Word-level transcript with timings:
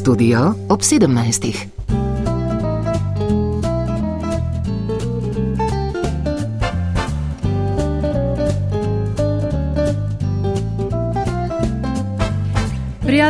Studio 0.00 0.54
ob 0.68 0.82
17. 0.82 1.79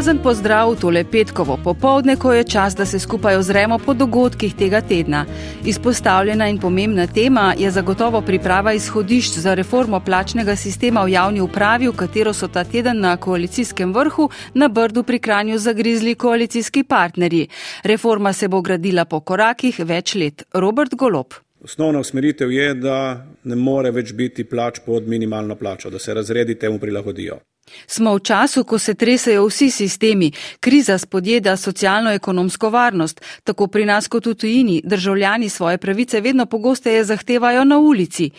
Prijazen 0.01 0.23
pozdrav 0.23 0.71
tole 0.81 1.05
petkovo 1.05 1.59
popovdne, 1.65 2.15
ko 2.17 2.33
je 2.33 2.45
čas, 2.45 2.75
da 2.75 2.87
se 2.87 2.99
skupaj 2.99 3.37
ozremo 3.37 3.79
po 3.79 3.95
dogodkih 3.95 4.55
tega 4.55 4.81
tedna. 4.81 5.27
Izpostavljena 5.65 6.49
in 6.49 6.59
pomembna 6.59 7.07
tema 7.07 7.55
je 7.59 7.71
zagotovo 7.71 8.21
priprava 8.21 8.73
izhodišč 8.73 9.37
za 9.45 9.55
reformo 9.55 10.01
plačnega 10.01 10.57
sistema 10.57 11.03
v 11.05 11.13
javni 11.13 11.41
upravi, 11.41 11.89
v 11.89 11.93
katero 11.93 12.33
so 12.33 12.49
ta 12.49 12.65
teden 12.65 13.01
na 13.01 13.17
koalicijskem 13.17 13.93
vrhu 13.95 14.31
na 14.55 14.69
Brdu 14.69 15.03
pri 15.03 15.19
Kranju 15.19 15.59
zagrizli 15.59 16.15
koalicijski 16.15 16.85
partnerji. 16.85 17.49
Reforma 17.85 18.33
se 18.33 18.49
bo 18.49 18.63
gradila 18.63 19.05
po 19.05 19.21
korakih 19.21 19.85
več 19.85 20.15
let. 20.15 20.43
Robert 20.55 20.95
Golop. 20.95 21.35
Osnovna 21.65 22.01
usmeritev 22.01 22.53
je, 22.53 22.75
da 22.75 23.27
ne 23.45 23.57
more 23.57 23.91
več 23.91 24.13
biti 24.13 24.45
plač 24.45 24.81
pod 24.87 25.09
minimalno 25.09 25.57
plačo, 25.57 25.91
da 25.91 25.99
se 25.99 26.15
razredi 26.15 26.55
temu 26.55 26.79
prilagodijo. 26.79 27.41
Smo 27.87 28.15
v 28.15 28.21
času, 28.21 28.65
ko 28.65 28.79
se 28.79 28.95
tresajo 28.95 29.47
vsi 29.47 29.71
sistemi, 29.71 30.33
kriza 30.61 30.99
spodjeda 30.99 31.57
socialno-ekonomsko 31.57 32.71
varnost, 32.71 33.21
tako 33.45 33.67
pri 33.67 33.85
nas 33.85 34.09
kot 34.09 34.27
v 34.27 34.35
tujini, 34.35 34.81
državljani 34.85 35.49
svoje 35.49 35.79
pravice 35.79 36.21
vedno 36.21 36.47
pogosteje 36.47 37.05
zahtevajo 37.05 37.65
na 37.65 37.79
ulici. 37.79 38.31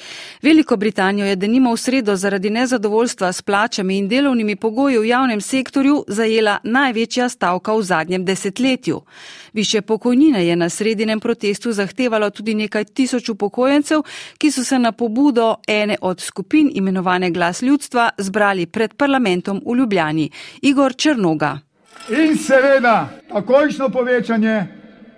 Veliko 0.42 0.78
Britanijo 0.78 1.26
je 1.26 1.36
denimo 1.36 1.74
v 1.74 1.78
sredo 1.78 2.16
zaradi 2.16 2.50
nezadovoljstva 2.50 3.34
s 3.34 3.42
plačami 3.42 3.98
in 3.98 4.08
delovnimi 4.08 4.56
pogoji 4.56 4.98
v 4.98 5.08
javnem 5.08 5.42
sektorju 5.42 6.04
zajela 6.08 6.60
največja 6.64 7.30
stavka 7.30 7.74
v 7.74 7.84
zadnjem 7.84 8.26
desetletju. 8.26 9.02
Više 9.54 9.82
pokojnine 9.82 10.48
je 10.48 10.56
na 10.56 10.70
sredinem 10.70 11.20
protestu 11.20 11.72
zahtevalo 11.72 12.30
tudi 12.30 12.56
nekaj 12.56 12.84
tisoč 12.86 13.30
upokojencev, 13.30 14.02
ki 14.38 14.52
so 14.52 14.64
se 14.64 14.80
na 14.80 14.92
pobudo 14.92 15.56
ene 15.68 15.96
od 16.02 16.22
skupin 16.22 16.72
imenovane 16.74 17.32
glas 17.32 17.62
ljudstva 17.62 18.10
zbrali 18.18 18.66
pred 18.66 18.94
parlamentom 18.94 19.62
v 19.66 19.78
Ljubljani, 19.78 20.30
Igor 20.62 20.96
Črnoga. 20.96 21.60
In 22.10 22.38
seveda 22.38 23.10
takojšno 23.30 23.90
povečanje 23.90 24.68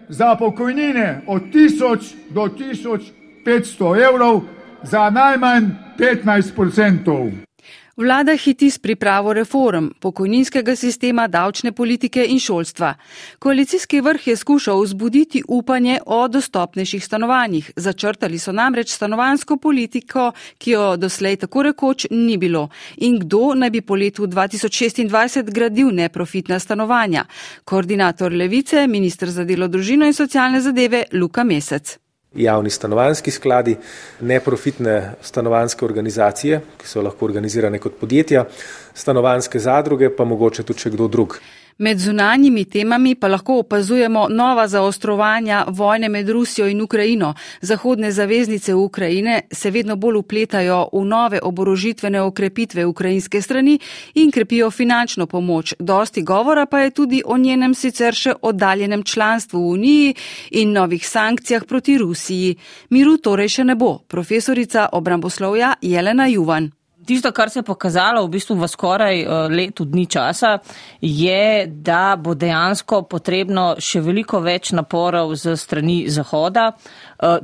za 0.09 0.35
pokojnine 0.35 1.21
od 1.27 1.41
1000 1.41 2.13
do 2.29 2.41
1500 2.41 4.09
evrov 4.09 4.41
za 4.83 5.09
najmanj 5.09 5.63
15 5.97 6.61
odstotkov. 6.61 7.52
Vlada 7.97 8.33
hiti 8.35 8.71
s 8.71 8.79
pripravo 8.79 9.33
reform 9.33 9.87
pokojninskega 9.99 10.75
sistema, 10.75 11.27
davčne 11.27 11.71
politike 11.71 12.25
in 12.25 12.39
šolstva. 12.39 12.95
Koalicijski 13.39 14.01
vrh 14.01 14.27
je 14.27 14.35
skušal 14.35 14.81
vzbuditi 14.81 15.43
upanje 15.47 15.99
o 16.05 16.27
dostopnejših 16.27 17.05
stanovanjih. 17.05 17.71
Začrtali 17.75 18.39
so 18.39 18.51
namreč 18.51 18.95
stanovansko 18.95 19.57
politiko, 19.57 20.31
ki 20.57 20.71
jo 20.71 20.97
doslej 20.97 21.37
tako 21.45 21.63
rekoč 21.63 22.07
ni 22.11 22.37
bilo. 22.37 22.69
In 22.97 23.19
kdo 23.19 23.53
naj 23.53 23.69
bi 23.69 23.81
po 23.81 23.95
letu 23.95 24.27
2026 24.27 25.51
gradil 25.53 25.93
neprofitna 25.93 26.59
stanovanja? 26.59 27.25
Koordinator 27.63 28.33
Levice, 28.33 28.87
ministr 28.87 29.29
za 29.29 29.43
delo, 29.43 29.67
družino 29.67 30.05
in 30.05 30.13
socialne 30.13 30.61
zadeve 30.61 31.03
Luka 31.11 31.43
Mesec 31.43 32.02
javni 32.35 32.69
stanovanski 32.69 33.31
skladi, 33.31 33.75
neprofitne 34.21 35.13
stanovanske 35.21 35.85
organizacije, 35.85 36.61
ki 36.77 36.87
so 36.87 37.01
lahko 37.01 37.25
organizirane 37.25 37.79
kot 37.79 37.99
podjetja, 37.99 38.45
stanovanske 38.93 39.59
zadruge, 39.59 40.09
pa 40.09 40.25
mogoče 40.25 40.63
tudi 40.63 40.87
še 40.87 40.93
kdo 40.95 41.07
drug. 41.07 41.37
Med 41.77 41.99
zunanjimi 41.99 42.65
temami 42.65 43.15
pa 43.15 43.27
lahko 43.27 43.59
opazujemo 43.59 44.27
nova 44.29 44.67
zaostrovanja 44.67 45.65
vojne 45.67 46.09
med 46.09 46.29
Rusijo 46.29 46.67
in 46.67 46.81
Ukrajino. 46.81 47.33
Zahodne 47.61 48.11
zaveznice 48.11 48.73
Ukrajine 48.73 49.41
se 49.51 49.71
vedno 49.71 49.95
bolj 49.95 50.17
upletajo 50.17 50.89
v 50.93 51.05
nove 51.05 51.39
oborožitvene 51.43 52.21
okrepitve 52.21 52.85
ukrajinske 52.85 53.41
strani 53.41 53.79
in 54.13 54.31
krepijo 54.31 54.71
finančno 54.71 55.25
pomoč. 55.25 55.73
Dosti 55.79 56.21
govora 56.21 56.65
pa 56.65 56.79
je 56.79 56.91
tudi 56.91 57.21
o 57.25 57.37
njenem 57.37 57.73
sicer 57.73 58.13
še 58.13 58.33
oddaljenem 58.41 59.03
članstvu 59.03 59.59
v 59.59 59.71
Uniji 59.73 60.15
in 60.51 60.71
novih 60.71 61.09
sankcijah 61.09 61.65
proti 61.65 61.97
Rusiji. 61.97 62.55
Miru 62.89 63.17
torej 63.17 63.49
še 63.49 63.63
ne 63.63 63.75
bo. 63.75 63.97
Profesorica 64.07 64.89
obramboslovja 64.91 65.73
Jelena 65.81 66.27
Juvan. 66.27 66.82
Tisto, 67.05 67.31
kar 67.31 67.49
se 67.49 67.59
je 67.59 67.63
pokazalo 67.63 68.23
v 68.25 68.29
bistvu 68.29 68.55
v 68.55 68.67
skoraj 68.67 69.21
eh, 69.21 69.27
letu 69.49 69.85
dni 69.85 70.05
časa, 70.05 70.57
je, 71.01 71.67
da 71.67 72.15
bo 72.19 72.33
dejansko 72.33 73.03
potrebno 73.09 73.75
še 73.79 74.01
veliko 74.01 74.39
več 74.39 74.71
naporov 74.71 75.35
z 75.35 75.57
strani 75.59 76.03
Zahoda, 76.09 76.71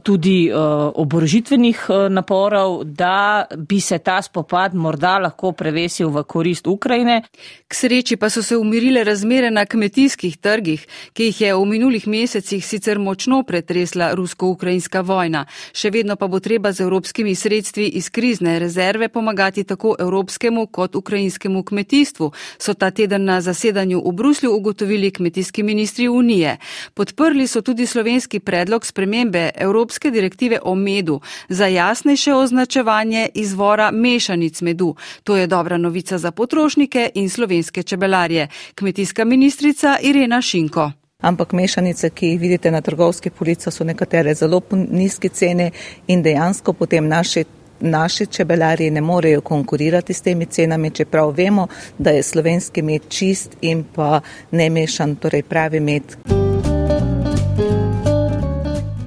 tudi 0.03 0.50
eh, 0.50 0.53
oborožitvenih 0.96 1.85
eh, 1.90 2.09
naporov, 2.09 2.84
da 2.84 3.46
bi 3.57 3.80
se 3.80 3.97
ta 3.97 4.22
spopad 4.22 4.75
morda 4.75 5.18
lahko 5.19 5.52
prevesil 5.52 6.09
v 6.09 6.24
korist 6.24 6.68
Ukrajine. 6.68 7.22
K 7.68 7.75
sreči 7.75 8.18
pa 8.18 8.29
so 8.29 8.44
se 8.44 8.58
umirile 8.58 9.03
razmere 9.03 9.52
na 9.52 9.66
kmetijskih 9.66 10.38
trgih, 10.38 10.88
ki 11.13 11.24
jih 11.24 11.41
je 11.41 11.53
v 11.56 11.66
minulih 11.66 12.08
mesecih 12.08 12.66
sicer 12.66 13.00
močno 13.00 13.44
pretresla 13.44 14.12
rusko-ukrajinska 14.18 15.02
vojna. 15.02 15.46
Še 15.74 15.91
vedno 15.94 16.16
pa 16.16 16.28
bo 16.28 16.40
treba 16.40 16.72
z 16.72 16.84
evropskimi 16.84 17.35
sredstvi 17.35 17.88
iz 18.00 18.09
krizne 18.09 18.59
rezerve 18.59 19.09
pomagati 19.09 19.63
tako 19.63 19.96
evropskemu 20.00 20.68
kot 20.68 20.96
ukrajinskemu 20.96 21.63
kmetijstvu, 21.63 22.31
so 22.58 22.74
ta 22.74 22.91
teden 22.91 23.25
na 23.25 23.41
zasedanju 23.41 24.02
v 24.06 24.12
Bruslju 24.12 24.52
ugotovili 24.56 25.12
kmetijski 25.12 25.63
ministri 25.63 26.08
Unije. 26.09 26.58
Podprli 26.94 27.47
so 27.47 27.62
tudi 27.62 27.85
slovenski 27.85 28.40
predlog 28.40 28.85
spremembe 28.85 29.50
Evropske 29.59 30.12
direktive 30.12 30.59
o 30.64 30.75
medu 30.75 31.22
za 31.50 31.68
jasnejše 31.68 32.34
označevanje 32.34 33.30
izvora 33.34 33.92
mešanic 33.92 34.62
medu. 34.62 34.96
To 35.24 35.36
je 35.36 35.47
dobra 35.47 35.78
novica 35.78 36.18
za 36.18 36.31
potrošnike 36.31 37.09
in 37.16 37.30
slovenske 37.30 37.84
čebelarje. 37.84 38.47
Kmetijska 38.75 39.25
ministrica 39.25 39.97
Irena 40.02 40.42
Šinko. 40.42 40.92
Ampak 41.20 41.52
mešanice, 41.53 42.09
ki 42.09 42.28
jih 42.28 42.40
vidite 42.40 42.72
na 42.72 42.81
trgovski 42.81 43.30
polici, 43.30 43.72
so 43.72 43.84
nekatere 43.84 44.34
zelo 44.34 44.62
nizke 44.72 45.30
cene 45.30 45.72
in 46.08 46.24
dejansko 46.24 46.74
potem 46.74 47.08
naši, 47.08 47.44
naši 47.80 48.26
čebelarji 48.26 48.91
ne 48.91 49.02
morejo 49.02 49.41
konkurirati 49.41 50.14
s 50.14 50.22
temi 50.22 50.46
cenami, 50.46 50.91
čeprav 50.91 51.34
vemo, 51.38 51.68
da 51.97 52.09
je 52.09 52.24
slovenski 52.24 52.81
med 52.81 53.09
čist 53.09 53.58
in 53.62 53.84
pa 53.96 54.22
ne 54.52 54.70
mešan, 54.70 55.16
torej 55.16 55.44
pravi 55.44 55.80
med 55.80 56.49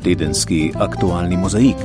tedenski 0.03 0.73
aktualni 0.75 1.37
mozaik. 1.37 1.79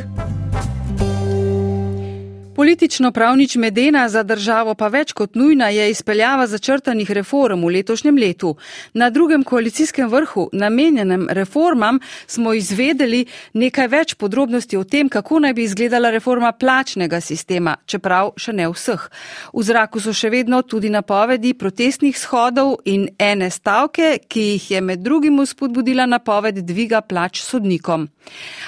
Politično 2.57 3.11
pravnič 3.11 3.55
medena 3.55 4.09
za 4.09 4.23
državo 4.23 4.73
pa 4.73 4.87
več 4.89 5.11
kot 5.13 5.35
nujna 5.37 5.67
je 5.69 5.91
izpeljava 5.91 6.47
začrtanih 6.49 7.11
reform 7.11 7.61
v 7.61 7.69
letošnjem 7.75 8.17
letu. 8.17 8.55
Na 8.93 9.09
drugem 9.09 9.43
koalicijskem 9.43 10.09
vrhu, 10.09 10.49
namenjenem 10.53 11.27
reformam, 11.29 11.99
smo 12.27 12.53
izvedeli 12.57 13.25
nekaj 13.53 13.87
več 13.87 14.13
podrobnosti 14.15 14.77
o 14.77 14.83
tem, 14.83 15.09
kako 15.09 15.39
naj 15.45 15.53
bi 15.53 15.67
izgledala 15.69 16.09
reforma 16.09 16.51
plačnega 16.51 17.19
sistema, 17.21 17.75
čeprav 17.85 18.31
še 18.41 18.57
ne 18.57 18.65
vseh. 18.73 19.05
V 19.53 19.67
zraku 19.69 20.01
so 20.01 20.13
še 20.13 20.33
vedno 20.33 20.63
tudi 20.65 20.89
napovedi 20.89 21.53
protestnih 21.53 22.17
shodov 22.17 22.79
in 22.85 23.05
ene 23.19 23.51
stavke, 23.53 24.15
ki 24.27 24.47
jih 24.47 24.71
je 24.71 24.81
med 24.81 25.05
drugim 25.05 25.37
spodbudila 25.45 26.09
napoved 26.09 26.65
dviga 26.65 27.05
plač 27.05 27.45
sodnikom. 27.45 28.09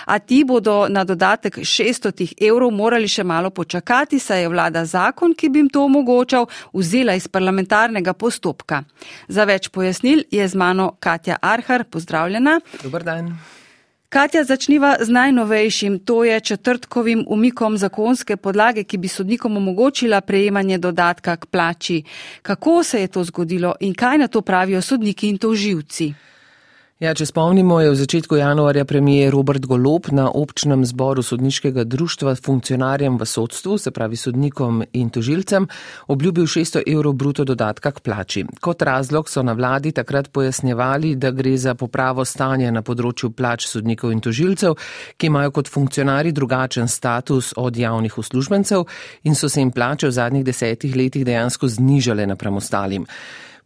A 0.06 0.20
ti 0.20 0.44
bodo 0.46 0.86
na 0.90 1.02
dodatek 1.04 1.58
600 1.66 2.38
evrov 2.38 2.70
morali 2.70 3.10
še 3.10 3.26
malo 3.26 3.50
počakati 3.50 3.79
čakati, 3.80 4.20
saj 4.20 4.42
je 4.42 4.50
vlada 4.50 4.86
zakon, 4.86 5.34
ki 5.34 5.50
bi 5.50 5.60
jim 5.60 5.70
to 5.70 5.86
omogočal, 5.86 6.48
vzela 6.74 7.16
iz 7.16 7.28
parlamentarnega 7.28 8.14
postopka. 8.14 8.84
Za 9.28 9.46
več 9.46 9.70
pojasnil 9.70 10.24
je 10.32 10.48
z 10.48 10.56
mano 10.56 10.96
Katja 11.00 11.38
Arhar, 11.42 11.84
pozdravljena. 11.84 12.60
Dobar 12.84 13.04
dan. 13.04 13.38
Katja, 14.10 14.44
začniva 14.44 14.98
z 15.00 15.10
najnovejšim, 15.10 16.00
to 16.00 16.24
je 16.24 16.40
četrtkovim 16.40 17.26
umikom 17.28 17.78
zakonske 17.78 18.38
podlage, 18.38 18.84
ki 18.84 18.98
bi 18.98 19.08
sodnikom 19.08 19.58
omogočila 19.58 20.22
prejemanje 20.22 20.78
dodatka 20.78 21.36
k 21.38 21.46
plači. 21.46 22.04
Kako 22.42 22.84
se 22.84 23.02
je 23.02 23.08
to 23.08 23.24
zgodilo 23.24 23.76
in 23.80 23.94
kaj 23.94 24.18
na 24.18 24.28
to 24.28 24.42
pravijo 24.42 24.82
sodniki 24.82 25.30
in 25.30 25.38
toživci? 25.38 26.14
Ja, 27.00 27.14
če 27.16 27.30
spomnimo, 27.30 27.78
je 27.80 27.94
v 27.94 27.96
začetku 27.96 28.36
januarja 28.36 28.84
premijer 28.84 29.32
Robert 29.32 29.64
Golop 29.64 30.10
na 30.12 30.26
občnem 30.36 30.82
zboru 30.84 31.24
sodniškega 31.24 31.86
društva 31.88 32.34
funkcionarjem 32.36 33.16
v 33.16 33.24
sodstvu, 33.24 33.78
se 33.80 33.94
pravi 33.96 34.20
sodnikom 34.20 34.84
in 35.00 35.08
tožilcem, 35.08 35.70
obljubil 36.12 36.44
600 36.44 36.84
evrov 36.84 37.16
bruto 37.16 37.48
dodatka 37.48 37.96
k 37.96 38.04
plači. 38.04 38.46
Kot 38.60 38.84
razlog 38.84 39.32
so 39.32 39.40
na 39.48 39.56
vladi 39.56 39.96
takrat 39.96 40.28
pojasnjevali, 40.28 41.16
da 41.16 41.32
gre 41.32 41.56
za 41.56 41.72
popravo 41.80 42.28
stanja 42.28 42.68
na 42.68 42.84
področju 42.84 43.32
plač 43.32 43.72
sodnikov 43.72 44.12
in 44.12 44.20
tožilcev, 44.20 44.76
ki 45.16 45.32
imajo 45.32 45.56
kot 45.56 45.72
funkcionari 45.72 46.36
drugačen 46.36 46.92
status 46.92 47.56
od 47.56 47.80
javnih 47.80 48.18
uslužbencev 48.20 48.84
in 49.24 49.40
so 49.40 49.48
se 49.48 49.64
jim 49.64 49.72
plače 49.72 50.12
v 50.12 50.18
zadnjih 50.20 50.52
desetih 50.52 51.00
letih 51.00 51.24
dejansko 51.24 51.64
znižale 51.80 52.28
napram 52.28 52.60
ostalim. 52.60 53.08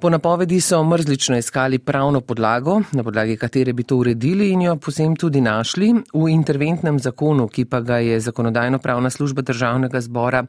Po 0.04 0.10
napovedi 0.10 0.62
so 0.62 0.84
mrzlično 0.84 1.38
iskali 1.38 1.80
pravno 1.80 2.22
podlago, 2.22 2.82
na 2.92 3.04
podlagi 3.04 3.38
katere 3.38 3.74
bi 3.74 3.84
to 3.84 3.98
uredili 3.98 4.50
in 4.50 4.62
jo 4.62 4.76
posem 4.76 5.16
tudi 5.16 5.42
našli 5.42 5.94
v 6.14 6.28
interventnem 6.30 7.00
zakonu, 7.00 7.48
ki 7.48 7.64
pa 7.66 7.80
ga 7.80 7.98
je 7.98 8.20
zakonodajno-pravna 8.20 9.10
služba 9.10 9.42
državnega 9.42 10.02
zbora, 10.02 10.42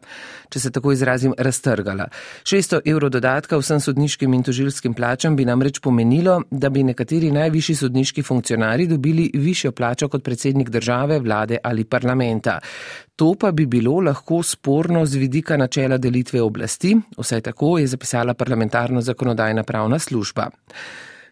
če 0.48 0.60
se 0.60 0.70
tako 0.70 0.92
izrazim, 0.92 1.34
raztrgala. 1.38 2.08
600 2.42 2.80
evrov 2.84 3.12
dodatka 3.14 3.58
vsem 3.58 3.80
sodniškim 3.80 4.34
in 4.34 4.42
tožilskim 4.42 4.94
plačam 4.94 5.36
bi 5.36 5.46
namreč 5.46 5.78
pomenilo, 5.78 6.40
da 6.50 6.68
bi 6.68 6.82
nekateri 6.82 7.30
najvišji 7.30 7.76
sodniški 7.84 8.22
funkcionari 8.22 8.88
dobili 8.90 9.30
višjo 9.34 9.72
plačo 9.72 10.08
kot 10.08 10.24
predsednik 10.24 10.70
države, 10.70 11.20
vlade 11.20 11.62
ali 11.62 11.84
parlamenta. 11.84 12.58
To 13.16 13.36
pa 13.38 13.52
bi 13.52 13.66
bilo 13.66 14.00
lahko 14.00 14.42
sporno 14.42 15.06
z 15.06 15.16
vidika 15.16 15.56
načela 15.56 15.98
delitve 15.98 16.42
oblasti, 16.42 16.96
vsaj 17.18 17.40
tako 17.40 17.78
je 17.78 17.86
zapisala 17.86 18.34
parlamentarno 18.34 19.00
zakonodajna 19.00 19.43
pravna 19.62 19.98
služba. 19.98 20.50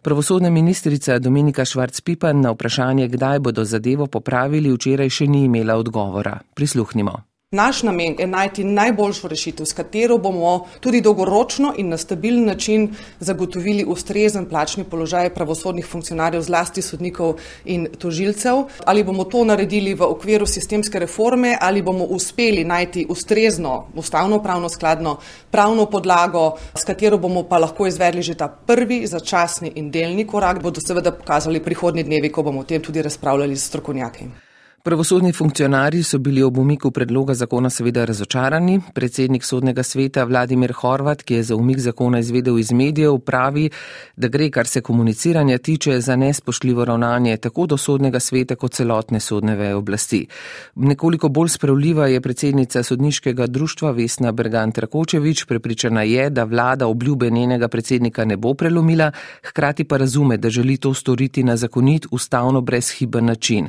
Pravosodna 0.02 0.50
ministrica 0.50 1.18
Dominika 1.18 1.64
Švarc-Pipan 1.64 2.40
na 2.42 2.50
vprašanje, 2.50 3.08
kdaj 3.08 3.38
bodo 3.38 3.64
zadevo 3.64 4.06
popravili, 4.06 4.72
včeraj 4.72 5.08
še 5.08 5.26
ni 5.26 5.44
imela 5.44 5.76
odgovora. 5.78 6.40
Prisluhnimo. 6.54 7.31
Naš 7.52 7.82
namen 7.82 8.14
je 8.18 8.26
najti 8.26 8.64
najboljšo 8.64 9.28
rešitev, 9.28 9.66
s 9.66 9.76
katero 9.76 10.16
bomo 10.18 10.66
tudi 10.80 11.00
dolgoročno 11.04 11.74
in 11.76 11.88
na 11.92 11.96
stabilen 11.96 12.44
način 12.46 12.86
zagotovili 13.20 13.84
ustrezen 13.84 14.46
plačni 14.48 14.84
položaj 14.84 15.28
pravosodnih 15.34 15.86
funkcionarjev, 15.86 16.42
zlasti 16.42 16.82
sodnikov 16.82 17.34
in 17.64 17.88
tožilcev. 17.98 18.62
Ali 18.84 19.04
bomo 19.04 19.24
to 19.24 19.44
naredili 19.44 19.92
v 19.94 20.06
okviru 20.06 20.46
sistemske 20.46 20.98
reforme, 20.98 21.58
ali 21.60 21.82
bomo 21.82 22.04
uspeli 22.04 22.64
najti 22.64 23.04
ustrezno, 23.08 23.88
ustavno 23.94 24.42
pravno 24.42 24.68
skladno 24.68 25.18
pravno 25.50 25.86
podlago, 25.86 26.54
s 26.74 26.84
katero 26.84 27.18
bomo 27.18 27.42
pa 27.42 27.58
lahko 27.58 27.86
izvedli 27.86 28.22
že 28.22 28.34
ta 28.34 28.48
prvi 28.48 29.06
začasni 29.06 29.72
in 29.74 29.90
delni 29.90 30.26
korak, 30.26 30.62
bodo 30.62 30.80
seveda 30.80 31.12
pokazali 31.12 31.60
prihodnji 31.60 32.02
dnevi, 32.02 32.32
ko 32.32 32.42
bomo 32.42 32.60
o 32.60 32.64
tem 32.64 32.82
tudi 32.82 33.02
razpravljali 33.02 33.56
s 33.56 33.66
strokovnjaki. 33.66 34.51
Pravosodni 34.84 35.32
funkcionarji 35.32 36.02
so 36.02 36.18
bili 36.18 36.42
ob 36.42 36.56
umiku 36.58 36.90
predloga 36.90 37.34
zakona 37.34 37.70
seveda 37.70 38.04
razočarani. 38.04 38.80
Predsednik 38.94 39.44
sodnega 39.44 39.82
sveta 39.82 40.24
Vladimir 40.24 40.72
Horvat, 40.72 41.20
ki 41.22 41.34
je 41.34 41.42
za 41.42 41.56
umik 41.56 41.78
zakona 41.78 42.18
izvedel 42.18 42.58
iz 42.58 42.72
medijev, 42.72 43.18
pravi, 43.18 43.68
da 44.16 44.28
gre, 44.28 44.48
kar 44.50 44.66
se 44.66 44.80
komuniciranja 44.80 45.58
tiče, 45.58 46.00
za 46.00 46.16
nespošljivo 46.16 46.84
ravnanje 46.84 47.36
tako 47.36 47.66
do 47.66 47.76
sodnega 47.76 48.20
sveta 48.20 48.56
kot 48.56 48.74
celotne 48.74 49.20
sodne 49.20 49.54
veje 49.56 49.74
oblasti. 49.74 50.26
Nekoliko 50.74 51.28
bolj 51.28 51.48
spravljiva 51.48 52.06
je 52.06 52.20
predsednica 52.20 52.82
sodniškega 52.82 53.46
društva 53.46 53.90
Vesna 53.90 54.32
Bergant 54.32 54.78
Rakočevič, 54.78 55.44
prepričana 55.44 56.02
je, 56.02 56.30
da 56.30 56.44
vlada 56.44 56.86
obljube 56.86 57.30
njenega 57.30 57.68
predsednika 57.68 58.24
ne 58.24 58.36
bo 58.36 58.54
prelomila, 58.54 59.12
hkrati 59.42 59.84
pa 59.84 59.96
razume, 59.96 60.36
da 60.36 60.50
želi 60.50 60.76
to 60.76 60.94
storiti 60.94 61.44
na 61.44 61.56
zakonit, 61.56 62.06
ustavno 62.10 62.60
brezhiben 62.60 63.24
način. 63.24 63.68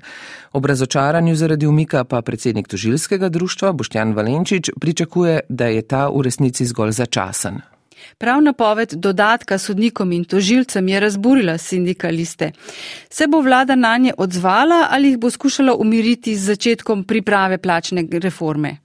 Ob 0.53 0.65
razočaranju 0.65 1.35
zaradi 1.35 1.67
umika 1.67 2.03
pa 2.03 2.21
predsednik 2.21 2.67
tožilskega 2.67 3.29
društva 3.29 3.71
Boštjan 3.71 4.13
Valenčič 4.13 4.69
pričakuje, 4.81 5.39
da 5.49 5.65
je 5.65 5.81
ta 5.81 6.07
v 6.09 6.21
resnici 6.21 6.65
zgolj 6.65 6.91
začasen. 6.91 7.61
Prav 8.17 8.41
napoved 8.41 8.93
dodatka 8.93 9.57
sodnikom 9.57 10.11
in 10.11 10.23
tožilcem 10.23 10.87
je 10.87 10.99
razburila 10.99 11.57
sindikaliste. 11.57 12.51
Se 13.09 13.27
bo 13.27 13.41
vlada 13.41 13.75
na 13.75 13.97
nje 13.97 14.13
odzvala 14.17 14.87
ali 14.89 15.07
jih 15.07 15.17
bo 15.17 15.29
skušala 15.29 15.75
umiriti 15.75 16.35
z 16.35 16.45
začetkom 16.45 17.03
priprave 17.03 17.57
plačne 17.57 18.05
reforme? 18.11 18.77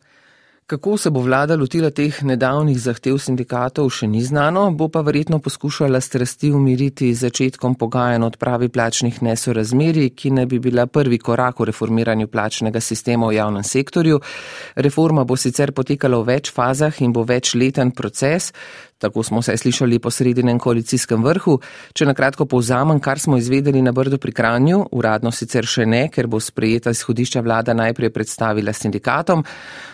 Kako 0.69 0.97
se 0.97 1.11
bo 1.11 1.21
vlada 1.21 1.57
lotila 1.57 1.89
teh 1.91 2.17
nedavnih 2.29 2.77
zahtev 2.77 3.15
sindikatov, 3.25 3.87
še 3.89 4.05
ni 4.05 4.21
znano, 4.21 4.67
bo 4.77 4.91
pa 4.93 5.01
verjetno 5.01 5.39
poskušala 5.41 5.97
strasti 6.05 6.51
umiriti 6.53 7.09
z 7.15 7.25
začetkom 7.25 7.73
pogajanj 7.81 8.27
odpravi 8.27 8.69
plačnih 8.69 9.23
nesorazmeri, 9.25 10.11
ki 10.13 10.35
ne 10.37 10.45
bi 10.45 10.59
bila 10.61 10.85
prvi 10.85 11.17
korak 11.19 11.63
v 11.63 11.71
reformiranju 11.71 12.29
plačnega 12.29 12.83
sistema 12.85 13.31
v 13.31 13.39
javnem 13.39 13.65
sektorju. 13.65 14.21
Reforma 14.77 15.25
bo 15.25 15.41
sicer 15.41 15.73
potekala 15.73 16.21
v 16.21 16.35
več 16.35 16.53
fazah 16.53 17.01
in 17.01 17.17
bo 17.17 17.25
večleten 17.25 17.95
proces. 17.97 18.53
Tako 18.99 19.23
smo 19.23 19.43
se 19.43 19.57
slišali 19.57 19.99
po 19.99 20.11
sredinem 20.11 20.59
koalicijskem 20.59 21.25
vrhu. 21.25 21.61
Če 21.95 22.07
na 22.07 22.15
kratko 22.19 22.47
povzamem, 22.51 22.99
kar 23.01 23.19
smo 23.19 23.37
izvedeli 23.39 23.83
na 23.83 23.93
Brdu 23.93 24.19
pri 24.19 24.33
Kranju, 24.33 24.89
uradno 24.91 25.31
sicer 25.31 25.67
še 25.67 25.87
ne, 25.87 26.09
ker 26.11 26.27
bo 26.27 26.41
sprejeta 26.43 26.91
izhodišča 26.91 27.41
vlada 27.47 27.77
najprej 27.79 28.11
predstavila 28.11 28.75
sindikatom. 28.75 29.45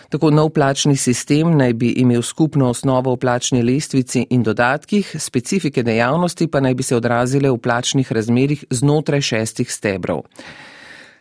Tako 0.09 0.31
nov 0.33 0.49
plačni 0.57 0.97
sistem 0.97 1.53
naj 1.57 1.73
bi 1.73 1.93
imel 2.01 2.25
skupno 2.25 2.69
osnovo 2.73 3.13
v 3.13 3.21
plačni 3.21 3.61
lestvici 3.63 4.25
in 4.29 4.43
dodatkih, 4.43 5.15
specifike 5.19 5.83
dejavnosti 5.83 6.47
pa 6.49 6.59
naj 6.65 6.73
bi 6.73 6.83
se 6.83 6.95
odrazile 6.97 7.51
v 7.51 7.61
plačnih 7.61 8.11
razmerih 8.11 8.65
znotraj 8.71 9.21
šestih 9.21 9.71
stebrov. 9.71 10.25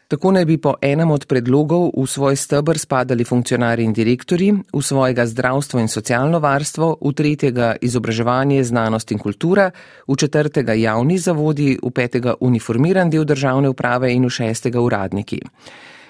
Tako 0.08 0.34
naj 0.36 0.44
bi 0.44 0.58
po 0.60 0.74
enem 0.82 1.10
od 1.10 1.24
predlogov 1.26 1.88
v 1.96 2.04
svoj 2.06 2.36
stebr 2.36 2.78
spadali 2.78 3.24
funkcionarji 3.24 3.84
in 3.84 3.92
direktori, 3.92 4.52
v 4.52 4.82
svojega 4.82 5.24
zdravstvo 5.26 5.80
in 5.80 5.88
socialno 5.88 6.38
varstvo, 6.44 6.98
v 7.00 7.12
tretjega 7.12 7.76
izobraževanje, 7.80 8.64
znanost 8.64 9.12
in 9.12 9.18
kultura, 9.18 9.70
v 10.08 10.16
četrtega 10.16 10.76
javni 10.76 11.18
zavodi, 11.18 11.78
v 11.82 11.90
petega 11.90 12.36
uniformiran 12.40 13.10
del 13.10 13.24
državne 13.24 13.72
uprave 13.72 14.12
in 14.12 14.28
v 14.28 14.30
šestega 14.30 14.80
uradniki. 14.80 15.40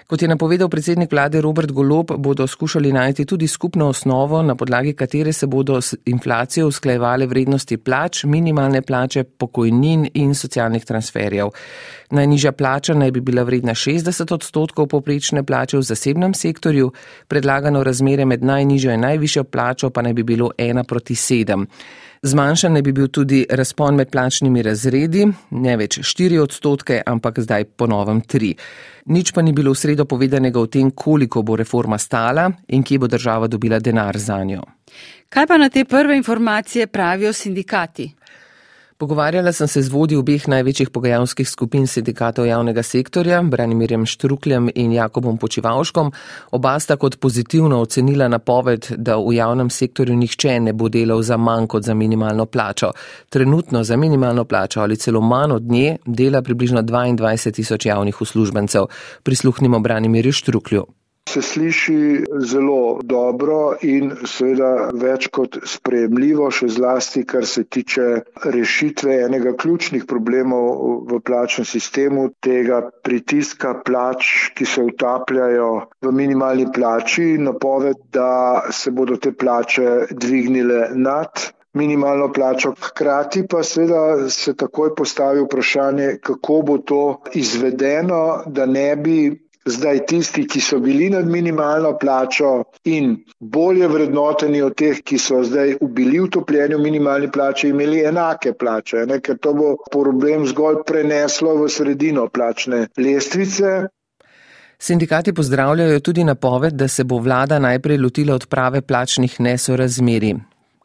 Kot 0.05 0.23
je 0.23 0.29
napovedal 0.29 0.69
predsednik 0.69 1.13
vlade 1.13 1.41
Robert 1.41 1.71
Golob, 1.73 2.11
bodo 2.19 2.47
skušali 2.47 2.93
najti 2.93 3.25
tudi 3.25 3.47
skupno 3.49 3.87
osnovo, 3.89 4.43
na 4.43 4.55
podlagi 4.55 4.93
katere 4.93 5.33
se 5.33 5.47
bodo 5.47 5.81
s 5.81 5.95
inflacijo 6.05 6.67
usklajevale 6.69 7.27
vrednosti 7.27 7.77
plač, 7.77 8.25
minimalne 8.25 8.83
plače, 8.83 9.25
pokojnin 9.25 10.05
in 10.15 10.35
socialnih 10.35 10.85
transferjev. 10.85 11.49
Najnižja 12.11 12.53
plača 12.53 12.95
naj 12.95 13.11
bi 13.11 13.21
bila 13.21 13.43
vredna 13.43 13.73
60 13.75 14.35
odstotkov 14.35 14.87
poprečne 14.87 15.43
plače 15.43 15.79
v 15.79 15.83
zasebnem 15.83 16.35
sektorju, 16.35 16.93
predlagano 17.29 17.83
razmere 17.85 18.25
med 18.25 18.45
najnižjo 18.45 18.93
in 18.93 19.01
najvišjo 19.01 19.45
plačo 19.45 19.91
pa 19.91 20.03
naj 20.03 20.13
bi 20.13 20.23
bilo 20.23 20.51
1 20.59 20.85
proti 20.85 21.15
7. 21.15 21.65
Zmanjšan 22.23 22.73
naj 22.73 22.83
bi 22.83 22.93
bil 22.93 23.09
tudi 23.09 23.47
razpon 23.51 23.97
med 23.97 24.11
plačnimi 24.11 24.63
razredi, 24.63 25.27
ne 25.51 25.77
več 25.77 25.99
4 25.99 26.39
odstotke, 26.41 27.03
ampak 27.07 27.41
zdaj 27.41 27.65
ponovem 27.65 28.21
3. 28.21 28.55
Nič 29.05 29.33
pa 29.37 29.43
ni 29.45 29.53
bilo 29.53 29.73
v 29.73 29.77
sredo 29.77 30.05
povedanega 30.09 30.57
o 30.61 30.67
tem, 30.67 30.91
koliko 30.91 31.43
bo 31.43 31.57
reforma 31.57 31.99
stala 31.99 32.49
in 32.73 32.83
kje 32.83 32.99
bo 32.99 33.07
država 33.07 33.47
dobila 33.47 33.79
denar 33.79 34.17
za 34.17 34.41
njo. 34.45 34.63
Kaj 35.29 35.47
pa 35.47 35.59
na 35.59 35.69
te 35.69 35.85
prve 35.85 36.17
informacije 36.17 36.87
pravijo 36.87 37.33
sindikati? 37.33 38.15
Pogovarjala 39.05 39.53
sem 39.53 39.69
se 39.69 39.83
z 39.83 39.93
vodji 39.93 40.17
obeh 40.17 40.47
največjih 40.49 40.89
pogajalskih 40.89 41.49
skupin 41.49 41.85
sindikatov 41.87 42.47
javnega 42.49 42.81
sektorja, 42.83 43.43
Branimirjem 43.43 44.07
Štrukljem 44.09 44.71
in 44.75 44.95
Jakobom 44.97 45.37
Počivalškom. 45.37 46.09
Oba 46.57 46.73
sta 46.81 46.97
kot 46.97 47.19
pozitivno 47.21 47.83
ocenila 47.85 48.31
napoved, 48.33 48.89
da 48.97 49.19
v 49.21 49.37
javnem 49.37 49.69
sektorju 49.69 50.17
nihče 50.17 50.57
ne 50.61 50.73
bo 50.73 50.89
delal 50.89 51.21
za 51.21 51.37
manj 51.37 51.69
kot 51.69 51.85
za 51.85 51.95
minimalno 51.95 52.47
plačo. 52.47 52.95
Trenutno 53.29 53.85
za 53.85 53.97
minimalno 53.97 54.49
plačo 54.49 54.81
ali 54.81 54.97
celo 54.97 55.21
manj 55.21 55.53
od 55.53 55.63
nje 55.63 55.97
dela 56.07 56.43
približno 56.43 56.83
22 56.83 57.53
tisoč 57.53 57.87
javnih 57.87 58.21
uslužbencev. 58.21 58.89
Prisluhnimo 59.23 59.79
Branimirju 59.81 60.33
Štruklju 60.33 60.87
se 61.35 61.43
sliši 61.43 61.99
zelo 62.41 63.01
dobro 63.05 63.59
in 63.83 64.13
seveda 64.25 64.69
več 64.95 65.27
kot 65.35 65.59
sprejemljivo, 65.67 66.47
še 66.51 66.69
zlasti, 66.71 67.25
kar 67.25 67.47
se 67.47 67.65
tiče 67.67 68.07
rešitve 68.47 69.17
enega 69.25 69.55
ključnih 69.57 70.07
problemov 70.07 70.69
v 71.11 71.19
plačnem 71.21 71.67
sistemu, 71.67 72.29
tega 72.41 72.79
pritiska 73.03 73.75
plač, 73.83 74.31
ki 74.55 74.67
se 74.67 74.85
utapljajo 74.85 75.71
v 76.03 76.15
minimalni 76.15 76.69
plači, 76.71 77.27
napoved, 77.41 77.99
da 78.13 78.31
se 78.73 78.93
bodo 78.93 79.19
te 79.19 79.35
plače 79.35 79.91
dvignile 80.13 80.85
nad 80.95 81.47
minimalno 81.75 82.31
plačo. 82.33 82.75
Hkrati 82.81 83.47
pa 83.47 83.63
seveda 83.65 84.05
se 84.31 84.55
takoj 84.57 84.95
postavi 84.95 85.43
vprašanje, 85.43 86.13
kako 86.23 86.63
bo 86.63 86.79
to 86.81 87.03
izvedeno, 87.35 88.23
da 88.47 88.67
ne 88.69 88.97
bi 88.97 89.19
zdaj 89.65 90.01
tisti, 90.07 90.47
ki 90.47 90.61
so 90.61 90.79
bili 90.79 91.11
nad 91.11 91.27
minimalno 91.27 91.99
plačo 91.99 92.65
in 92.85 93.17
bolje 93.41 93.89
vrednoteni 93.89 94.63
od 94.63 94.77
teh, 94.77 95.01
ki 95.03 95.19
so 95.19 95.43
zdaj 95.45 95.77
bili 95.81 96.21
utopljeni 96.21 96.75
v 96.75 96.83
minimalni 96.83 97.31
plači, 97.33 97.69
imeli 97.69 98.05
enake 98.05 98.53
plače, 98.53 99.07
ne? 99.07 99.21
ker 99.21 99.39
to 99.39 99.55
bo 99.55 99.75
problem 99.91 100.47
zgolj 100.47 100.83
preneslo 100.87 101.57
v 101.63 101.69
sredino 101.69 102.29
plačne 102.29 102.87
lestvice. 102.97 103.89
Sindikati 104.79 105.33
pozdravljajo 105.33 106.01
tudi 106.01 106.25
napoved, 106.25 106.75
da 106.75 106.89
se 106.89 107.05
bo 107.05 107.19
vlada 107.19 107.59
najprej 107.59 107.99
lotila 107.99 108.35
odprave 108.35 108.83
plačnih 108.83 109.41
nesorazmeri. 109.41 110.35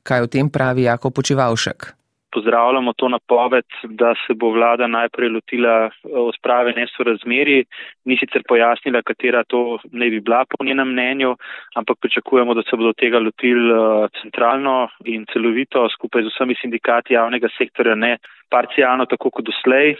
Kaj 0.03 0.21
o 0.21 0.27
tem 0.27 0.49
pravi 0.49 0.83
Jako 0.83 1.09
Počivalšek? 1.09 1.98
Pozdravljamo 2.31 2.93
to 2.93 3.09
napoved, 3.09 3.65
da 3.83 4.13
se 4.27 4.33
bo 4.33 4.49
vlada 4.49 4.87
najprej 4.87 5.29
lotila 5.29 5.75
eh, 5.85 5.91
odprave 6.13 6.73
nesorazmeri, 6.73 7.63
ni 8.05 8.17
sicer 8.17 8.43
pojasnila, 8.47 9.01
katera 9.01 9.43
to 9.43 9.79
ne 9.91 10.09
bi 10.09 10.19
bila 10.19 10.45
po 10.49 10.65
njenem 10.65 10.91
mnenju, 10.91 11.35
ampak 11.75 11.97
pričakujemo, 12.01 12.53
da 12.53 12.63
se 12.63 12.77
bodo 12.77 12.93
tega 12.93 13.19
lotili 13.19 13.71
eh, 13.71 14.07
centralno 14.21 14.87
in 15.05 15.25
celovito 15.33 15.89
skupaj 15.89 16.23
z 16.23 16.35
vsemi 16.35 16.55
sindikati 16.61 17.13
javnega 17.13 17.47
sektorja, 17.57 17.95
ne 17.95 18.17
parcialno 18.49 19.05
tako 19.05 19.29
kot 19.29 19.45
doslej. 19.45 19.95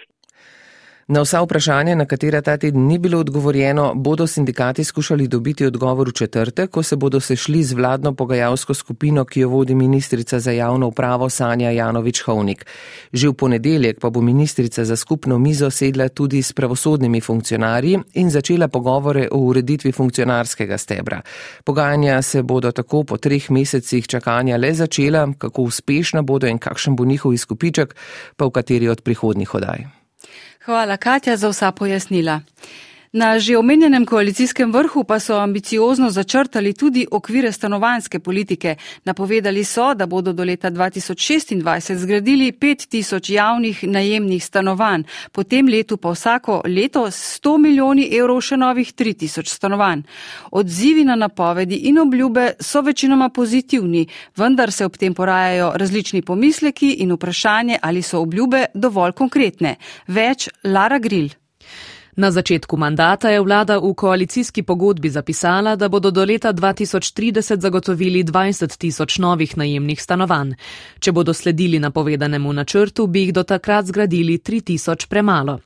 Na 1.10 1.24
vsa 1.26 1.40
vprašanja, 1.42 1.96
na 1.96 2.06
katera 2.06 2.42
ta 2.42 2.54
teden 2.58 2.84
ni 2.88 3.00
bilo 3.02 3.20
odgovorjeno, 3.20 3.94
bodo 3.96 4.28
sindikati 4.28 4.84
skušali 4.84 5.28
dobiti 5.28 5.66
odgovor 5.66 6.10
v 6.10 6.12
četrtek, 6.12 6.70
ko 6.70 6.84
se 6.84 6.96
bodo 6.96 7.20
sešli 7.20 7.64
z 7.64 7.74
vladno 7.74 8.14
pogajalsko 8.14 8.74
skupino, 8.74 9.26
ki 9.26 9.40
jo 9.40 9.50
vodi 9.50 9.76
ministrica 9.76 10.40
za 10.40 10.52
javno 10.52 10.88
upravo 10.88 11.30
Sanja 11.30 11.72
Janovič-Hovnik. 11.72 12.66
Že 13.14 13.28
v 13.28 13.34
ponedeljek 13.34 14.00
pa 14.00 14.10
bo 14.10 14.22
ministrica 14.22 14.86
za 14.86 14.96
skupno 14.96 15.40
mizo 15.40 15.72
sedla 15.72 16.10
tudi 16.10 16.44
s 16.44 16.54
pravosodnimi 16.54 17.22
funkcionarji 17.22 18.00
in 18.14 18.30
začela 18.30 18.68
pogovore 18.68 19.28
o 19.32 19.38
ureditvi 19.38 19.92
funkcionarskega 19.92 20.78
stebra. 20.78 21.22
Pogajanja 21.64 22.22
se 22.22 22.44
bodo 22.44 22.72
tako 22.72 23.04
po 23.04 23.18
treh 23.18 23.52
mesecih 23.52 24.08
čakanja 24.08 24.58
le 24.58 24.74
začela, 24.74 25.28
kako 25.38 25.62
uspešna 25.62 26.22
bodo 26.22 26.48
in 26.48 26.58
kakšen 26.58 26.96
bo 26.96 27.06
njihov 27.06 27.34
izkupiček, 27.34 27.96
pa 28.38 28.46
v 28.46 28.52
kateri 28.52 28.88
od 28.90 29.02
prihodnih 29.02 29.56
odaj. 29.56 29.99
Hvala, 30.70 30.98
Katja, 30.98 31.38
za 31.38 31.50
vsa 31.50 31.72
pojasnila. 31.72 32.42
Na 33.12 33.40
že 33.40 33.58
omenjenem 33.58 34.06
koalicijskem 34.06 34.72
vrhu 34.72 35.04
pa 35.04 35.20
so 35.20 35.34
ambiciozno 35.38 36.10
začrtali 36.10 36.74
tudi 36.74 37.08
okvire 37.12 37.52
stanovanske 37.52 38.20
politike. 38.20 38.76
Napovedali 39.06 39.64
so, 39.64 39.94
da 39.94 40.06
bodo 40.06 40.34
do 40.34 40.44
leta 40.44 40.70
2026 40.72 41.96
zgradili 41.96 42.52
5000 42.52 43.32
javnih 43.34 43.84
najemnih 43.84 44.46
stanovanj, 44.46 45.04
po 45.32 45.44
tem 45.44 45.68
letu 45.68 45.98
pa 45.98 46.12
vsako 46.12 46.62
leto 46.66 47.08
100 47.08 47.58
milijoni 47.58 48.10
evrov 48.14 48.42
še 48.42 48.58
novih 48.58 48.94
3000 48.94 49.56
stanovanj. 49.56 50.06
Odzivi 50.52 51.04
na 51.04 51.16
napovedi 51.16 51.76
in 51.90 51.98
obljube 52.00 52.52
so 52.60 52.82
večinoma 52.82 53.30
pozitivni, 53.30 54.06
vendar 54.38 54.72
se 54.72 54.86
ob 54.86 54.98
tem 54.98 55.14
porajajo 55.14 55.74
različni 55.76 56.22
pomisleki 56.22 56.92
in 57.02 57.18
vprašanje, 57.18 57.80
ali 57.82 58.02
so 58.02 58.22
obljube 58.22 58.66
dovolj 58.74 59.12
konkretne. 59.12 59.76
Več 60.08 60.50
Lara 60.64 61.00
Grill. 61.00 61.39
Na 62.20 62.32
začetku 62.32 62.78
mandata 62.78 63.30
je 63.30 63.40
vlada 63.40 63.78
v 63.80 63.94
koalicijski 63.96 64.64
pogodbi 64.64 65.10
zapisala, 65.10 65.76
da 65.76 65.88
bodo 65.90 66.12
do 66.12 66.26
leta 66.26 66.54
2030 66.54 67.62
zagotovili 67.62 68.24
20 68.24 68.78
tisoč 68.78 69.18
novih 69.18 69.58
najemnih 69.58 70.02
stanovanj. 70.02 70.52
Če 71.00 71.12
bodo 71.12 71.34
sledili 71.34 71.80
napovedanemu 71.80 72.54
načrtu, 72.54 73.08
bi 73.08 73.22
jih 73.22 73.32
do 73.34 73.44
takrat 73.44 73.86
zgradili 73.86 74.36
3 74.38 74.64
tisoč 74.64 75.06
premalo. 75.06 75.60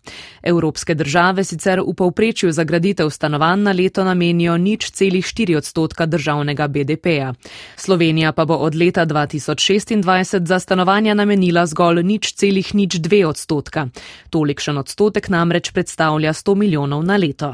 Evropske 0.43 0.93
države 0.95 1.43
sicer 1.43 1.81
v 1.81 1.95
povprečju 1.98 2.51
za 2.51 2.63
graditev 2.63 3.10
stanovanj 3.10 3.62
na 3.62 3.72
leto 3.72 4.03
namenijo 4.03 4.57
nič 4.57 4.91
celih 4.91 5.25
4 5.25 5.57
odstotka 5.57 6.05
državnega 6.05 6.67
BDP-ja. 6.67 7.33
Slovenija 7.75 8.31
pa 8.31 8.45
bo 8.45 8.55
od 8.62 8.75
leta 8.75 9.05
2026 9.05 10.45
za 10.45 10.60
stanovanja 10.60 11.13
namenila 11.13 11.65
zgolj 11.65 12.03
nič 12.03 12.33
celih 12.33 12.75
nič 12.75 13.01
2 13.01 13.25
odstotka. 13.25 13.88
Tolikšen 14.29 14.77
odstotek 14.77 15.29
namreč 15.29 15.72
predstavlja 15.72 16.43
100 16.44 16.56
milijonov 16.56 17.04
na 17.04 17.18
leto. 17.18 17.54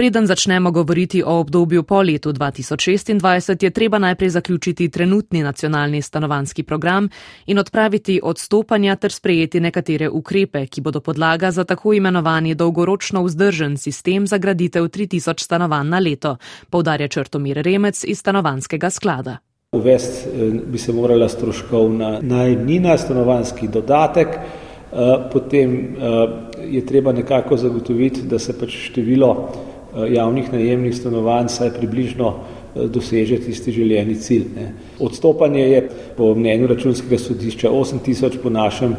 Preden 0.00 0.26
začnemo 0.26 0.70
govoriti 0.70 1.22
o 1.22 1.40
obdobju 1.40 1.82
po 1.82 2.02
letu 2.02 2.32
2026, 2.32 3.64
je 3.64 3.70
treba 3.70 3.98
najprej 3.98 4.30
zaključiti 4.30 4.88
trenutni 4.88 5.42
nacionalni 5.42 6.02
stanovanski 6.02 6.62
program 6.62 7.08
in 7.46 7.58
odpraviti 7.58 8.20
odstopanja 8.22 8.96
ter 8.96 9.12
sprejeti 9.12 9.60
nekatere 9.60 10.08
ukrepe, 10.08 10.66
ki 10.66 10.80
bodo 10.80 11.00
podlaga 11.00 11.50
za 11.50 11.64
tako 11.64 11.92
imenovani 11.92 12.54
dolgoročno 12.54 13.22
vzdržen 13.22 13.76
sistem 13.76 14.26
za 14.26 14.38
graditev 14.38 14.84
3000 14.84 15.40
stanovanj 15.40 15.88
na 15.88 15.98
leto, 15.98 16.36
povdarja 16.70 17.08
Črtomir 17.08 17.56
Remec 17.56 18.04
iz 18.04 18.18
stanovanskega 18.18 18.90
sklada. 18.90 19.36
Uvest 19.72 20.26
eh, 20.26 20.50
bi 20.66 20.78
se 20.78 20.92
morala 20.92 21.28
stroškovna 21.28 22.18
najemnina, 22.22 22.98
stanovanski 22.98 23.68
dodatek. 23.68 24.28
Eh, 24.28 25.28
potem 25.32 25.74
eh, 25.74 26.49
je 26.68 26.86
treba 26.86 27.12
nekako 27.12 27.56
zagotoviti, 27.56 28.22
da 28.22 28.38
se 28.38 28.58
pač 28.58 28.76
število 28.90 29.30
eh, 29.36 30.14
javnih 30.14 30.52
najemnih 30.52 30.96
stanovanj 30.96 31.48
saj 31.48 31.74
približno 31.78 32.34
doseže 32.70 33.40
tisti 33.42 33.72
željeni 33.72 34.14
cilj. 34.14 34.44
Ne. 34.54 34.72
Odstopanje 35.00 35.60
je 35.60 35.88
po 36.16 36.34
mnenju 36.34 36.66
računskega 36.70 37.18
sodišča 37.18 37.70
8000 37.70 38.36
po 38.42 38.50
našem 38.50 38.94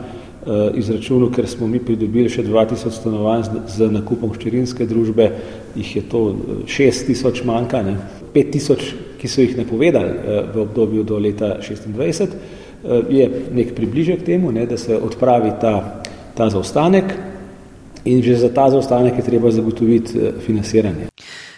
izračunu, 0.75 1.30
ker 1.32 1.48
smo 1.48 1.68
mi 1.68 1.80
pridobili 1.80 2.30
še 2.30 2.44
2000 2.44 2.91
stanovanj 2.91 3.46
z 3.72 3.88
nakupom 3.94 4.34
ščirinske 4.36 4.88
družbe, 4.89 5.30
jih 5.75 5.96
je 5.96 6.03
to 6.12 6.22
6000 6.68 7.46
manjka, 7.48 7.80
ne. 7.86 7.96
5000, 8.34 8.91
ki 9.22 9.32
so 9.32 9.46
jih 9.46 9.56
napovedali 9.56 10.36
v 10.51 10.65
obdobju 10.65 11.06
do 11.08 11.22
leta 11.22 11.53
26, 11.62 12.36
Eh, 12.84 13.01
je 13.10 13.30
nek 13.53 13.75
približek 13.75 14.24
temu, 14.25 14.51
ne, 14.51 14.65
da 14.65 14.77
se 14.77 14.98
odpravi 14.98 15.51
ta, 15.62 16.01
ta 16.34 16.50
zaostanek 16.50 17.13
in 18.05 18.22
že 18.22 18.36
za 18.36 18.50
ta 18.53 18.70
zaostanek 18.70 19.17
je 19.17 19.24
treba 19.24 19.51
zagotoviti 19.51 20.17
eh, 20.17 20.31
financiranje. 20.46 21.08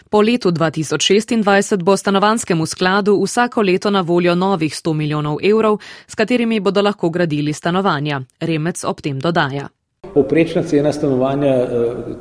Po 0.10 0.22
letu 0.22 0.52
2026 0.52 1.84
bo 1.84 1.98
stanovanskemu 1.98 2.66
skladu 2.66 3.24
vsako 3.24 3.62
leto 3.62 3.90
na 3.90 4.02
voljo 4.02 4.36
novih 4.36 4.74
100 4.74 4.94
milijonov 4.94 5.38
evrov, 5.44 5.78
s 6.08 6.16
katerimi 6.16 6.60
bodo 6.60 6.82
lahko 6.82 7.10
gradili 7.10 7.54
stanovanja. 7.54 8.22
Remec 8.40 8.84
ob 8.84 9.02
tem 9.02 9.20
dodaja. 9.20 9.68
Poprečna 10.14 10.64
cena 10.64 10.94
stanovanja, 10.94 11.50
eh, 11.50 11.68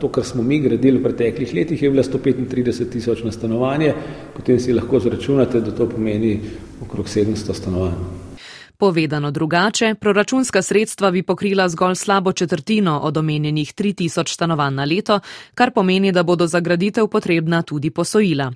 to, 0.00 0.08
kar 0.08 0.24
smo 0.24 0.42
mi 0.42 0.60
gradili 0.60 0.98
v 0.98 1.02
preteklih 1.02 1.54
letih, 1.54 1.82
je 1.82 1.90
bila 1.90 2.02
135 2.02 2.90
tisoč 2.90 3.24
na 3.24 3.32
stanovanje, 3.32 3.94
potem 4.36 4.60
si 4.60 4.72
lahko 4.72 5.00
zračunate, 5.00 5.60
da 5.60 5.70
to 5.70 5.88
pomeni 5.88 6.40
okrog 6.82 7.06
700 7.06 7.54
stanovanj. 7.54 8.21
Povedano 8.82 9.30
drugače, 9.30 9.94
proračunska 9.94 10.62
sredstva 10.62 11.10
bi 11.10 11.22
pokrila 11.22 11.68
zgolj 11.68 11.94
slabo 11.94 12.32
četrtino 12.32 12.98
od 12.98 13.16
omenjenih 13.16 13.74
3000 13.74 14.34
stanovanj 14.34 14.74
na 14.74 14.84
leto, 14.84 15.20
kar 15.54 15.70
pomeni, 15.70 16.12
da 16.12 16.22
bodo 16.22 16.46
za 16.46 16.60
graditev 16.60 17.06
potrebna 17.06 17.62
tudi 17.62 17.90
posojila. 17.90 18.52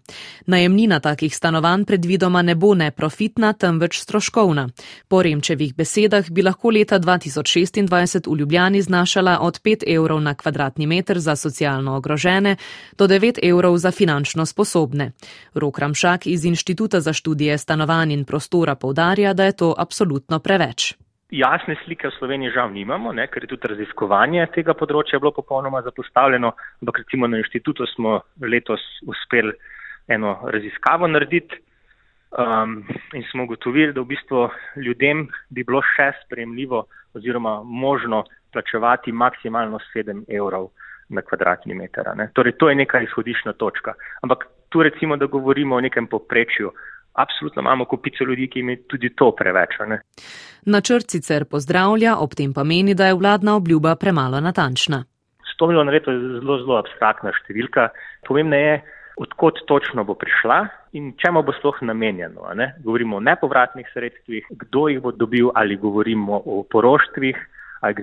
Najemnina 0.46 1.00
takih 1.00 1.36
stanovanj 1.36 1.84
predvidoma 1.84 2.42
ne 2.42 2.54
bo 2.54 2.74
neprofitna, 2.74 3.52
temveč 3.52 4.00
stroškovna. 4.00 4.68
Po 5.08 5.22
Remčevih 5.22 5.74
besedah 5.74 6.30
bi 6.30 6.42
lahko 6.42 6.70
leta 6.70 6.98
2026 6.98 8.30
v 8.30 8.38
Ljubljani 8.38 8.82
znašala 8.82 9.38
od 9.40 9.60
5 9.62 9.94
evrov 9.94 10.20
na 10.20 10.34
kvadratni 10.34 10.86
meter 10.86 11.18
za 11.18 11.36
socialno 11.36 11.96
ogrožene 11.96 12.56
do 12.98 13.06
9 13.06 13.38
evrov 13.42 13.78
za 13.78 13.90
finančno 13.90 14.46
sposobne. 14.46 15.12
Rok 15.54 15.78
Ramšak 15.78 16.26
iz 16.26 16.44
Inštituta 16.44 17.00
za 17.00 17.12
študije 17.12 17.58
stanovanj 17.58 18.12
in 18.12 18.24
prostora 18.24 18.74
povdarja, 18.74 19.32
da 19.32 19.44
je 19.44 19.52
to 19.52 19.74
absolutno 19.78 20.15
absolutno 20.16 20.40
preveč. 20.40 20.96
Jasne 21.30 21.76
slike 21.84 22.08
v 22.08 22.14
Sloveniji 22.18 22.54
žal 22.54 22.70
nimamo, 22.70 23.12
ne, 23.12 23.26
ker 23.26 23.42
je 23.42 23.50
tudi 23.50 23.68
raziskovanje 23.68 24.46
tega 24.54 24.74
področja 24.78 25.18
bilo 25.18 25.32
popolnoma 25.34 25.82
zapostavljeno, 25.82 26.52
ampak 26.80 27.02
recimo 27.02 27.26
na 27.26 27.38
inštitutu 27.42 27.86
smo 27.94 28.22
letos 28.40 28.80
uspeli 29.06 29.52
eno 30.08 30.38
raziskavo 30.46 31.06
narediti 31.10 31.58
um, 31.58 32.86
in 33.12 33.24
smo 33.32 33.42
ugotovili, 33.44 33.92
da 33.92 34.00
v 34.00 34.14
bistvu 34.14 34.48
ljudem 34.78 35.26
bi 35.50 35.66
bilo 35.66 35.82
še 35.82 36.12
spremljivo 36.24 36.86
oziroma 37.18 37.62
možno 37.64 38.22
plačevati 38.52 39.12
maksimalno 39.12 39.82
7 39.92 40.24
evrov 40.30 40.70
na 41.10 41.22
kvadratni 41.26 41.74
meter. 41.74 42.06
Torej, 42.34 42.54
to 42.54 42.70
je 42.70 42.78
neka 42.78 43.02
izhodišna 43.02 43.58
točka. 43.58 43.98
Ampak 44.22 44.46
tu 44.70 44.82
recimo, 44.82 45.16
da 45.16 45.26
govorimo 45.26 45.76
o 45.76 45.80
nekem 45.82 46.06
poprečju, 46.06 46.70
absolutno 47.16 47.62
imamo 47.62 47.84
kupico 47.84 48.24
ljudi, 48.24 48.48
ki 48.48 48.58
jim 48.58 48.70
je 48.70 48.82
tudi 48.88 49.10
to 49.16 49.30
preveč. 49.36 49.78
Načrt 50.66 51.10
sicer 51.10 51.44
pozdravlja, 51.44 52.16
ob 52.18 52.34
tem 52.34 52.52
pa 52.54 52.64
meni, 52.64 52.94
da 52.94 53.06
je 53.06 53.14
vladna 53.14 53.56
obljuba 53.56 53.96
premalo 53.96 54.40
natančna. 54.40 55.04
100 55.56 55.68
milijonov 55.68 55.94
leto 55.94 56.12
je 56.12 56.20
zelo, 56.40 56.58
zelo 56.58 56.78
abstraktna 56.78 57.32
številka. 57.32 57.88
Pomembno 58.28 58.56
je, 58.56 58.76
odkot 59.16 59.62
točno 59.66 60.04
bo 60.04 60.14
prišla 60.14 60.66
in 60.92 61.14
čemu 61.16 61.42
bo 61.42 61.52
sploh 61.56 61.78
namenjeno. 61.88 62.52
Ne? 62.54 62.74
Govorimo 62.84 63.16
o 63.16 63.24
nepovratnih 63.24 63.88
sredstvih, 63.92 64.44
kdo 64.50 64.88
jih 64.92 65.00
bo 65.00 65.12
dobil, 65.12 65.50
ali 65.54 65.76
govorimo 65.76 66.42
o 66.44 66.62
poroštvih, 66.70 67.36
ali 67.80 67.94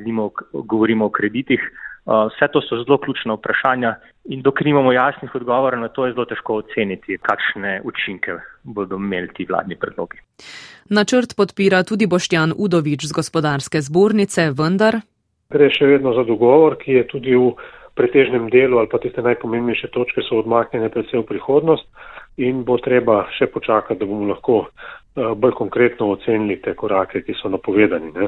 govorimo 0.54 1.06
o 1.06 1.14
kreditih. 1.14 1.62
Uh, 2.06 2.28
vse 2.28 2.48
to 2.52 2.62
so 2.62 2.76
zelo 2.84 2.98
ključna 2.98 3.38
vprašanja 3.38 3.96
in 4.26 4.42
dokler 4.42 4.66
nimamo 4.66 4.92
jasnih 4.92 5.36
odgovorov 5.36 5.80
na 5.80 5.88
to, 5.88 6.06
je 6.06 6.14
zelo 6.14 6.26
težko 6.26 6.58
oceniti, 6.60 7.18
kakšne 7.18 7.82
učinke 7.84 8.36
bodo 8.64 8.96
imeli 8.96 9.30
ti 9.34 9.46
vladni 9.50 9.76
predlogi. 9.80 10.20
Načrt 10.90 11.36
podpira 11.38 11.84
tudi 11.84 12.08
Boštjan 12.08 12.54
Udovič 12.58 13.08
z 13.08 13.16
gospodarske 13.16 13.82
zbornice, 13.82 14.50
vendar. 14.52 15.00
Gre 15.50 15.70
še 15.72 15.88
vedno 15.88 16.12
za 16.14 16.28
dogovor, 16.28 16.76
ki 16.82 17.00
je 17.00 17.08
tudi 17.08 17.36
v 17.40 17.54
pretežnem 17.96 18.50
delu 18.52 18.82
ali 18.82 18.92
pa 18.92 19.00
tiste 19.00 19.22
najpomembnejše 19.22 19.88
točke 19.96 20.26
so 20.28 20.42
odmaknjene 20.44 20.90
predvsem 20.90 21.24
v 21.24 21.30
prihodnost. 21.32 21.88
In 22.38 22.64
bo 22.64 22.78
treba 22.78 23.24
še 23.38 23.48
počakati, 23.48 24.00
da 24.00 24.06
bomo 24.06 24.28
lahko 24.34 24.66
Eh, 25.16 25.36
bolj 25.36 25.52
konkretno 25.52 26.10
ocenili 26.10 26.62
te 26.62 26.74
korake, 26.76 27.22
ki 27.22 27.36
so 27.38 27.50
napovedani. 27.50 28.12
Ne. 28.16 28.28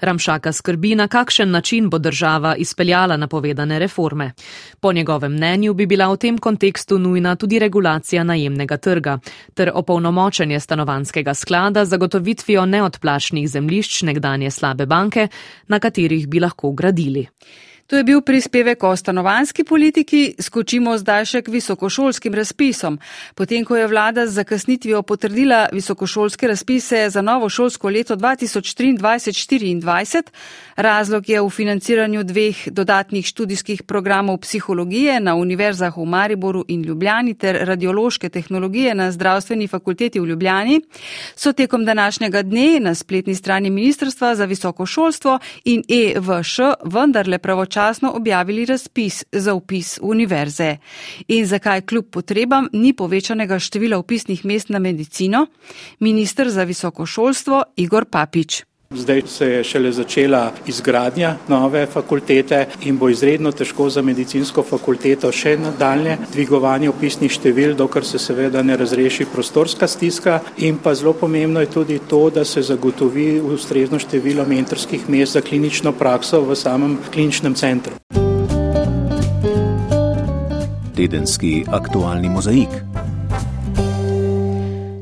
Ramšaka 0.00 0.52
skrbi, 0.52 0.94
na 0.94 1.08
kakšen 1.08 1.50
način 1.50 1.88
bo 1.90 1.98
država 1.98 2.54
izpeljala 2.56 3.16
napovedane 3.16 3.78
reforme. 3.78 4.32
Po 4.80 4.92
njegovem 4.92 5.32
mnenju 5.32 5.74
bi 5.74 5.86
bila 5.86 6.06
v 6.12 6.16
tem 6.16 6.38
kontekstu 6.38 6.98
nujna 6.98 7.34
tudi 7.36 7.58
regulacija 7.58 8.24
najemnega 8.24 8.76
trga 8.76 9.18
ter 9.54 9.70
opolnomočenje 9.74 10.60
stanovanskega 10.60 11.34
sklada 11.34 11.84
zagotovitvijo 11.84 12.66
neodplačnih 12.66 13.48
zemlišč 13.48 14.02
nekdanje 14.02 14.50
slabe 14.50 14.86
banke, 14.86 15.28
na 15.68 15.80
katerih 15.80 16.28
bi 16.28 16.40
lahko 16.40 16.70
gradili. 16.72 17.26
To 17.90 17.96
je 17.96 18.04
bil 18.04 18.20
prispevek 18.22 18.84
o 18.84 18.96
stanovanski 18.96 19.64
politiki, 19.64 20.34
skočimo 20.38 20.98
zdaj 20.98 21.24
še 21.26 21.42
k 21.42 21.50
visokošolskim 21.50 22.34
razpisom. 22.38 22.98
Potem, 23.34 23.64
ko 23.66 23.74
je 23.74 23.88
vlada 23.90 24.28
z 24.28 24.32
zakasnitvijo 24.38 25.02
potrdila 25.02 25.66
visokošolske 25.74 26.46
razpise 26.46 27.10
za 27.10 27.22
novo 27.22 27.48
šolsko 27.50 27.90
leto 27.90 28.14
2023-2024, 28.14 30.22
razlog 30.76 31.28
je 31.28 31.40
v 31.42 31.50
financiranju 31.50 32.22
dveh 32.22 32.68
dodatnih 32.70 33.26
študijskih 33.26 33.82
programov 33.82 34.38
psihologije 34.46 35.20
na 35.20 35.34
univerzah 35.34 35.98
v 35.98 36.04
Mariboru 36.06 36.64
in 36.68 36.86
Ljubljani 36.86 37.34
ter 37.34 37.66
radiološke 37.66 38.28
tehnologije 38.28 38.94
na 38.94 39.10
zdravstveni 39.10 39.66
fakulteti 39.66 40.20
v 40.20 40.26
Ljubljani, 40.30 40.80
so 41.34 41.52
tekom 41.52 41.84
današnjega 41.84 42.42
dne 42.42 42.80
na 42.80 42.94
spletni 42.94 43.34
strani 43.34 43.70
Ministrstva 43.70 44.34
za 44.34 44.44
visoko 44.44 44.86
šolstvo 44.86 45.38
in 45.64 45.82
EVŠ 45.90 46.60
vendarle 46.86 47.38
pravočasno 47.38 47.79
pravočasno 47.80 48.12
objavili 48.12 48.64
razpis 48.64 49.24
za 49.32 49.54
upis 49.54 49.98
univerze. 50.02 50.76
In 51.28 51.46
zakaj 51.46 51.80
kljub 51.80 52.10
potrebam 52.10 52.68
ni 52.72 52.92
povečanega 52.92 53.58
števila 53.58 53.98
upisnih 53.98 54.44
mest 54.44 54.68
na 54.68 54.78
medicino? 54.78 55.46
Ministr 55.98 56.50
za 56.50 56.64
visoko 56.64 57.06
šolstvo 57.06 57.62
Igor 57.76 58.04
Papič. 58.04 58.69
Zdaj 58.94 59.22
se 59.26 59.46
je 59.46 59.64
šele 59.64 59.92
začela 59.92 60.52
izgradnja 60.66 61.36
nove 61.48 61.86
fakultete 61.86 62.66
in 62.82 62.96
bo 62.98 63.08
izredno 63.08 63.52
težko 63.52 63.84
za 63.90 64.02
medicinsko 64.02 64.64
fakulteto 64.66 65.30
še 65.30 65.52
nadaljne 65.62 66.16
dvigovanje 66.32 66.88
upisnih 66.90 67.30
števil, 67.30 67.76
dokler 67.78 68.04
se 68.04 68.18
seveda 68.18 68.64
ne 68.66 68.76
razreši 68.76 69.28
prostorska 69.30 69.86
stiska 69.86 70.40
in 70.58 70.80
pa 70.82 70.94
zelo 70.94 71.12
pomembno 71.12 71.62
je 71.62 71.70
tudi 71.70 72.00
to, 72.10 72.30
da 72.34 72.44
se 72.44 72.62
zagotovi 72.66 73.38
ustrezno 73.40 73.98
število 73.98 74.48
mentorskih 74.50 75.06
mest 75.08 75.38
za 75.38 75.40
klinično 75.40 75.92
prakso 75.92 76.42
v 76.42 76.58
samem 76.58 76.98
kliničnem 77.14 77.54
centru. 77.54 77.94
Tedenski 80.96 81.62
aktualni 81.70 82.28
mozaik. 82.28 82.82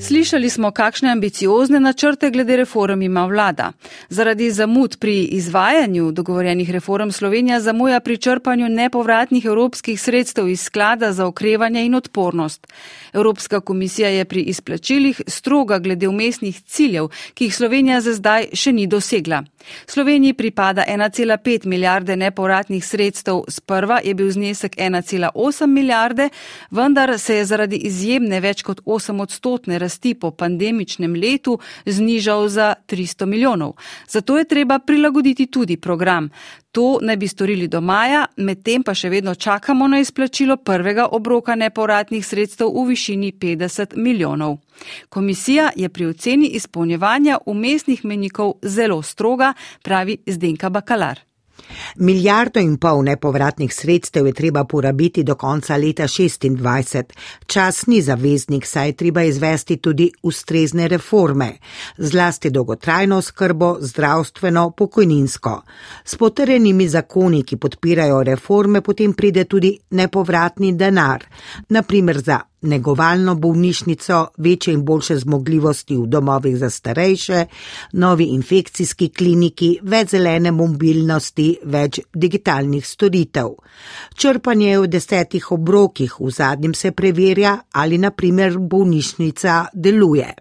Slišali 0.00 0.50
smo, 0.50 0.70
kakšne 0.70 1.10
ambiciozne 1.10 1.80
načrte 1.80 2.30
glede 2.30 2.56
reform 2.56 3.02
ima 3.02 3.24
vlada. 3.26 3.72
Zaradi 4.08 4.50
zamud 4.50 4.96
pri 4.98 5.24
izvajanju 5.24 6.12
dogovorjenih 6.12 6.70
reform 6.70 7.10
Slovenija 7.10 7.60
zamuja 7.60 8.00
pri 8.00 8.16
črpanju 8.16 8.68
nepovratnih 8.68 9.44
evropskih 9.44 10.00
sredstev 10.00 10.48
iz 10.48 10.60
sklada 10.60 11.12
za 11.12 11.26
okrevanje 11.26 11.84
in 11.84 11.94
odpornost. 11.94 12.66
Evropska 13.12 13.60
komisija 13.60 14.08
je 14.08 14.24
pri 14.24 14.40
izplačilih 14.40 15.20
stroga 15.26 15.78
glede 15.78 16.08
umestnih 16.08 16.60
ciljev, 16.60 17.08
ki 17.34 17.44
jih 17.44 17.56
Slovenija 17.56 18.00
za 18.00 18.14
zdaj 18.14 18.46
še 18.52 18.72
ni 18.72 18.86
dosegla. 18.86 19.42
Sloveniji 19.86 20.32
pripada 20.32 20.84
1,5 20.88 21.66
milijarde 21.66 22.16
nepovratnih 22.16 22.86
sredstev, 22.86 23.42
sprva 23.48 24.00
je 24.04 24.14
bil 24.14 24.30
znesek 24.30 24.76
1,8 24.76 25.66
milijarde, 25.66 26.28
vendar 26.70 27.18
se 27.18 27.36
je 27.36 27.44
zaradi 27.44 27.76
izjemne 27.76 28.40
več 28.40 28.62
kot 28.62 28.80
8 28.84 29.22
odstotne 29.22 29.78
rasti 29.88 30.14
po 30.14 30.30
pandemičnem 30.30 31.16
letu 31.16 31.58
znižal 31.86 32.48
za 32.48 32.74
300 32.86 33.26
milijonov. 33.26 33.72
Zato 34.08 34.38
je 34.38 34.44
treba 34.44 34.78
prilagoditi 34.78 35.46
tudi 35.46 35.76
program. 35.76 36.28
To 36.72 36.98
naj 37.02 37.16
bi 37.16 37.28
storili 37.28 37.68
do 37.68 37.80
maja, 37.80 38.26
medtem 38.36 38.84
pa 38.84 38.94
še 38.94 39.08
vedno 39.08 39.34
čakamo 39.34 39.88
na 39.88 39.98
izplačilo 40.04 40.56
prvega 40.56 41.08
obroka 41.12 41.56
nepovratnih 41.56 42.26
sredstev 42.26 42.68
v 42.68 42.84
višini 42.92 43.32
50 43.32 43.96
milijonov. 43.96 44.58
Komisija 45.08 45.70
je 45.76 45.88
pri 45.88 46.06
oceni 46.12 46.52
izpolnjevanja 46.60 47.38
umestnih 47.46 48.04
menikov 48.04 48.60
zelo 48.62 49.02
stroga, 49.02 49.54
pravi 49.82 50.18
Zdenka 50.26 50.68
Bakalar. 50.68 51.27
Milijardo 51.96 52.60
in 52.60 52.76
pol 52.76 53.02
nepovratnih 53.02 53.74
sredstev 53.74 54.26
je 54.26 54.32
treba 54.32 54.64
porabiti 54.64 55.22
do 55.22 55.34
konca 55.34 55.76
leta 55.76 56.04
2026. 56.04 57.02
Čas 57.46 57.86
ni 57.86 58.02
zaveznik, 58.02 58.66
saj 58.66 58.88
je 58.88 58.92
treba 58.92 59.22
izvesti 59.22 59.76
tudi 59.76 60.10
ustrezne 60.22 60.88
reforme, 60.88 61.52
zlasti 61.96 62.50
dolgotrajno 62.50 63.22
skrbo, 63.22 63.76
zdravstveno, 63.80 64.70
pokojninsko. 64.70 65.62
S 66.04 66.16
potrjenimi 66.16 66.88
zakoni, 66.88 67.42
ki 67.42 67.56
podpirajo 67.56 68.22
reforme, 68.22 68.80
potem 68.80 69.12
pride 69.12 69.44
tudi 69.44 69.78
nepovratni 69.90 70.72
denar, 70.72 71.24
naprimer 71.68 72.18
za 72.18 72.47
negovalno 72.62 73.34
bolnišnico, 73.34 74.26
večje 74.36 74.74
in 74.74 74.84
boljše 74.84 75.16
zmogljivosti 75.16 75.96
v 75.96 76.06
domovih 76.06 76.56
za 76.56 76.70
starejše, 76.70 77.44
novi 77.92 78.24
infekcijski 78.24 79.08
kliniki, 79.08 79.78
več 79.82 80.10
zelene 80.10 80.50
mobilnosti, 80.52 81.48
več 81.64 82.00
digitalnih 82.14 82.86
storitev. 82.86 83.54
Črpanje 84.14 84.70
je 84.70 84.80
v 84.80 84.90
desetih 84.90 85.52
obrokih, 85.52 86.20
v 86.20 86.30
zadnjem 86.30 86.74
se 86.74 86.92
preverja, 86.92 87.58
ali 87.72 87.98
naprimer 87.98 88.58
bolnišnica 88.58 89.64
deluje. 89.74 90.34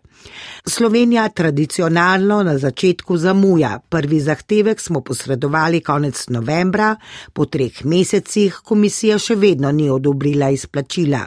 Slovenija 0.65 1.29
tradicionalno 1.29 2.43
na 2.43 2.57
začetku 2.57 3.17
zamuja. 3.17 3.79
Prvi 3.89 4.19
zahtevek 4.19 4.81
smo 4.81 5.01
posredovali 5.01 5.81
konec 5.81 6.27
novembra, 6.29 6.95
po 7.33 7.45
treh 7.45 7.85
mesecih 7.85 8.59
komisija 8.63 9.17
še 9.19 9.35
vedno 9.35 9.71
ni 9.71 9.89
odobrila 9.89 10.49
izplačila. 10.49 11.25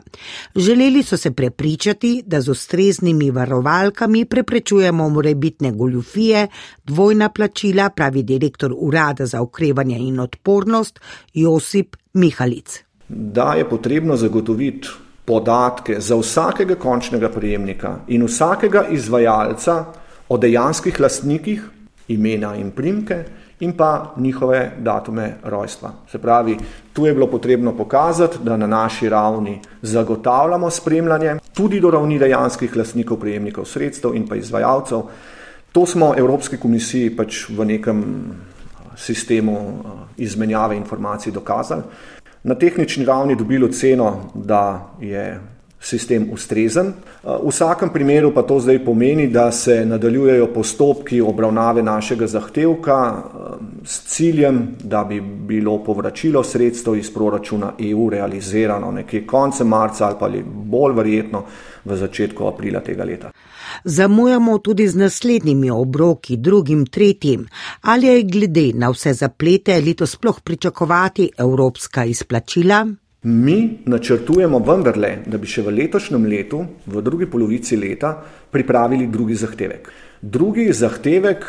Želeli 0.57 1.03
so 1.03 1.17
se 1.17 1.31
prepričati, 1.31 2.23
da 2.27 2.41
z 2.41 2.49
ustreznimi 2.49 3.31
varovalkami 3.31 4.25
preprečujemo 4.25 5.09
morebitne 5.09 5.73
goljufije, 5.73 6.47
dvojna 6.85 7.29
plačila, 7.29 7.91
pravi 7.91 8.23
direktor 8.23 8.75
Urada 8.77 9.27
za 9.27 9.41
okrevanje 9.41 9.99
in 9.99 10.21
odpornost 10.21 11.01
Josip 11.35 11.97
Mihalic. 12.13 12.83
Da 13.09 13.55
je 13.55 13.69
potrebno 13.69 14.17
zagotoviti 14.17 14.89
podatke 15.31 16.01
za 16.01 16.17
vsakega 16.19 16.75
končnega 16.75 17.29
prejemnika 17.31 18.01
in 18.09 18.27
vsakega 18.27 18.89
izvajalca 18.91 19.85
o 20.29 20.39
dejanskih 20.39 20.99
lastnikih, 21.01 21.63
imena 22.09 22.57
in 22.59 22.73
primke 22.75 23.21
in 23.61 23.77
pa 23.77 24.15
njihove 24.17 24.73
datume 24.79 25.37
rojstva. 25.45 25.93
Se 26.11 26.19
pravi, 26.19 26.57
tu 26.93 27.07
je 27.07 27.15
bilo 27.15 27.27
potrebno 27.31 27.77
pokazati, 27.77 28.39
da 28.43 28.57
na 28.57 28.67
naši 28.67 29.09
ravni 29.09 29.61
zagotavljamo 29.83 30.71
spremljanje 30.71 31.37
tudi 31.55 31.81
do 31.81 31.91
ravni 31.91 32.19
dejanskih 32.19 32.77
lastnikov, 32.77 33.21
prejemnikov 33.21 33.65
sredstev 33.65 34.17
in 34.17 34.27
pa 34.29 34.37
izvajalcev. 34.37 35.03
To 35.73 35.87
smo 35.87 36.15
Evropski 36.17 36.57
komisiji 36.57 37.17
pač 37.17 37.45
v 37.49 37.65
nekem 37.65 38.05
sistemu 38.97 39.85
izmenjave 40.17 40.77
informacij 40.77 41.33
dokazali 41.33 41.83
na 42.43 42.55
tehnični 42.55 43.05
ravni 43.05 43.37
dobili 43.37 43.65
oceno, 43.65 44.31
da 44.35 44.95
je 45.01 45.41
sistem 45.81 46.29
ustrezen. 46.33 46.93
V 47.25 47.49
vsakem 47.49 47.89
primeru 47.89 48.35
pa 48.35 48.43
to 48.43 48.61
zdaj 48.61 48.85
pomeni, 48.85 49.27
da 49.29 49.53
se 49.53 49.85
nadaljujejo 49.87 50.47
postopki 50.55 51.21
obravnave 51.21 51.83
našega 51.83 52.27
zahtevka 52.27 53.23
s 53.85 54.05
ciljem, 54.05 54.77
da 54.85 55.05
bi 55.05 55.21
bilo 55.21 55.79
povračilo 55.85 56.45
sredstev 56.45 56.97
iz 56.97 57.15
proračuna 57.15 57.73
EU 57.79 58.11
realizirano 58.11 58.93
nekje 58.93 59.27
koncem 59.27 59.69
marca 59.69 60.07
ali 60.07 60.17
pa 60.21 60.29
bolj 60.45 60.95
verjetno 60.97 61.45
v 61.85 61.97
začetku 61.97 62.47
aprila 62.47 62.81
tega 62.81 63.05
leta. 63.05 63.31
Zamujamo 63.85 64.59
tudi 64.59 64.89
z 64.89 64.97
naslednjimi 64.97 65.71
obroki, 65.71 66.37
drugim, 66.37 66.87
tretjim. 66.87 67.47
Ali 67.81 68.07
je 68.07 68.23
glede 68.23 68.71
na 68.75 68.91
vse 68.91 69.13
zaplete 69.13 69.81
letos 69.81 70.17
sploh 70.17 70.41
pričakovati 70.41 71.31
evropska 71.39 72.05
izplačila? 72.05 72.87
Mi 73.23 73.79
načrtujemo 73.87 74.59
vendarle, 74.65 75.19
da 75.27 75.39
bi 75.39 75.47
še 75.47 75.63
v 75.67 75.75
letošnjem 75.77 76.25
letu, 76.25 76.63
v 76.87 77.03
drugi 77.05 77.27
polovici 77.29 77.77
leta, 77.77 78.15
pripravili 78.51 79.07
drugi 79.13 79.35
zahtevek. 79.37 79.91
Drugi 80.23 80.73
zahtevek 80.73 81.45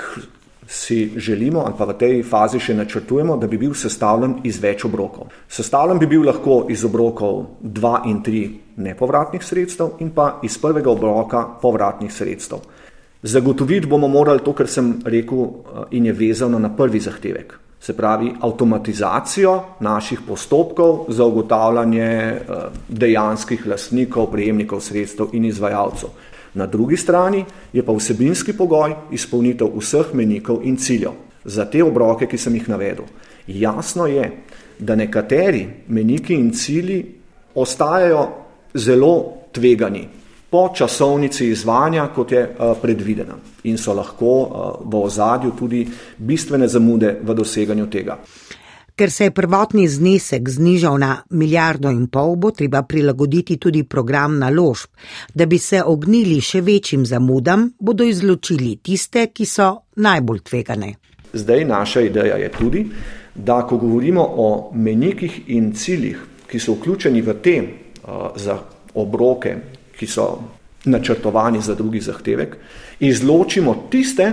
si 0.71 1.11
želimo, 1.15 1.63
ali 1.65 1.73
pa 1.77 1.85
v 1.85 1.97
tej 1.99 2.21
fazi 2.23 2.59
še 2.63 2.73
načrtujemo, 2.73 3.35
da 3.37 3.47
bi 3.47 3.57
bil 3.59 3.73
sestavljen 3.75 4.37
iz 4.47 4.61
več 4.63 4.85
obrokov. 4.87 5.27
Sestavljen 5.51 5.99
bi 5.99 6.07
bil 6.07 6.23
lahko 6.23 6.61
iz 6.71 6.85
obrokov 6.87 7.41
2 7.59 7.91
in 8.07 8.21
3 8.23 8.43
nepovratnih 8.79 9.43
sredstev 9.43 9.99
in 9.99 10.13
pa 10.15 10.37
iz 10.47 10.55
prvega 10.57 10.87
obroka 10.91 11.43
povratnih 11.61 12.13
sredstev. 12.13 12.63
Zagotoviti 13.21 13.87
bomo 13.87 14.07
morali 14.07 14.39
to, 14.45 14.53
kar 14.55 14.71
sem 14.71 14.95
rekel 15.05 15.43
eh, 15.43 15.83
in 15.99 16.07
je 16.07 16.13
vezano 16.13 16.59
na 16.59 16.71
prvi 16.75 16.99
zahtevek. 16.99 17.59
se 17.81 17.97
pravi 17.97 18.31
avtomatizacijo 18.41 19.63
naših 19.79 20.19
postopkov 20.27 21.05
za 21.07 21.25
ugotavljanje 21.25 22.03
eh, 22.03 22.39
dejanskih 22.87 23.67
lastnikov, 23.67 24.31
prejemnikov 24.31 24.81
sredstev 24.81 25.33
in 25.33 25.45
izvajalcev. 25.45 26.09
Na 26.53 26.65
drugi 26.65 26.97
strani 26.97 27.45
je 27.73 27.83
pa 27.85 27.93
vsebinski 27.93 28.53
pogoj 28.53 28.95
izpolnitev 29.11 29.71
vseh 29.79 30.13
menikov 30.13 30.61
in 30.63 30.77
ciljev 30.77 31.11
za 31.45 31.65
te 31.65 31.83
obroke, 31.83 32.27
ki 32.27 32.37
sem 32.37 32.55
jih 32.55 32.69
navedel. 32.69 33.05
Jasno 33.47 34.05
je, 34.07 34.31
da 34.79 34.95
nekateri 34.95 35.67
meniki 35.87 36.33
in 36.33 36.51
cilji 36.53 37.05
ostajajo 37.55 38.27
zelo 38.73 39.33
tvegani, 39.51 40.07
po 40.51 40.69
časovnici 40.75 41.47
izvanja, 41.47 42.07
kot 42.15 42.31
je 42.31 42.41
eh, 42.43 42.73
predvidena 42.81 43.37
in 43.63 43.77
so 43.77 43.93
lahko 43.93 44.31
eh, 44.43 44.83
v 44.83 45.03
ozadju 45.05 45.51
tudi 45.59 45.85
bistvene 46.17 46.67
zamude 46.67 47.19
v 47.23 47.33
doseganju 47.33 47.87
tega. 47.87 48.17
Ker 49.01 49.09
se 49.09 49.23
je 49.23 49.31
prvotni 49.33 49.87
znesek 49.87 50.49
znižal 50.49 50.99
na 51.01 51.23
milijardo 51.29 51.89
in 51.89 52.03
pol, 52.07 52.35
bo 52.35 52.51
treba 52.53 52.83
prilagoditi 52.85 53.55
tudi 53.57 53.81
program 53.83 54.35
naložb. 54.37 54.91
Da 55.33 55.47
bi 55.49 55.57
se 55.57 55.79
ognili 55.81 56.35
še 56.41 56.61
večjim 56.61 57.05
zamudam, 57.09 57.63
bodo 57.79 58.05
izločili 58.05 58.75
tiste, 58.77 59.23
ki 59.33 59.47
so 59.49 59.71
najbolj 59.95 60.43
tvegane. 60.51 60.91
Zdaj 61.33 61.65
naša 61.65 62.03
ideja 62.11 62.37
je 62.37 62.51
tudi, 62.53 62.83
da 63.35 63.63
ko 63.65 63.81
govorimo 63.81 64.21
o 64.21 64.69
menikih 64.75 65.41
in 65.47 65.73
ciljih, 65.73 66.21
ki 66.45 66.61
so 66.61 66.77
vključeni 66.77 67.25
v 67.25 67.37
te 67.41 67.57
uh, 67.57 68.37
za 68.37 68.59
obroke, 68.93 69.55
ki 69.97 70.07
so 70.07 70.27
načrtovani 70.85 71.61
za 71.61 71.73
drugi 71.73 72.05
zahtevek, 72.05 72.53
izločimo 72.99 73.79
tiste 73.89 74.29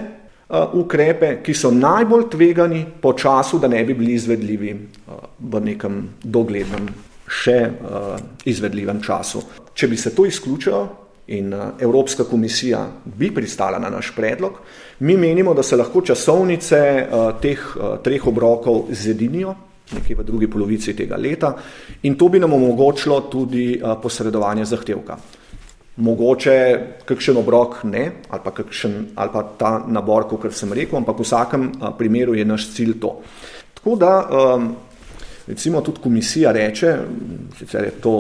ukrepe, 0.49 1.39
ki 1.45 1.55
so 1.55 1.71
najbolj 1.71 2.29
tvegani 2.33 2.85
po 3.01 3.13
času, 3.13 3.59
da 3.59 3.69
ne 3.69 3.83
bi 3.85 3.95
bili 3.95 4.15
izvedljivi 4.15 4.73
uh, 4.73 5.19
v 5.39 5.61
nekem 5.65 6.01
doglednem, 6.23 6.89
še 7.29 7.59
uh, 7.69 8.17
izvedljivem 8.49 9.03
času. 9.05 9.43
Če 9.75 9.89
bi 9.89 9.97
se 9.97 10.15
to 10.15 10.25
izključilo 10.27 10.83
in 11.29 11.53
Evropska 11.53 12.25
komisija 12.25 12.87
bi 13.05 13.29
pristala 13.35 13.79
na 13.79 13.91
naš 13.93 14.15
predlog, 14.17 14.63
mi 15.05 15.17
menimo, 15.17 15.53
da 15.55 15.63
se 15.63 15.77
lahko 15.77 16.01
časovnice 16.01 16.79
teh 17.43 17.67
treh 18.03 18.27
obrokov 18.27 18.87
zedinijo 18.97 19.53
nekje 19.93 20.17
v 20.17 20.25
drugi 20.25 20.49
polovici 20.51 20.95
tega 20.97 21.17
leta 21.17 21.53
in 22.03 22.17
to 22.17 22.29
bi 22.29 22.41
nam 22.41 22.53
omogočilo 22.53 23.21
tudi 23.31 23.81
posredovanje 24.03 24.65
zahtevka 24.65 25.19
mogoče 25.99 26.57
kakšen 27.05 27.37
obrok 27.37 27.83
ne, 27.85 28.05
ali 28.31 28.43
pa, 28.45 28.53
kakšen, 28.55 28.99
ali 29.19 29.33
pa 29.33 29.43
ta 29.59 29.71
nabor, 29.87 30.29
kot 30.31 30.47
sem 30.55 30.73
rekel, 30.73 31.01
ampak 31.01 31.19
v 31.19 31.27
vsakem 31.27 31.71
primeru 31.99 32.37
je 32.39 32.45
naš 32.47 32.69
cilj 32.77 32.99
to. 33.03 33.17
Tako 33.79 33.97
da, 33.99 34.13
recimo, 35.47 35.83
tudi 35.83 36.03
komisija 36.03 36.53
reče, 36.53 36.95
sicer 37.59 37.85
je 37.85 37.97
to 38.03 38.15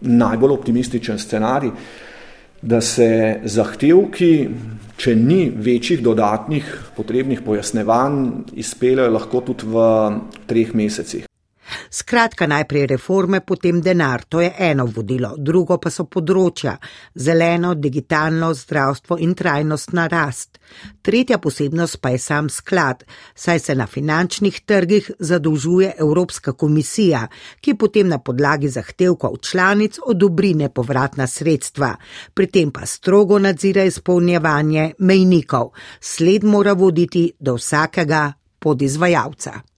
najbolj 0.00 0.52
optimističen 0.52 1.18
scenarij, 1.18 1.70
da 2.62 2.80
se 2.80 3.40
zahtevki, 3.44 4.32
če 4.96 5.14
ni 5.16 5.50
večjih 5.50 6.00
dodatnih 6.04 6.70
potrebnih 6.96 7.42
pojasnevanj, 7.44 8.24
izpeljajo 8.56 9.12
lahko 9.12 9.44
tudi 9.44 9.68
v 9.68 9.86
treh 10.48 10.74
mesecih. 10.74 11.28
Skratka, 11.90 12.46
najprej 12.46 12.86
reforme, 12.86 13.40
potem 13.40 13.80
denar, 13.80 14.24
to 14.24 14.40
je 14.40 14.52
eno 14.58 14.86
vodilo, 14.86 15.34
drugo 15.38 15.78
pa 15.78 15.90
so 15.90 16.04
področja: 16.04 16.76
zeleno, 17.14 17.74
digitalno, 17.74 18.52
zdravstvo 18.54 19.18
in 19.18 19.34
trajnostna 19.34 20.06
rast. 20.08 20.58
Tretja 21.02 21.38
posebnost 21.38 22.00
pa 22.00 22.14
je 22.14 22.18
sam 22.18 22.48
sklad, 22.48 23.04
saj 23.34 23.58
se 23.58 23.74
na 23.74 23.86
finančnih 23.86 24.60
trgih 24.66 25.10
zadolžuje 25.18 25.92
Evropska 25.98 26.52
komisija, 26.52 27.26
ki 27.60 27.74
potem 27.74 28.08
na 28.08 28.18
podlagi 28.18 28.68
zahtevkov 28.68 29.38
članic 29.42 29.98
odobri 30.06 30.54
nepovratna 30.54 31.26
sredstva, 31.26 31.94
pri 32.34 32.46
tem 32.46 32.70
pa 32.70 32.86
strogo 32.86 33.38
nadzira 33.38 33.84
izpolnjevanje 33.84 34.92
mejnikov. 34.98 35.72
Sled 36.00 36.44
mora 36.44 36.72
voditi 36.72 37.30
do 37.40 37.54
vsakega 37.54 38.32
podizvajalca. 38.58 39.73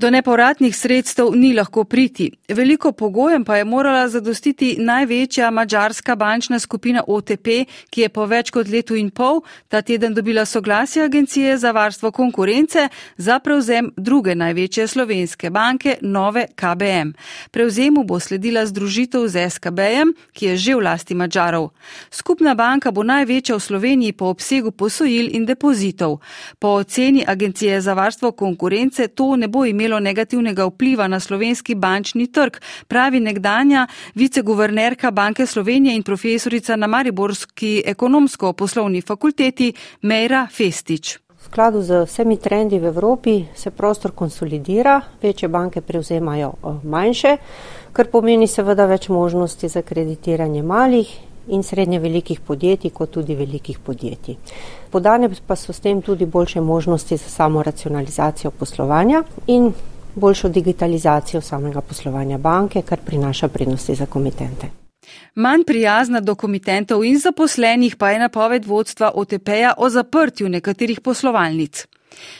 Do 0.00 0.08
nepovratnih 0.10 0.76
sredstev 0.76 1.34
ni 1.36 1.50
lahko 1.52 1.82
priti. 1.84 2.30
Veliko 2.48 2.92
pogojem 2.92 3.44
pa 3.44 3.56
je 3.56 3.64
morala 3.64 4.08
zadostiti 4.08 4.76
največja 4.78 5.50
mađarska 5.50 6.14
bančna 6.16 6.58
skupina 6.58 7.02
OTP, 7.06 7.48
ki 7.90 8.00
je 8.00 8.08
po 8.08 8.24
več 8.26 8.50
kot 8.50 8.68
letu 8.68 8.96
in 8.96 9.10
pol 9.10 9.42
ta 9.68 9.82
teden 9.82 10.14
dobila 10.14 10.46
soglasje 10.46 11.02
Agencije 11.04 11.58
za 11.58 11.70
varstvo 11.70 12.10
konkurence 12.10 12.88
za 13.16 13.38
prevzem 13.38 13.90
druge 13.96 14.34
največje 14.34 14.86
slovenske 14.86 15.50
banke, 15.50 15.98
nove 16.00 16.46
KBM. 16.54 17.12
Prevzemu 17.50 18.04
bo 18.04 18.20
sledila 18.20 18.64
združitev 18.66 19.28
z 19.28 19.50
SKB-jem, 19.50 20.14
ki 20.32 20.46
je 20.46 20.56
že 20.56 20.74
v 20.74 20.80
lasti 20.80 21.14
Mađarov. 21.14 21.68
Skupna 22.10 22.54
banka 22.54 22.90
bo 22.90 23.02
največja 23.02 23.56
v 23.56 23.60
Sloveniji 23.60 24.12
po 24.12 24.32
obsegu 24.32 24.70
posojil 24.72 25.28
in 25.36 25.44
depozitov. 25.44 26.22
Po 26.58 26.68
oceni 26.80 27.24
Agencije 27.26 27.80
za 27.80 27.92
varstvo 27.92 28.32
konkurence 28.32 29.08
to 29.08 29.36
ne 29.36 29.48
bo 29.48 29.64
imelo 29.64 29.89
imelo 29.90 30.00
negativnega 30.00 30.66
vpliva 30.66 31.08
na 31.08 31.20
slovenski 31.20 31.74
bančni 31.74 32.26
trg, 32.26 32.60
pravi 32.88 33.20
nekdanja 33.20 33.86
viceguvernerka 34.14 35.10
Banke 35.10 35.46
Slovenije 35.46 35.96
in 35.96 36.02
profesorica 36.02 36.76
na 36.76 36.86
Mariborski 36.86 37.82
ekonomsko-poslovni 37.86 39.02
fakulteti 39.02 39.72
Meira 40.02 40.46
Festič. 40.52 41.18
V 41.18 41.44
skladu 41.44 41.82
z 41.82 42.04
vsemi 42.06 42.36
trendi 42.36 42.78
v 42.78 42.84
Evropi 42.84 43.44
se 43.54 43.70
prostor 43.70 44.12
konsolidira, 44.12 45.00
večje 45.22 45.48
banke 45.48 45.80
prevzemajo 45.80 46.52
eh, 46.52 46.86
manjše, 46.86 47.36
kar 47.92 48.06
pomeni 48.06 48.46
seveda 48.46 48.86
več 48.86 49.08
možnosti 49.08 49.68
za 49.68 49.82
kreditiranje 49.82 50.62
malih 50.62 51.10
in 51.48 51.62
srednje 51.62 51.98
velikih 51.98 52.40
podjetij, 52.40 52.90
kot 52.90 53.10
tudi 53.10 53.34
velikih 53.34 53.78
podjetij. 53.78 54.36
Podane 54.90 55.30
pa 55.46 55.56
so 55.56 55.72
s 55.72 55.80
tem 55.80 56.02
tudi 56.02 56.26
boljše 56.26 56.60
možnosti 56.60 57.16
za 57.16 57.28
samo 57.28 57.62
racionalizacijo 57.62 58.50
poslovanja 58.50 59.22
in 59.46 59.72
boljšo 60.14 60.48
digitalizacijo 60.48 61.40
samega 61.40 61.80
poslovanja 61.80 62.38
banke, 62.38 62.82
kar 62.82 62.98
prinaša 63.06 63.48
prednosti 63.48 63.94
za 63.94 64.06
komitente. 64.06 64.66
Manj 65.34 65.64
prijazna 65.66 66.20
do 66.20 66.34
komitentov 66.34 67.04
in 67.04 67.18
zaposlenih 67.18 67.96
pa 67.96 68.10
je 68.10 68.18
napoved 68.18 68.64
vodstva 68.66 69.12
OTP-ja 69.14 69.74
o 69.78 69.90
zaprtju 69.90 70.48
nekaterih 70.48 71.00
poslovalnic. 71.00 71.86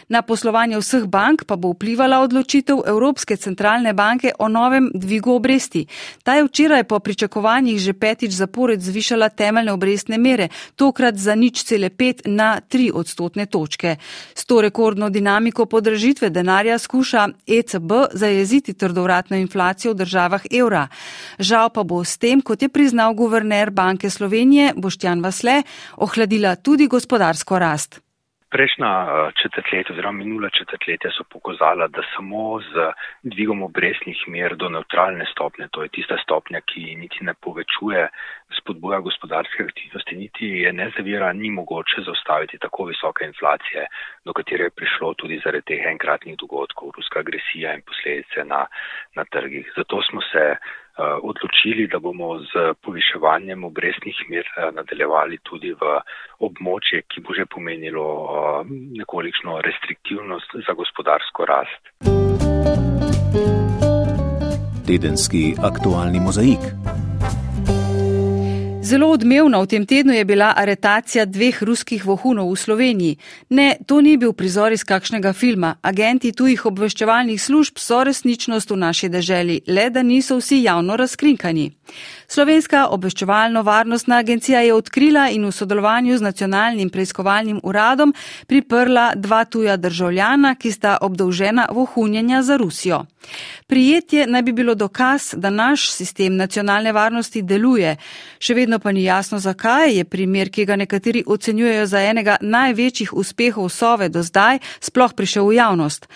Na 0.09 0.23
poslovanje 0.23 0.79
vseh 0.79 1.05
bank 1.07 1.45
pa 1.47 1.57
bo 1.57 1.73
vplivala 1.73 2.21
odločitev 2.21 2.83
Evropske 2.87 3.37
centralne 3.37 3.93
banke 3.95 4.33
o 4.39 4.49
novem 4.49 4.91
dvigu 4.95 5.33
obresti. 5.33 5.87
Ta 6.23 6.35
je 6.35 6.45
včeraj 6.45 6.85
po 6.85 6.99
pričakovanjih 6.99 7.79
že 7.79 7.93
petič 7.93 8.33
zapored 8.33 8.81
zvišala 8.83 9.29
temeljne 9.29 9.73
obrestne 9.73 10.19
mere, 10.19 10.49
tokrat 10.77 11.15
za 11.15 11.35
nič 11.35 11.63
cele 11.65 11.91
pet 11.91 12.23
na 12.27 12.61
tri 12.61 12.91
odstotne 12.95 13.47
točke. 13.47 13.97
S 14.35 14.45
to 14.45 14.61
rekordno 14.61 15.11
dinamiko 15.11 15.67
podražitve 15.67 16.31
denarja 16.31 16.79
skuša 16.79 17.29
ECB 17.47 17.93
zajeziti 18.13 18.75
trdovratno 18.75 19.37
inflacijo 19.37 19.93
v 19.93 20.03
državah 20.03 20.43
evra. 20.51 20.89
Žal 21.39 21.71
pa 21.71 21.83
bo 21.83 22.05
s 22.05 22.19
tem, 22.19 22.43
kot 22.43 22.63
je 22.63 22.69
priznal 22.69 23.15
guverner 23.15 23.71
Banke 23.71 24.11
Slovenije 24.11 24.73
Boštjan 24.77 25.23
Vasle, 25.23 25.63
ohladila 25.97 26.57
tudi 26.57 26.87
gospodarsko 26.87 27.59
rast. 27.59 28.10
Prejšnja 28.51 28.91
eh, 29.07 29.33
četrtletja 29.43 29.93
oziroma 29.95 30.19
minula 30.19 30.49
četrtletja 30.51 31.11
so 31.15 31.25
pokazala, 31.35 31.87
da 31.89 32.03
samo 32.15 32.61
z 32.61 32.73
dvigom 33.23 33.63
obresnih 33.63 34.25
mer 34.27 34.57
do 34.57 34.69
neutralne 34.69 35.27
stopnje, 35.33 35.69
to 35.71 35.83
je 35.83 35.89
tista 35.89 36.17
stopnja, 36.25 36.61
ki 36.61 36.97
niti 37.03 37.25
ne 37.25 37.35
povečuje 37.35 38.09
spodbuja 38.59 38.99
gospodarske 39.01 39.63
aktivnosti, 39.63 40.17
niti 40.17 40.47
je 40.65 40.73
ne 40.73 40.91
zavira, 40.97 41.33
ni 41.33 41.51
mogoče 41.51 42.03
zaustaviti 42.07 42.59
tako 42.59 42.85
visoke 42.91 43.25
inflacije, 43.25 43.87
do 44.25 44.33
katere 44.33 44.65
je 44.65 44.77
prišlo 44.81 45.15
tudi 45.15 45.41
zaradi 45.45 45.69
teh 45.71 45.87
enkratnih 45.95 46.37
dogodkov, 46.43 46.91
ruska 46.97 47.21
agresija 47.21 47.75
in 47.75 47.87
posledice 47.87 48.45
na, 48.45 48.67
na 49.15 49.25
trgih. 49.25 49.73
Zato 49.77 50.03
smo 50.11 50.21
se 50.33 50.57
odločili, 51.23 51.87
da 51.93 51.99
bomo 51.99 52.39
z 52.39 52.75
poviševanjem 52.85 53.65
obrestnih 53.65 54.17
mer 54.31 54.47
eh, 54.47 54.71
nadaljevali 54.77 55.39
tudi 55.43 55.73
v 55.73 55.99
območje, 56.41 57.03
ki 57.09 57.25
bo 57.25 57.37
že 57.37 57.47
pomenilo 57.47 58.07
eh, 58.07 58.73
nekolikšno 59.03 59.61
restriktivnost 59.67 60.57
za 60.67 60.73
gospodarsko 60.73 61.45
rast. 61.45 61.83
Tedenski 64.87 65.55
aktualni 65.63 66.21
mozaik. 66.21 67.10
Zelo 68.91 69.07
odmevna 69.15 69.61
v 69.63 69.67
tem 69.71 69.85
tednu 69.87 70.13
je 70.13 70.25
bila 70.25 70.49
aretacija 70.57 71.23
dveh 71.25 71.63
ruskih 71.63 72.03
vohunov 72.03 72.49
v 72.51 72.57
Sloveniji. 72.59 73.19
Ne, 73.55 73.77
to 73.87 74.01
ni 74.03 74.17
bil 74.19 74.33
prizor 74.35 74.75
iz 74.75 74.83
kakšnega 74.83 75.31
filma. 75.33 75.77
Agenti 75.83 76.33
tujih 76.35 76.65
obveščevalnih 76.67 77.39
služb 77.39 77.79
so 77.79 78.01
resničnost 78.03 78.75
v 78.75 78.81
naši 78.83 79.09
deželi, 79.09 79.61
le 79.71 79.85
da 79.95 80.03
niso 80.03 80.41
vsi 80.41 80.65
javno 80.65 80.97
razkrinkani. 80.99 81.69
Slovenska 82.29 82.87
obveščevalno-varnostna 82.95 84.17
agencija 84.17 84.61
je 84.61 84.75
odkrila 84.75 85.29
in 85.31 85.45
v 85.47 85.53
sodelovanju 85.53 86.19
z 86.19 86.23
nacionalnim 86.23 86.91
preiskovalnim 86.91 87.61
uradom 87.63 88.15
priprla 88.47 89.13
dva 89.17 89.45
tuja 89.45 89.77
državljana, 89.77 90.55
ki 90.55 90.73
sta 90.73 90.99
obdolžena 91.01 91.69
vohunjenja 91.73 92.43
za 92.43 92.57
Rusijo. 92.57 93.05
Prijetje 93.67 94.27
naj 94.27 94.43
bi 94.43 94.53
bilo 94.53 94.75
dokaz, 94.75 95.35
da 95.37 95.51
naš 95.51 95.91
sistem 95.93 96.37
nacionalne 96.37 96.93
varnosti 96.93 97.43
deluje. 97.43 97.97
Še 98.39 98.55
vedno 98.55 98.79
pa 98.79 98.93
ni 98.93 99.05
jasno, 99.05 99.39
zakaj 99.39 99.97
je 99.97 100.05
primer, 100.05 100.51
ki 100.51 100.65
ga 100.65 100.77
nekateri 100.77 101.25
ocenjujejo 101.27 101.87
za 101.87 102.01
enega 102.01 102.37
največjih 102.41 103.13
uspehov 103.13 103.69
Sove 103.69 104.09
do 104.09 104.23
zdaj, 104.23 104.59
sploh 104.81 105.15
prišel 105.15 105.47
v 105.47 105.59
javnost. 105.59 106.09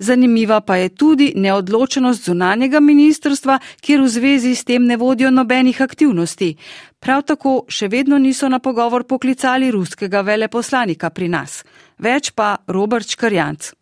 Zanimiva 0.00 0.60
pa 0.60 0.76
je 0.76 0.88
tudi 0.88 1.32
neodločenost 1.36 2.24
zunanjega 2.24 2.80
ministrstva, 2.80 3.58
kjer 3.84 4.00
v 4.00 4.08
zvezi 4.08 4.54
s 4.54 4.64
tem 4.64 4.86
ne 4.88 4.96
vodijo 4.96 5.30
nobenih 5.30 5.82
aktivnosti. 5.82 6.54
Prav 7.00 7.26
tako 7.28 7.52
še 7.68 7.88
vedno 7.92 8.18
niso 8.18 8.48
na 8.48 8.58
pogovor 8.64 9.04
poklicali 9.04 9.70
ruskega 9.70 10.24
veleposlanika 10.24 11.10
pri 11.10 11.28
nas. 11.28 11.60
Več 11.98 12.32
pa 12.32 12.56
Robert 12.66 13.12
Škarjanc. 13.12 13.72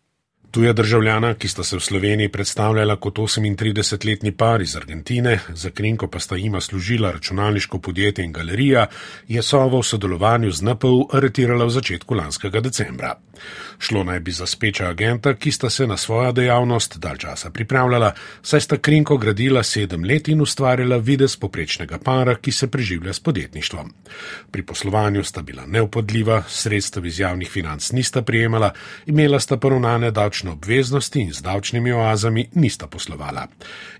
Tuja 0.51 0.73
državljana, 0.73 1.35
ki 1.37 1.47
sta 1.47 1.63
se 1.63 1.77
v 1.77 1.79
Sloveniji 1.79 2.31
predstavljala 2.33 2.95
kot 2.95 3.19
38-letni 3.19 4.31
par 4.31 4.61
iz 4.61 4.75
Argentine, 4.75 5.39
za 5.53 5.69
krinko 5.69 6.07
pa 6.07 6.19
sta 6.19 6.35
jima 6.35 6.61
služila 6.61 7.11
računalniško 7.11 7.79
podjetje 7.79 8.25
in 8.25 8.33
galerija, 8.33 8.87
je 9.27 9.41
Sovo 9.41 9.79
v 9.79 9.85
sodelovanju 9.85 10.51
z 10.51 10.61
NPU 10.61 11.05
aretirala 11.13 11.65
v 11.65 11.69
začetku 11.69 12.15
lanskega 12.15 12.59
decembra. 12.59 13.15
Šlo 13.79 14.03
naj 14.03 14.19
bi 14.19 14.31
za 14.31 14.45
speča 14.45 14.89
agenta, 14.89 15.33
ki 15.33 15.51
sta 15.51 15.69
se 15.69 15.87
na 15.87 15.97
svojo 15.97 16.31
dejavnost 16.31 16.97
dal 16.97 17.17
časa 17.17 17.49
pripravljala, 17.49 18.13
saj 18.41 18.61
sta 18.61 18.77
krinko 18.77 19.17
gradila 19.17 19.63
sedem 19.63 20.03
let 20.03 20.27
in 20.27 20.41
ustvarjala 20.41 20.97
videz 20.97 21.37
poprečnega 21.37 21.97
para, 21.97 22.35
ki 22.35 22.51
se 22.51 22.67
preživlja 22.71 23.13
s 23.13 23.19
podjetništvom. 23.19 23.93
Pri 24.51 24.63
poslovanju 24.63 25.23
sta 25.23 25.41
bila 25.41 25.65
neupodljiva, 25.65 26.43
sredstev 26.47 27.05
iz 27.05 27.19
javnih 27.19 27.49
financ 27.49 27.91
nista 27.91 28.21
prijemala, 28.21 28.73
imela 29.05 29.39
sta 29.39 29.57
poravnane 29.57 30.11
davčne 30.11 30.51
obveznosti 30.51 31.19
in 31.19 31.33
z 31.33 31.41
davčnimi 31.41 31.91
oazami 31.91 32.49
nista 32.53 32.87
poslovala. 32.87 33.47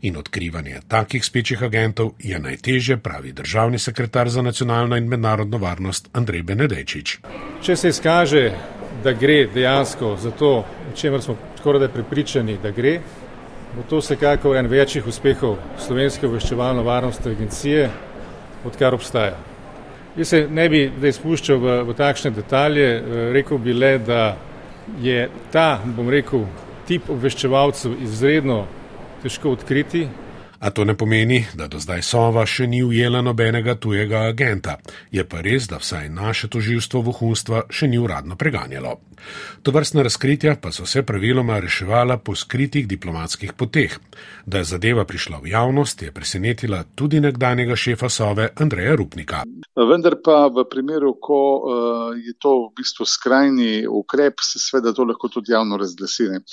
In 0.02 0.17
odkrivanje 0.17 0.82
takih 0.88 1.25
spečih 1.25 1.63
agentov 1.63 2.12
je 2.19 2.39
najtežje, 2.39 2.97
pravi 2.97 3.32
državni 3.32 3.80
sekretar 3.80 4.30
za 4.30 4.41
nacionalno 4.41 4.97
in 4.97 5.08
mednarodno 5.08 5.58
varnost 5.58 6.10
Andrej 6.13 6.43
Benedejčič. 6.43 7.17
Če 7.63 7.75
se 7.75 7.89
izkaže, 7.89 8.52
da 9.03 9.13
gre 9.13 9.47
dejansko 9.53 10.15
za 10.19 10.31
to, 10.31 10.51
o 10.59 10.95
čemer 10.95 11.21
smo 11.21 11.35
skoraj 11.59 11.79
da 11.79 11.89
prepričani, 11.89 12.57
da 12.63 12.71
gre, 12.71 12.99
bo 13.75 13.83
to 13.89 13.99
vsekakor 13.99 14.57
en 14.57 14.67
večjih 14.67 15.07
uspehov 15.07 15.57
Slovenske 15.77 16.27
obveščevalno-varnostne 16.27 17.31
agencije, 17.31 17.89
odkar 18.65 18.93
obstaja. 18.93 19.38
Jaz 20.17 20.27
se 20.27 20.47
ne 20.51 20.69
bi 20.69 20.91
zdaj 20.97 21.13
spuščal 21.19 21.59
v, 21.62 21.75
v 21.88 21.95
takšne 21.95 22.31
detalje, 22.35 22.88
rekel 23.33 23.57
bi 23.57 23.73
le, 23.73 23.97
da 23.99 24.35
je 25.01 25.29
ta, 25.51 25.79
bom 25.85 26.09
rekel, 26.09 26.47
tip 26.88 27.09
obveščevalcev 27.09 27.99
izredno 28.01 28.63
težko 29.23 29.53
odkriti. 29.53 30.07
A 30.59 30.69
to 30.69 30.83
ne 30.83 30.97
pomeni, 30.97 31.45
da 31.55 31.67
do 31.67 31.79
zdaj 31.79 32.01
Sova 32.03 32.43
še 32.45 32.67
ni 32.67 32.81
ujela 32.83 33.21
nobenega 33.23 33.77
tujega 33.79 34.25
agenta. 34.27 34.77
Je 35.11 35.23
pa 35.23 35.39
res, 35.41 35.69
da 35.71 35.79
vsaj 35.79 36.09
naše 36.11 36.49
toživstvo 36.51 37.01
vohunstva 37.07 37.63
še 37.71 37.87
ni 37.87 37.99
uradno 37.99 38.35
preganjalo. 38.35 38.97
To 39.63 39.71
vrstne 39.71 40.03
razkritja 40.03 40.55
pa 40.61 40.71
so 40.71 40.85
se 40.85 41.03
praviloma 41.03 41.59
reševala 41.59 42.17
po 42.17 42.35
skritih 42.35 42.87
diplomatskih 42.87 43.53
poteh. 43.53 43.95
Da 44.45 44.59
je 44.59 44.69
zadeva 44.73 45.05
prišla 45.07 45.39
v 45.39 45.53
javnost, 45.53 46.03
je 46.03 46.11
presenetila 46.11 46.83
tudi 46.95 47.19
nekdanjega 47.23 47.75
šefa 47.75 48.09
Sove 48.09 48.49
Andreja 48.55 48.95
Rupnika. 48.99 49.43
Vendar 49.75 50.19
pa 50.23 50.47
v 50.51 50.65
primeru, 50.71 51.15
ko 51.21 51.39
uh, 51.39 52.17
je 52.19 52.35
to 52.35 52.55
v 52.67 52.81
bistvu 52.81 53.07
skrajni 53.07 53.87
ukrep, 53.87 54.43
se 54.43 54.59
sveda 54.59 54.91
to 54.93 55.07
lahko 55.07 55.31
tudi 55.31 55.55
javno 55.55 55.79
razglasine. 55.79 56.43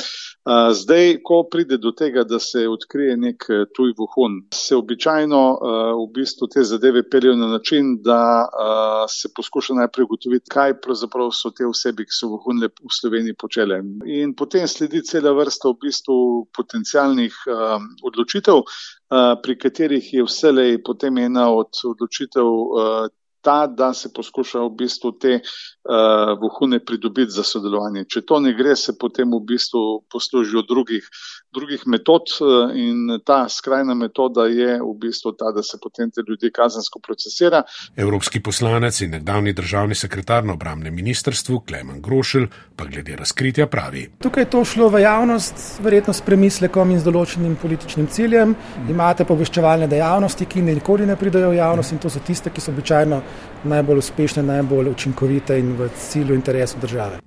Uh, 0.46 0.70
zdaj, 0.72 1.16
ko 1.26 1.40
pride 1.50 1.76
do 1.82 1.90
tega, 1.90 2.22
da 2.24 2.38
se 2.38 2.68
odkrije 2.68 3.16
nek 3.18 3.44
eh, 3.50 3.64
tuj 3.74 3.92
vohun, 3.98 4.36
se 4.54 4.76
običajno 4.76 5.40
uh, 5.50 5.70
v 5.98 6.04
bistvu 6.14 6.46
te 6.54 6.62
zadeve 6.64 7.02
peljejo 7.10 7.34
na 7.36 7.48
način, 7.50 7.96
da 8.02 8.46
uh, 8.46 9.04
se 9.10 9.28
poskuša 9.36 9.74
najprej 9.74 10.04
ugotoviti, 10.04 10.50
kaj 10.50 10.76
pravzaprav 10.80 11.32
so 11.34 11.50
te 11.50 11.66
osebi, 11.66 12.06
ki 12.06 12.14
so 12.14 12.30
vohun 12.30 12.46
vohunile 12.46 12.70
v 12.70 12.94
Sloveniji 13.00 13.34
počele. 13.34 13.80
In 14.06 14.34
potem 14.38 14.68
sledi 14.68 15.02
cela 15.02 15.32
vrsta 15.34 15.68
v 15.72 15.80
bistvu 15.82 16.46
potencijalnih 16.54 17.34
uh, 17.50 17.82
odločitev, 18.06 18.62
uh, 18.62 19.34
pri 19.42 19.58
katerih 19.58 20.14
je 20.14 20.24
vselej 20.24 20.82
potem 20.86 21.18
ena 21.18 21.50
od 21.50 21.74
odločitev 21.90 22.46
uh, 22.46 23.08
ta, 23.46 23.66
da 23.66 23.94
se 23.94 24.10
poskuša 24.14 24.62
v 24.66 24.70
bistvu 24.78 25.12
te 25.22 25.40
uh, 25.86 26.34
vohune 26.40 26.80
pridobiti 26.84 27.30
za 27.30 27.42
sodelovanje. 27.42 28.04
Če 28.10 28.22
to 28.26 28.40
ne 28.40 28.52
gre, 28.56 28.76
se 28.76 28.96
potem 28.98 29.30
v 29.32 29.40
bistvu 29.46 29.82
poslužijo 30.12 30.62
drugih, 30.68 31.06
drugih 31.54 31.86
metod 31.86 32.32
uh, 32.40 32.74
in 32.74 33.20
ta 33.24 33.46
skrajna 33.48 33.94
metoda 33.94 34.46
je 34.50 34.78
v 34.82 34.92
bistvu 35.00 35.32
ta, 35.38 35.52
da 35.54 35.62
se 35.62 35.78
potem 35.82 36.10
te 36.10 36.24
ljudi 36.26 36.50
kazensko 36.54 37.00
procesira. 37.00 37.62
Evropski 37.96 38.42
poslanec 38.42 39.00
in 39.00 39.14
nekdavni 39.16 39.52
državni 39.52 39.94
sekretar 39.94 40.44
na 40.44 40.56
obramnem 40.58 40.94
ministrstvu 40.94 41.60
Klemen 41.68 42.02
Grošelj 42.02 42.48
pa 42.76 42.84
glede 42.84 43.16
razkritja 43.16 43.66
pravi. 43.66 44.06
Tukaj 44.22 44.42
je 44.42 44.50
to 44.50 44.64
šlo 44.64 44.88
v 44.92 45.00
javnost, 45.00 45.80
verjetno 45.84 46.12
s 46.12 46.20
premislekom 46.26 46.90
in 46.90 47.00
z 47.00 47.08
določenim 47.08 47.56
političnim 47.60 48.08
ciljem. 48.12 48.54
Imate 48.90 49.24
poveščevalne 49.24 49.88
dejavnosti, 49.88 50.46
ki 50.46 50.64
nikoli 50.66 51.06
ne 51.06 51.16
pridajo 51.16 51.54
v 51.54 51.60
javnost 51.60 51.94
in 51.94 52.02
to 52.02 52.12
so 52.12 52.20
tiste, 52.26 52.50
ki 52.50 52.60
so 52.60 52.74
običajno 52.74 53.22
najbolj 53.66 53.98
uspešne, 53.98 54.42
najbolj 54.42 54.90
učinkovite 54.90 55.58
in 55.58 55.72
v 55.78 55.88
cilju 55.98 56.34
interesu 56.34 56.78
države. 56.80 57.18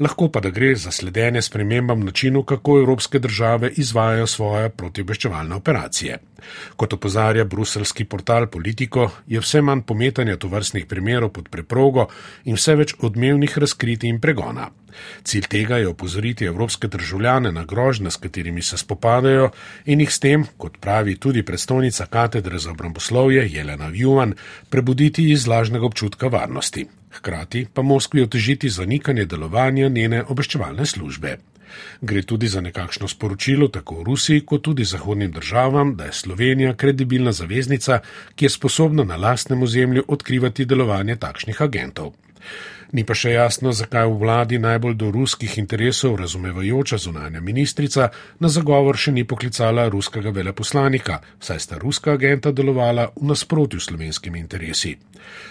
Lahko 0.00 0.28
pa 0.28 0.40
da 0.40 0.50
gre 0.50 0.74
za 0.76 0.90
sledenje 0.90 1.42
spremembam 1.42 2.00
načinu, 2.00 2.42
kako 2.42 2.78
evropske 2.78 3.18
države 3.18 3.70
izvajajo 3.76 4.26
svoje 4.26 4.68
protibeščevalne 4.68 5.54
operacije. 5.54 6.18
Kot 6.76 6.92
opozarja 6.92 7.44
bruselski 7.44 8.04
portal 8.04 8.46
Politico, 8.46 9.10
je 9.26 9.40
vse 9.40 9.62
manj 9.62 9.82
pometanja 9.82 10.36
tovrstnih 10.36 10.86
primerov 10.86 11.32
pod 11.34 11.48
preprogo 11.48 12.06
in 12.44 12.54
vse 12.54 12.76
več 12.76 12.94
odmevnih 13.00 13.58
razkritij 13.58 14.10
in 14.10 14.20
pregona. 14.20 14.70
Cilj 15.24 15.48
tega 15.48 15.78
je 15.78 15.88
opozoriti 15.88 16.44
evropske 16.44 16.88
državljane 16.88 17.52
na 17.52 17.64
grožnje, 17.64 18.10
s 18.10 18.16
katerimi 18.16 18.62
se 18.62 18.78
spopadajo 18.78 19.50
in 19.86 20.00
jih 20.00 20.12
s 20.12 20.18
tem, 20.18 20.46
kot 20.56 20.78
pravi 20.80 21.16
tudi 21.16 21.42
predstavnica 21.42 22.06
katedre 22.06 22.58
za 22.58 22.70
obramboslovje 22.70 23.48
Jelena 23.52 23.90
Juvan, 23.94 24.34
prebuditi 24.70 25.30
iz 25.30 25.46
lažnega 25.46 25.86
občutka 25.86 26.26
varnosti. 26.26 26.86
Hkrati 27.12 27.66
pa 27.74 27.82
Moskvi 27.82 28.22
otežiti 28.22 28.68
zanikanje 28.68 29.24
delovanja 29.24 29.88
njene 29.88 30.24
obveščevalne 30.24 30.86
službe. 30.86 31.38
Gre 32.00 32.22
tudi 32.22 32.48
za 32.48 32.60
nekakšno 32.60 33.08
sporočilo 33.08 33.68
tako 33.68 34.02
Rusiji 34.02 34.40
kot 34.46 34.62
tudi 34.62 34.84
zahodnim 34.84 35.32
državam, 35.32 35.96
da 35.96 36.04
je 36.04 36.12
Slovenija 36.12 36.74
kredibilna 36.74 37.32
zaveznica, 37.32 38.00
ki 38.34 38.44
je 38.44 38.50
sposobna 38.50 39.04
na 39.04 39.16
lastnem 39.16 39.62
ozemlju 39.62 40.04
odkrivati 40.08 40.64
delovanje 40.64 41.16
takšnih 41.16 41.62
agentov. 41.62 42.12
Ni 42.92 43.04
pa 43.04 43.12
še 43.12 43.34
jasno, 43.34 43.68
zakaj 43.76 44.06
v 44.08 44.16
vladi 44.22 44.58
najbolj 44.58 44.94
do 44.96 45.10
ruskih 45.12 45.58
interesov 45.60 46.16
razumevajoča 46.16 46.96
zunanja 46.96 47.42
ministrica 47.44 48.08
na 48.40 48.48
zagovor 48.48 48.96
še 48.96 49.12
ni 49.12 49.26
poklicala 49.28 49.84
ruskega 49.92 50.32
veleposlanika, 50.32 51.20
saj 51.36 51.60
sta 51.60 51.76
ruska 51.76 52.16
agenta 52.16 52.52
delovala 52.52 53.10
v 53.12 53.28
nasprotju 53.28 53.80
s 53.80 53.90
slovenskimi 53.92 54.40
interesi. 54.40 54.96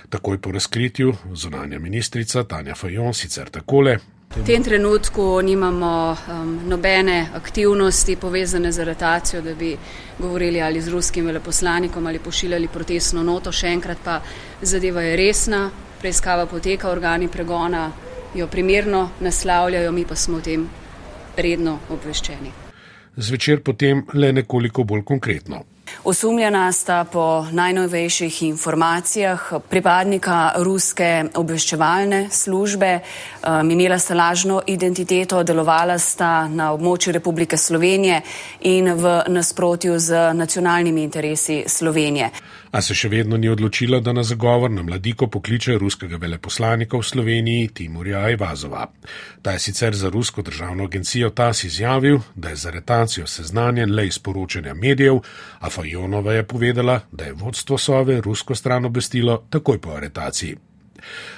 Takoj 0.10 0.42
po 0.42 0.52
razkritju 0.52 1.14
zunanja 1.38 1.78
ministrica 1.80 2.44
Tanja 2.44 2.74
Fajon 2.76 3.14
sicer 3.14 3.54
takole. 3.54 4.00
V 4.36 4.44
tem 4.44 4.64
trenutku 4.64 5.40
nimamo 5.42 5.94
um, 6.12 6.60
nobene 6.68 7.30
aktivnosti 7.38 8.18
povezane 8.18 8.72
z 8.72 8.82
aretacijo, 8.82 9.42
da 9.42 9.54
bi 9.56 9.78
govorili 10.20 10.62
ali 10.62 10.82
z 10.82 10.90
ruskim 10.90 11.26
veleposlanikom 11.26 12.08
ali 12.08 12.20
pošiljali 12.20 12.68
protestno 12.68 13.24
noto. 13.24 13.52
Še 13.52 13.68
enkrat 13.78 14.02
pa 14.04 14.20
zadeva 14.62 15.06
je 15.06 15.16
resna, 15.16 15.70
preiskava 16.00 16.46
poteka, 16.46 16.90
organi 16.90 17.28
pregona 17.28 17.92
jo 18.36 18.48
primerno 18.48 19.10
naslavljajo, 19.20 19.92
mi 19.92 20.06
pa 20.06 20.16
smo 20.16 20.38
o 20.38 20.42
tem 20.42 20.68
redno 21.38 21.80
obveščeni. 21.90 22.52
Zvečer 23.18 23.64
potem 23.64 24.06
le 24.14 24.32
nekoliko 24.34 24.84
bolj 24.84 25.04
konkretno. 25.04 25.64
Osumljena 26.04 26.72
sta 26.72 27.04
po 27.04 27.46
najnovejših 27.52 28.42
informacijah 28.44 29.54
pripadnika 29.70 30.52
ruske 30.58 31.24
obveščevalne 31.36 32.28
službe, 32.32 33.00
imela 33.72 34.00
sta 34.00 34.16
lažno 34.16 34.62
identiteto, 34.68 35.44
delovala 35.44 35.98
sta 36.00 36.48
na 36.48 36.74
območju 36.76 37.14
Republike 37.16 37.58
Slovenije 37.58 38.22
in 38.62 38.92
v 38.94 39.22
nasprotju 39.28 40.00
z 40.00 40.34
nacionalnimi 40.34 41.04
interesi 41.04 41.64
Slovenije. 41.68 42.30
A 42.72 42.82
se 42.82 42.96
še 42.96 43.10
vedno 43.10 43.38
ni 43.38 43.50
odločila, 43.50 44.00
da 44.00 44.14
na 44.14 44.24
zagovor 44.24 44.72
na 44.72 44.84
mladiko 44.84 45.28
pokliče 45.28 45.78
ruskega 45.78 46.18
veleposlanika 46.18 46.98
v 46.98 47.04
Sloveniji 47.04 47.68
Timurja 47.74 48.20
Ajvazova. 48.28 48.86
Ta 49.42 49.52
je 49.56 49.60
sicer 49.60 49.96
za 49.96 50.10
rusko 50.10 50.42
državno 50.42 50.84
agencijo 50.84 51.30
TAS 51.30 51.64
izjavil, 51.64 52.20
da 52.36 52.50
je 52.50 52.56
z 52.56 52.66
aretacijo 52.68 53.28
seznanjen 53.28 53.96
le 53.96 54.08
iz 54.08 54.20
poročanja 54.20 54.74
medijev, 54.74 55.20
a 55.60 55.70
Larionova 55.88 56.34
je 56.34 56.44
povedala, 56.44 57.00
da 57.12 57.24
je 57.24 57.34
vodstvo 57.34 57.78
Sove 57.78 58.22
rusko 58.22 58.56
stran 58.56 58.86
obvestilo 58.86 59.44
takoj 59.50 59.80
po 59.82 59.92
aretaciji. 59.92 60.58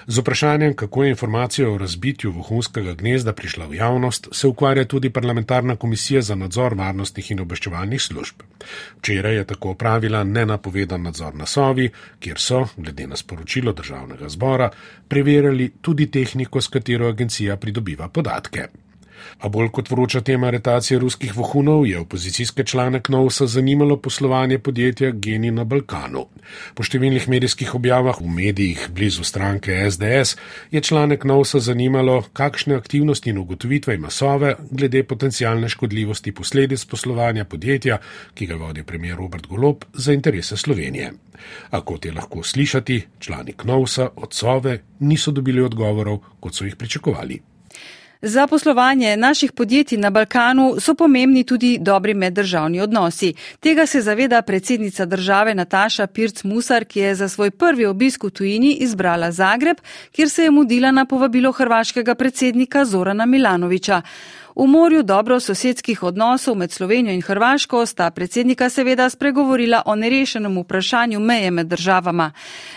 Z 0.08 0.18
vprašanjem, 0.18 0.74
kako 0.74 1.04
je 1.04 1.10
informacija 1.10 1.70
o 1.70 1.78
razbitju 1.78 2.32
vohunskega 2.32 2.94
gnezda 2.94 3.34
prišla 3.34 3.66
v 3.66 3.76
javnost, 3.76 4.28
se 4.32 4.48
ukvarja 4.48 4.86
tudi 4.86 5.10
parlamentarna 5.10 5.76
komisija 5.76 6.22
za 6.22 6.36
nadzor 6.36 6.74
varnostnih 6.74 7.32
in 7.32 7.40
obveščevalnih 7.40 8.02
služb. 8.02 8.42
Včeraj 8.98 9.36
je 9.36 9.46
tako 9.54 9.72
opravila 9.78 10.24
nenapovedan 10.24 11.04
nadzor 11.04 11.36
na 11.36 11.46
Sovi, 11.46 11.90
kjer 12.20 12.40
so, 12.40 12.66
glede 12.78 13.08
na 13.08 13.16
sporočilo 13.16 13.74
državnega 13.74 14.30
zbora, 14.30 14.70
preverjali 15.08 15.72
tudi 15.82 16.12
tehniko, 16.12 16.62
s 16.62 16.68
katero 16.68 17.08
agencija 17.08 17.58
pridobiva 17.58 18.10
podatke. 18.10 18.68
A 19.40 19.50
bolj 19.50 19.70
kot 19.70 19.90
vroča 19.92 20.22
tema 20.22 20.48
aretacije 20.48 21.00
ruskih 21.00 21.38
vohunov 21.38 21.88
je 21.88 22.00
opozicijske 22.00 22.64
člane 22.64 23.02
Knovsa 23.04 23.48
zanimalo 23.48 23.98
poslovanje 23.98 24.60
podjetja 24.60 25.12
Geni 25.12 25.52
na 25.52 25.64
Balkanu. 25.64 26.26
Po 26.76 26.84
številnih 26.84 27.28
medijskih 27.30 27.76
objavah 27.76 28.20
v 28.22 28.28
medijih 28.34 28.88
blizu 28.96 29.24
stranke 29.24 29.76
SDS 29.92 30.36
je 30.72 30.82
člane 30.82 31.18
Knovsa 31.20 31.60
zanimalo, 31.60 32.24
kakšne 32.34 32.76
aktivnosti 32.76 33.30
in 33.30 33.38
ugotovitve 33.38 33.96
ima 33.96 34.10
Sove 34.10 34.56
glede 34.72 35.04
potencijalne 35.04 35.70
škodljivosti 35.70 36.32
posledic 36.32 36.86
poslovanja 36.86 37.46
podjetja, 37.46 38.00
ki 38.34 38.46
ga 38.46 38.56
vodi 38.56 38.84
premijer 38.84 39.18
Robert 39.18 39.48
Golob 39.48 39.86
za 39.94 40.14
interese 40.14 40.58
Slovenije. 40.58 41.12
A 41.72 41.82
kot 41.82 42.06
je 42.06 42.12
lahko 42.12 42.44
slišati, 42.44 43.02
člani 43.20 43.54
Knovsa 43.54 44.10
od 44.16 44.34
Sove 44.34 44.80
niso 45.00 45.32
dobili 45.32 45.62
odgovorov, 45.62 46.20
kot 46.40 46.56
so 46.56 46.66
jih 46.66 46.76
pričakovali. 46.76 47.40
Za 48.22 48.48
poslovanje 48.48 49.18
naših 49.18 49.52
podjetij 49.52 49.98
na 49.98 50.10
Balkanu 50.10 50.76
so 50.80 50.94
pomembni 50.96 51.44
tudi 51.44 51.78
dobri 51.82 52.14
meddržavni 52.14 52.82
odnosi. 52.82 53.34
Tega 53.60 53.86
se 53.86 54.02
zaveda 54.02 54.42
predsednica 54.42 55.06
države 55.06 55.56
Nataša 55.56 56.08
Pirc 56.08 56.44
Musar, 56.44 56.86
ki 56.86 57.00
je 57.00 57.16
za 57.16 57.30
svoj 57.30 57.52
prvi 57.52 57.86
obisk 57.86 58.24
v 58.24 58.30
tujini 58.30 58.74
izbrala 58.74 59.32
Zagreb, 59.32 59.78
kjer 60.12 60.30
se 60.30 60.44
je 60.44 60.52
mudila 60.52 60.92
na 60.92 61.06
povabilo 61.06 61.52
hrvaškega 61.52 62.16
predsednika 62.16 62.86
Zorana 62.86 63.26
Milanoviča. 63.26 64.02
V 64.60 64.68
morju 64.68 65.04
dobro 65.04 65.40
sosedskih 65.40 66.04
odnosov 66.04 66.56
med 66.56 66.72
Slovenijo 66.72 67.14
in 67.14 67.22
Hrvaško 67.22 67.86
sta 67.86 68.12
predsednika 68.12 68.70
seveda 68.70 69.10
spregovorila 69.10 69.82
o 69.86 69.96
nerešenem 69.96 70.58
vprašanju 70.58 71.20
meje 71.20 71.52
med 71.52 71.68
državama. 71.68 72.32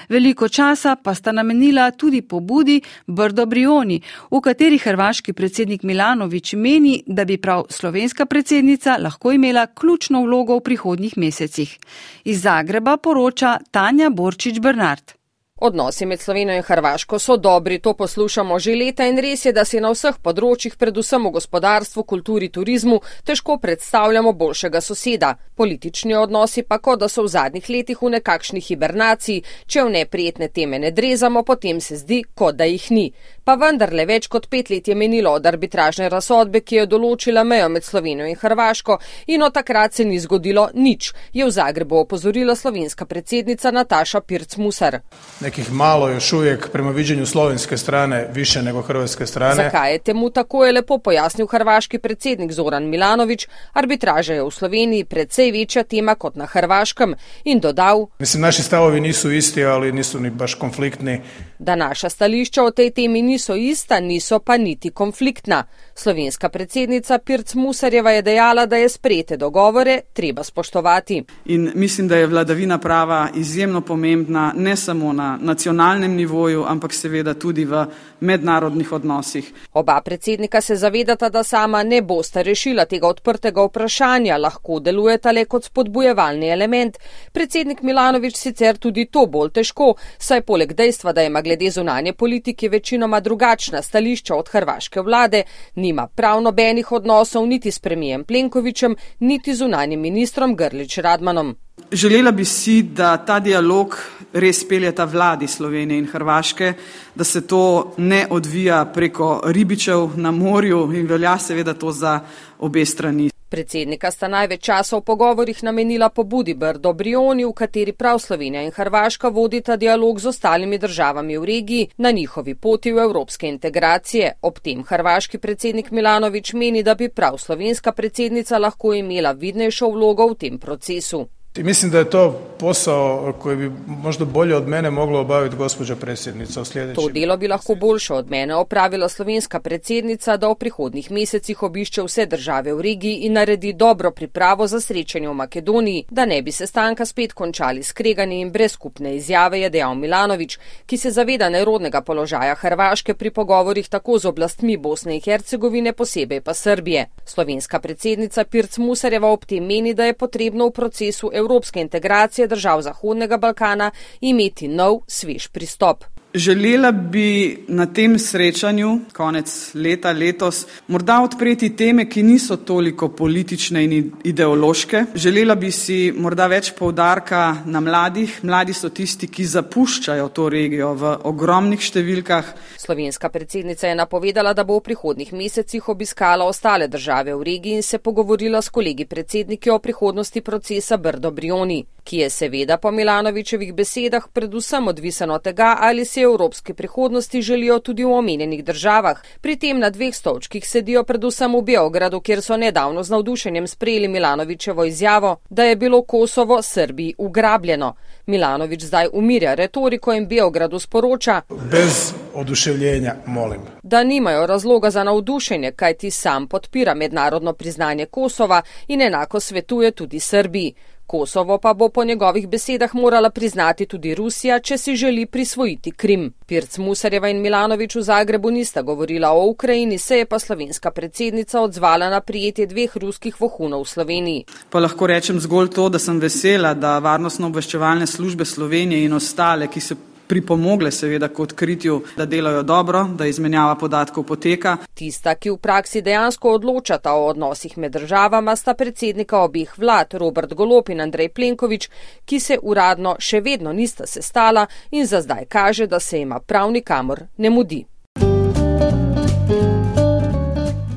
Veliko 0.08 0.48
časa 0.48 0.96
pa 0.96 1.14
sta 1.14 1.32
namenila 1.32 1.90
tudi 1.90 2.20
pobudi 2.22 2.80
Brdo 3.06 3.46
Brioni, 3.46 4.00
v 4.30 4.40
kateri 4.40 4.78
hrvaški 4.78 5.32
predsednik 5.32 5.82
Milanovič 5.82 6.52
meni, 6.54 7.02
da 7.06 7.24
bi 7.24 7.36
prav 7.36 7.64
slovenska 7.70 8.26
predsednica 8.26 8.96
lahko 9.00 9.32
imela 9.32 9.66
ključno 9.66 10.22
vlogo 10.22 10.56
v 10.56 10.60
prihodnjih 10.60 11.18
mesecih. 11.18 11.78
Iz 12.24 12.42
Zagreba 12.42 12.96
poroča 12.96 13.58
Tanja 13.70 14.10
Borčič 14.10 14.60
Bernard. 14.60 15.21
Odnosi 15.64 16.06
med 16.06 16.20
Slovenijo 16.20 16.56
in 16.56 16.62
Hrvaško 16.62 17.18
so 17.18 17.36
dobri, 17.36 17.78
to 17.78 17.94
poslušamo 17.94 18.58
že 18.58 18.74
leta 18.74 19.06
in 19.06 19.18
res 19.18 19.44
je, 19.44 19.52
da 19.52 19.62
si 19.64 19.78
na 19.80 19.92
vseh 19.94 20.16
področjih, 20.18 20.74
predvsem 20.74 21.22
v 21.22 21.30
gospodarstvu, 21.36 22.02
kulturi, 22.02 22.48
turizmu, 22.50 22.98
težko 23.22 23.60
predstavljamo 23.62 24.32
boljšega 24.32 24.80
soseda. 24.82 25.36
Politični 25.54 26.16
odnosi 26.18 26.64
pa 26.66 26.80
kot 26.82 26.98
da 27.04 27.08
so 27.08 27.22
v 27.22 27.30
zadnjih 27.36 27.68
letih 27.70 28.02
v 28.02 28.10
nekakšni 28.16 28.60
hibernaciji, 28.60 29.44
če 29.70 29.84
v 29.86 29.94
neprijetne 30.00 30.48
teme 30.48 30.82
ne 30.82 30.90
drezamo, 30.90 31.44
potem 31.46 31.78
se 31.80 32.00
zdi, 32.02 32.24
kot 32.34 32.58
da 32.58 32.66
jih 32.66 32.90
ni. 32.90 33.06
Pa 33.44 33.56
vendarle 33.58 34.06
več 34.06 34.28
kot 34.30 34.46
pet 34.46 34.70
let 34.70 34.88
je 34.88 34.94
menilo 34.94 35.32
od 35.34 35.46
arbitražne 35.46 36.08
razsodbe, 36.08 36.60
ki 36.60 36.76
je 36.76 36.86
določila 36.86 37.42
mejo 37.44 37.68
med 37.68 37.84
Slovenijo 37.84 38.28
in 38.30 38.38
Hrvaško 38.38 38.98
in 39.34 39.42
od 39.42 39.54
takrat 39.54 39.94
se 39.94 40.04
ni 40.04 40.20
zgodilo 40.22 40.68
nič, 40.74 41.12
je 41.32 41.44
v 41.44 41.50
Zagrebu 41.50 41.98
opozorila 42.04 42.54
slovenska 42.56 43.06
predsednica 43.06 43.70
Nataša 43.70 44.20
Pirc-Musar 44.20 45.00
nekih 45.42 45.72
malo 45.72 46.08
još 46.08 46.32
uvijek 46.32 46.68
prema 46.70 46.90
viđenju 46.90 47.26
slovenske 47.26 47.76
strane 47.76 48.28
više 48.32 48.62
nego 48.62 48.82
hrvatske 48.82 49.26
strane. 49.26 49.54
Zakaj 49.54 49.92
je 49.92 49.98
temu 49.98 50.30
tako 50.30 50.64
je 50.64 50.72
lepo 50.72 50.98
pojasnil 50.98 51.46
hrvaški 51.46 51.98
predsednik 51.98 52.52
Zoran 52.52 52.88
Milanović, 52.88 53.46
arbitraža 53.72 54.34
je 54.34 54.42
v 54.42 54.50
Sloveniji 54.50 55.04
predvsej 55.04 55.52
večja 55.52 55.82
tema 55.82 56.14
kot 56.14 56.36
na 56.36 56.46
Hrvaškem 56.46 57.14
in 57.44 57.60
dodal. 57.60 58.06
Mislim, 58.18 58.42
naši 58.42 58.62
stavovi 58.62 59.00
nisu 59.00 59.30
isti, 59.32 59.64
ali 59.64 59.92
nisu 59.92 60.20
ni 60.20 60.30
baš 60.30 60.54
konfliktni. 60.54 61.20
Da 61.58 61.76
naša 61.76 62.08
stališča 62.08 62.62
o 62.62 62.70
tej 62.70 62.90
temi 62.90 63.22
niso 63.32 63.56
ista, 63.56 64.00
niso 64.00 64.40
pa 64.44 64.58
niti 64.60 64.92
konfliktna. 64.92 65.64
Slovenska 65.94 66.48
predsednica 66.48 67.18
Pirc 67.18 67.54
Musarjeva 67.54 68.10
je 68.10 68.22
dejala, 68.22 68.66
da 68.66 68.76
je 68.76 68.88
sprejete 68.88 69.36
dogovore 69.36 70.00
treba 70.12 70.42
spoštovati. 70.44 71.24
In 71.44 71.72
mislim, 71.74 72.08
da 72.08 72.16
je 72.16 72.26
vladavina 72.26 72.78
prava 72.78 73.28
izjemno 73.34 73.80
pomembna 73.80 74.52
ne 74.56 74.76
samo 74.76 75.12
na 75.12 75.38
nacionalnem 75.40 76.14
nivoju, 76.14 76.64
ampak 76.68 76.92
seveda 76.92 77.34
tudi 77.34 77.64
v 77.64 77.84
mednarodnih 78.20 78.92
odnosih. 78.92 79.52
Oba 79.72 80.00
predsednika 80.00 80.60
se 80.60 80.76
zavedata, 80.76 81.28
da 81.28 81.42
sama 81.42 81.82
ne 81.82 82.02
bosta 82.02 82.42
rešila 82.42 82.84
tega 82.84 83.08
odprtega 83.08 83.64
vprašanja, 83.64 84.36
lahko 84.36 84.80
delujeta 84.80 85.32
le 85.32 85.44
kot 85.44 85.64
spodbujevalni 85.64 86.48
element. 86.48 86.98
Predsednik 87.32 87.82
Milanovič 87.82 88.36
sicer 88.36 88.76
tudi 88.76 89.06
to 89.10 89.26
bolj 89.26 89.50
težko, 89.50 89.94
saj 90.18 90.42
poleg 90.42 90.72
dejstva, 90.72 91.12
da 91.12 91.22
ima 91.22 91.42
glede 91.42 91.70
zunanje 91.70 92.12
politike 92.12 92.68
večinoma 92.68 93.20
drugačna 93.20 93.82
stališča 93.82 94.34
od 94.36 94.48
hrvaške 94.48 95.00
vlade, 95.00 95.42
nima 95.82 96.06
prav 96.06 96.40
nobenih 96.42 96.92
odnosov 96.92 97.46
niti 97.46 97.70
s 97.70 97.78
premijem 97.78 98.24
Plenkovičem, 98.24 98.96
niti 99.20 99.54
zunanjim 99.54 100.00
ministrom 100.00 100.56
Grlič 100.56 100.98
Radmanom. 100.98 101.56
Želela 101.92 102.30
bi 102.32 102.44
si, 102.44 102.82
da 102.82 103.16
ta 103.16 103.40
dialog 103.40 103.96
res 104.32 104.62
peljeta 104.68 105.04
vladi 105.04 105.46
Slovenije 105.46 105.98
in 105.98 106.06
Hrvaške, 106.06 106.72
da 107.14 107.24
se 107.24 107.46
to 107.46 107.94
ne 107.96 108.26
odvija 108.30 108.84
preko 108.94 109.42
ribičev 109.44 110.16
na 110.16 110.30
morju 110.30 110.92
in 110.94 111.06
velja 111.06 111.38
seveda 111.38 111.74
to 111.74 111.92
za 111.92 112.20
obe 112.58 112.86
strani. 112.86 113.31
Predsednika 113.52 114.08
sta 114.08 114.30
največ 114.32 114.62
časa 114.64 114.96
v 114.96 115.04
pogovorih 115.04 115.58
namenila 115.60 116.08
pobudi 116.08 116.54
Brdo 116.56 116.94
Brioni, 116.96 117.44
v 117.44 117.52
kateri 117.52 117.92
prav 117.92 118.16
Slovenija 118.18 118.62
in 118.64 118.72
Hrvaška 118.72 119.28
vodita 119.28 119.76
dialog 119.76 120.20
z 120.20 120.30
ostalimi 120.30 120.78
državami 120.78 121.36
v 121.36 121.44
regiji 121.44 121.88
na 121.98 122.10
njihovi 122.10 122.54
poti 122.54 122.92
v 122.92 123.04
evropske 123.04 123.48
integracije. 123.48 124.32
Ob 124.42 124.58
tem 124.64 124.80
hrvaški 124.80 125.38
predsednik 125.38 125.90
Milanovič 125.90 126.54
meni, 126.54 126.82
da 126.82 126.94
bi 126.94 127.10
prav 127.12 127.36
slovenska 127.38 127.92
predsednica 127.92 128.58
lahko 128.58 128.94
imela 128.94 129.32
vidnejšo 129.32 129.92
vlogo 129.92 130.32
v 130.32 130.34
tem 130.34 130.58
procesu. 130.58 131.26
I 131.56 131.62
mislim 131.62 131.90
da 131.90 131.98
je 131.98 132.10
to 132.10 132.40
posao 132.58 133.32
koji 133.38 133.56
bi 133.56 133.72
možda 133.86 134.24
bolje 134.24 134.56
od 134.56 134.68
mene 134.68 134.90
mogla 134.90 135.20
obaviti 135.20 135.56
gospođa 135.56 135.96
predsjednica 135.96 136.60
u 136.60 136.64
sljedećem. 136.64 137.04
To 137.04 137.08
delo 137.08 137.36
bi 137.36 137.48
lahko 137.48 137.74
boljše 137.74 138.14
od 138.14 138.30
mene 138.30 138.54
opravila 138.54 139.08
slovenska 139.08 139.60
predsednica, 139.60 140.36
da 140.36 140.48
v 140.48 140.54
prihodnih 140.54 141.10
mesecih 141.10 141.62
obišče 141.62 142.02
vse 142.02 142.26
države 142.26 142.74
v 142.74 142.80
regiji 142.80 143.14
in 143.14 143.32
naredi 143.32 143.72
dobro 143.72 144.10
pripravo 144.10 144.66
za 144.66 144.80
srečanje 144.80 145.28
v 145.28 145.34
Makedoniji, 145.34 146.04
da 146.10 146.24
ne 146.24 146.42
bi 146.42 146.52
se 146.52 146.66
stanka 146.66 147.06
spet 147.06 147.32
končali 147.32 147.82
skregani 147.82 148.40
in 148.40 148.50
brez 148.50 148.72
skupne 148.72 149.16
izjave, 149.16 149.60
je 149.60 149.70
dejal 149.70 149.94
Milanovič, 149.94 150.58
ki 150.86 150.96
se 150.96 151.10
zaveda 151.10 151.48
nerodnega 151.48 152.00
položaja 152.00 152.54
Hrvaške 152.54 153.14
pri 153.14 153.30
pogovorih 153.30 153.88
tako 153.88 154.18
z 154.18 154.26
oblastmi 154.26 154.76
Bosne 154.76 155.14
in 155.14 155.20
Hercegovine, 155.20 155.92
posebej 155.92 156.40
pa 156.40 156.54
Srbije. 156.54 157.06
Slovenska 157.26 157.80
predsednica 157.80 158.44
Pirc 158.44 158.78
Musarjeva 158.78 159.28
ob 159.28 159.44
tem 159.44 159.66
meni, 159.66 159.94
da 159.94 160.04
je 160.04 160.14
potrebno 160.14 160.66
v 160.66 160.70
procesu 160.70 161.30
evropske 161.42 161.80
integracije 161.80 162.48
držav 162.48 162.82
Zahodnega 162.86 163.36
Balkana 163.36 163.90
imeti 164.20 164.68
nov, 164.68 165.02
svež 165.06 165.50
pristop. 165.52 166.11
Želela 166.34 166.92
bi 166.92 167.64
na 167.68 167.86
tem 167.86 168.18
srečanju, 168.18 169.00
konec 169.12 169.74
leta 169.74 170.12
letos, 170.12 170.64
morda 170.88 171.18
odpreti 171.20 171.68
teme, 171.76 172.06
ki 172.08 172.22
niso 172.22 172.56
toliko 172.56 173.08
politične 173.08 173.82
in 173.84 174.10
ideološke. 174.24 175.04
Želela 175.14 175.54
bi 175.54 175.70
si 175.70 176.12
morda 176.16 176.46
več 176.48 176.72
povdarka 176.78 177.42
na 177.64 177.80
mladih. 177.84 178.38
Mladi 178.42 178.72
so 178.72 178.88
tisti, 178.88 179.28
ki 179.28 179.44
zapuščajo 179.44 180.30
to 180.32 180.48
regijo 180.48 180.94
v 180.96 181.12
ogromnih 181.28 181.84
številkah. 181.84 182.54
Slovenska 182.80 183.28
predsednica 183.28 183.92
je 183.92 184.00
napovedala, 184.00 184.54
da 184.56 184.64
bo 184.64 184.80
v 184.80 184.86
prihodnih 184.88 185.34
mesecih 185.36 185.88
obiskala 185.92 186.48
ostale 186.48 186.88
države 186.88 187.36
v 187.36 187.44
regiji 187.44 187.82
in 187.82 187.82
se 187.82 187.98
pogovorila 187.98 188.62
s 188.62 188.72
kolegi 188.72 189.04
predsedniki 189.04 189.70
o 189.70 189.78
prihodnosti 189.78 190.40
procesa 190.40 190.96
Brdo 190.96 191.30
Brioni, 191.30 191.84
ki 192.04 192.16
je 192.16 192.30
seveda 192.30 192.76
po 192.76 192.90
Milanovičevih 192.90 193.74
besedah 193.74 194.28
predvsem 194.32 194.88
odvisen 194.88 195.30
od 195.30 195.42
tega, 195.42 195.76
ali 195.80 196.04
se 196.04 196.20
evropske 196.20 196.74
prihodnosti 196.74 197.42
želijo 197.42 197.78
tudi 197.78 198.04
v 198.04 198.12
omenjenih 198.12 198.64
državah. 198.64 199.22
Pri 199.40 199.56
tem 199.56 199.78
na 199.78 199.90
dveh 199.90 200.14
stolčkih 200.14 200.68
sedijo 200.68 201.04
predvsem 201.04 201.54
v 201.54 201.62
Beogradu, 201.62 202.20
kjer 202.20 202.42
so 202.42 202.56
nedavno 202.56 203.02
z 203.02 203.10
navdušenjem 203.10 203.66
sprejeli 203.66 204.08
Milanovičevo 204.08 204.84
izjavo, 204.84 205.36
da 205.50 205.64
je 205.64 205.76
bilo 205.76 206.02
Kosovo 206.02 206.62
Srbiji 206.62 207.14
ugrabljeno. 207.18 207.94
Milanovič 208.26 208.82
zdaj 208.82 209.08
umirja 209.12 209.54
retoriko 209.54 210.12
in 210.12 210.28
Beogradu 210.28 210.78
sporoča: 210.78 211.42
Bez 211.70 212.12
oduševljenja, 212.34 213.14
molim. 213.26 213.60
Da 213.82 214.04
nimajo 214.04 214.46
razloga 214.46 214.90
za 214.90 215.04
navdušenje, 215.04 215.72
kaj 215.72 215.94
ti 215.94 216.10
sam 216.10 216.46
podpira 216.46 216.94
mednarodno 216.94 217.52
priznanje 217.52 218.06
Kosova 218.06 218.62
in 218.88 219.02
enako 219.02 219.40
svetuje 219.40 219.90
tudi 219.90 220.20
Srbiji. 220.20 220.74
Kosovo 221.06 221.58
pa 221.58 221.74
bo 221.74 221.88
po 221.88 222.04
njegovih 222.04 222.48
besedah 222.48 222.94
morala 222.94 223.30
priznati 223.30 223.86
tudi 223.86 224.14
Rusija, 224.14 224.60
če 224.60 224.78
si 224.78 224.96
želi 224.96 225.26
prisvojiti 225.26 225.90
Krim. 225.90 226.32
Pirc 226.46 226.78
Musarjeva 226.78 227.28
in 227.28 227.40
Milanovič 227.40 227.96
v 227.96 228.02
Zagrebu 228.02 228.50
nista 228.50 228.82
govorila 228.82 229.30
o 229.32 229.46
Ukrajini, 229.48 229.98
se 229.98 230.18
je 230.18 230.26
pa 230.26 230.38
slovenska 230.38 230.90
predsednica 230.90 231.60
odzvala 231.60 232.10
na 232.10 232.20
prijetje 232.20 232.66
dveh 232.66 232.96
ruskih 232.96 233.40
vohunov 233.40 233.82
v 233.82 233.88
Sloveniji. 233.88 234.44
Pa 234.70 234.78
lahko 234.78 235.06
rečem 235.06 235.40
zgolj 235.40 235.68
to, 235.74 235.88
da 235.88 235.98
sem 235.98 236.20
vesela, 236.20 236.74
da 236.74 236.98
varnostno 236.98 237.46
obveščevalne 237.46 238.06
službe 238.06 238.44
Slovenije 238.44 239.04
in 239.04 239.12
ostale, 239.12 239.68
ki 239.68 239.80
se 239.80 239.96
pripomogle 240.32 240.90
seveda 240.90 241.28
k 241.28 241.40
odkritju, 241.44 241.98
da 242.16 242.24
delajo 242.26 242.62
dobro, 242.62 243.04
da 243.04 243.26
izmenjava 243.26 243.74
podatkov 243.76 244.24
poteka. 244.24 244.76
Tista, 244.94 245.34
ki 245.34 245.50
v 245.52 245.58
praksi 245.60 246.00
dejansko 246.02 246.54
odločata 246.56 247.12
o 247.12 247.26
odnosih 247.28 247.76
med 247.78 247.92
državama, 247.92 248.56
sta 248.56 248.72
predsednika 248.74 249.42
obih 249.44 249.74
vlad 249.76 250.14
Robert 250.16 250.54
Golop 250.54 250.88
in 250.88 251.04
Andrej 251.04 251.28
Plenković, 251.36 251.88
ki 252.24 252.40
se 252.40 252.58
uradno 252.62 253.16
še 253.18 253.42
vedno 253.44 253.76
nista 253.76 254.08
sestala 254.08 254.66
in 254.90 255.06
za 255.06 255.20
zdaj 255.20 255.44
kaže, 255.52 255.86
da 255.86 256.00
se 256.00 256.20
ima 256.20 256.40
prav 256.40 256.72
nikamor 256.72 257.26
ne 257.36 257.50
mudi. 257.50 257.84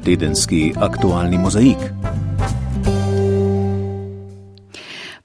Tedenski 0.06 0.72
aktualni 0.80 1.38
mozaik. 1.38 2.24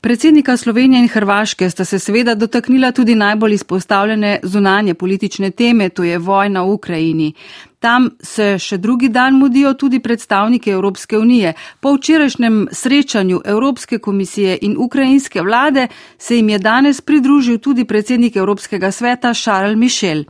Predsednika 0.00 0.56
Slovenije 0.56 1.00
in 1.00 1.08
Hrvaške 1.08 1.70
sta 1.70 1.84
se 1.84 1.98
seveda 1.98 2.34
dotaknila 2.34 2.92
tudi 2.92 3.14
najbolj 3.14 3.54
izpostavljene 3.54 4.40
zunanje 4.42 4.94
politične 4.94 5.50
teme, 5.50 5.88
to 5.88 6.04
je 6.04 6.18
vojna 6.18 6.62
v 6.62 6.70
Ukrajini. 6.72 7.32
Tam 7.78 8.10
se 8.20 8.58
še 8.58 8.78
drugi 8.78 9.08
dan 9.08 9.36
mudijo 9.36 9.74
tudi 9.74 10.00
predstavniki 10.00 10.70
Evropske 10.70 11.18
unije. 11.18 11.52
Po 11.80 11.92
včerajšnjem 11.94 12.68
srečanju 12.72 13.40
Evropske 13.44 13.98
komisije 13.98 14.58
in 14.62 14.76
ukrajinske 14.78 15.42
vlade 15.42 15.88
se 16.18 16.36
jim 16.36 16.48
je 16.48 16.58
danes 16.58 17.00
pridružil 17.00 17.58
tudi 17.58 17.84
predsednik 17.84 18.36
Evropskega 18.36 18.90
sveta 18.90 19.34
Charles 19.34 19.76
Michel. 19.76 20.24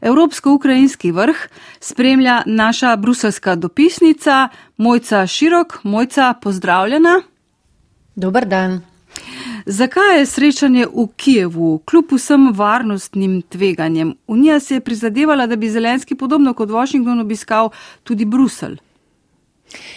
Evropsko-ukrajinski 0.00 1.12
vrh 1.12 1.48
spremlja 1.80 2.42
naša 2.46 2.96
bruselska 2.96 3.54
dopisnica 3.54 4.48
Mojca 4.76 5.26
Širok. 5.26 5.78
Mojca, 5.84 6.34
pozdravljena. 6.42 7.22
Dobar 8.14 8.46
dan. 8.46 8.91
Zakaj 9.66 10.18
je 10.18 10.26
srečanje 10.26 10.86
v 10.86 11.06
Kijevu, 11.16 11.78
kljub 11.78 12.12
vsem 12.12 12.52
varnostnim 12.54 13.42
tveganjem? 13.42 14.14
Unija 14.26 14.60
se 14.60 14.74
je 14.74 14.80
prizadevala, 14.80 15.46
da 15.46 15.56
bi 15.56 15.70
Zelenski 15.70 16.14
podobno 16.14 16.54
kot 16.54 16.70
Washington 16.70 17.20
obiskal 17.20 17.70
tudi 18.02 18.24
Bruselj. 18.24 18.78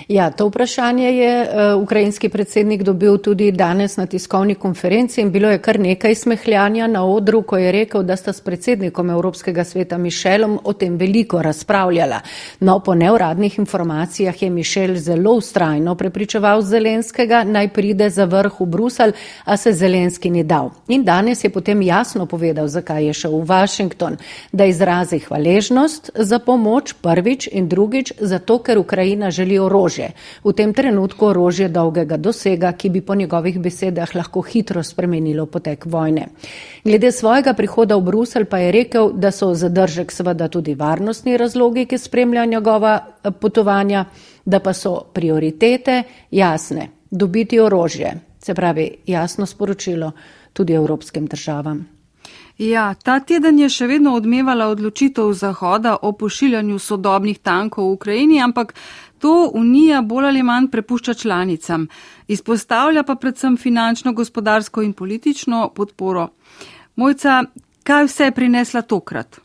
Ja, 0.07 0.31
to 0.31 0.47
vprašanje 0.47 1.11
je 1.11 1.41
uh, 1.41 1.81
ukrajinski 1.81 2.29
predsednik 2.29 2.83
dobil 2.83 3.17
tudi 3.17 3.51
danes 3.51 3.97
na 3.97 4.05
tiskovni 4.05 4.55
konferenci 4.55 5.21
in 5.21 5.31
bilo 5.31 5.49
je 5.49 5.57
kar 5.57 5.79
nekaj 5.79 6.15
smehljanja 6.15 6.87
na 6.87 7.05
odru, 7.05 7.41
ko 7.41 7.57
je 7.57 7.71
rekel, 7.71 8.03
da 8.03 8.15
sta 8.15 8.33
s 8.33 8.41
predsednikom 8.41 9.09
Evropskega 9.09 9.63
sveta 9.63 9.97
Mišelom 9.97 10.59
o 10.63 10.73
tem 10.73 10.97
veliko 10.97 11.41
razpravljala. 11.41 12.19
No, 12.59 12.79
po 12.79 12.95
neuradnih 12.95 13.59
informacijah 13.59 14.41
je 14.41 14.49
Mišel 14.49 14.95
zelo 14.95 15.33
ustrajno 15.33 15.95
prepričeval 15.95 16.61
Zelenskega, 16.61 17.43
naj 17.43 17.69
pride 17.73 18.09
za 18.09 18.25
vrh 18.25 18.59
v 18.59 18.65
Brusel, 18.65 19.11
a 19.43 19.57
se 19.57 19.73
Zelenski 19.73 20.29
ni 20.29 20.43
dal. 20.43 20.69
In 20.87 21.03
danes 21.03 21.43
je 21.43 21.49
potem 21.49 21.81
jasno 21.81 22.25
povedal, 22.25 22.67
zakaj 22.67 23.05
je 23.05 23.13
šel 23.13 23.39
v 23.39 23.45
Washington, 23.45 24.17
da 24.51 24.65
izrazi 24.65 25.19
hvaležnost 25.19 26.11
za 26.15 26.39
pomoč 26.39 26.93
prvič 27.01 27.49
in 27.51 27.67
drugič, 27.69 28.13
zato 28.19 28.59
ker 28.59 28.77
Ukrajina 28.77 29.31
želi 29.31 29.59
orožje. 29.65 30.11
V 30.43 30.53
tem 30.53 30.73
trenutku 30.73 31.25
orožje 31.31 31.69
dolgega 31.69 32.17
dosega, 32.17 32.71
ki 32.73 32.89
bi 32.89 33.01
po 33.01 33.15
njegovih 33.15 33.59
besedah 33.59 34.15
lahko 34.15 34.41
hitro 34.41 34.83
spremenilo 34.83 35.45
potek 35.45 35.85
vojne. 35.85 36.27
Glede 36.83 37.11
svojega 37.11 37.53
prihoda 37.53 37.97
v 37.97 38.05
Brusel 38.09 38.45
pa 38.45 38.59
je 38.63 38.71
rekel, 38.71 39.11
da 39.13 39.31
so 39.31 39.53
zadržek 39.53 40.11
seveda 40.11 40.47
tudi 40.47 40.75
varnostni 40.75 41.37
razlogi, 41.37 41.85
ki 41.85 41.97
spremljajo 41.97 42.45
njegova 42.45 42.93
eh, 42.99 43.31
potovanja, 43.31 44.05
da 44.45 44.59
pa 44.59 44.73
so 44.73 45.01
prioritete 45.13 46.03
jasne. 46.31 46.89
Dobiti 47.11 47.59
orožje, 47.59 48.13
se 48.39 48.53
pravi 48.53 48.89
jasno 49.05 49.45
sporočilo 49.45 50.11
tudi 50.53 50.73
evropskim 50.73 51.25
državam. 51.25 51.95
Ja, 52.57 52.93
ta 52.93 53.17
teden 53.19 53.57
je 53.59 53.67
še 53.67 53.87
vedno 53.89 54.13
odmevala 54.15 54.69
odločitev 54.71 55.33
Zahoda 55.35 55.97
o 56.07 56.13
pošiljanju 56.15 56.79
sodobnih 56.79 57.41
tankov 57.43 57.89
v 57.89 57.95
Ukrajini, 57.97 58.39
ampak 58.39 58.71
To 59.19 59.51
Unija 59.53 60.01
bolj 60.01 60.25
ali 60.25 60.43
manj 60.43 60.67
prepušča 60.67 61.13
članicam, 61.13 61.87
izpostavlja 62.27 63.03
pa 63.03 63.15
predvsem 63.15 63.57
finančno, 63.57 64.13
gospodarsko 64.13 64.81
in 64.81 64.93
politično 64.93 65.69
podporo. 65.75 66.27
Mojca, 66.95 67.43
kaj 67.83 68.05
vse 68.05 68.23
je 68.23 68.31
prinesla 68.31 68.81
tokrat? 68.81 69.44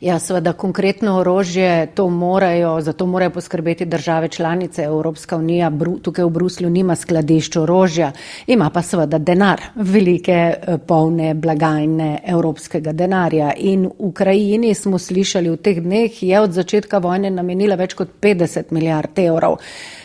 Ja, 0.00 0.14
seveda 0.18 0.54
konkretno 0.56 1.18
orožje, 1.20 1.86
to 1.94 2.06
morajo, 2.08 2.80
zato 2.80 3.06
morajo 3.06 3.30
poskrbeti 3.30 3.84
države 3.84 4.28
članice 4.28 4.82
Evropska 4.82 5.36
unija. 5.36 5.72
Tukaj 6.02 6.24
v 6.24 6.30
Bruslju 6.30 6.70
nima 6.70 6.96
skladišč 6.96 7.56
orožja, 7.56 8.12
ima 8.46 8.70
pa 8.70 8.82
seveda 8.82 9.18
denar, 9.18 9.60
velike 9.74 10.32
eh, 10.32 10.78
polne 10.86 11.34
blagajne 11.34 12.18
evropskega 12.26 12.92
denarja. 12.92 13.52
In 13.56 13.84
v 13.86 13.90
Ukrajini 13.98 14.74
smo 14.74 14.98
slišali 14.98 15.50
v 15.50 15.56
teh 15.56 15.82
dneh, 15.84 16.22
je 16.22 16.40
od 16.40 16.52
začetka 16.52 16.98
vojne 16.98 17.30
namenila 17.30 17.76
več 17.76 17.94
kot 17.94 18.16
50 18.22 18.72
milijard 18.72 19.18
evrov. 19.18 19.58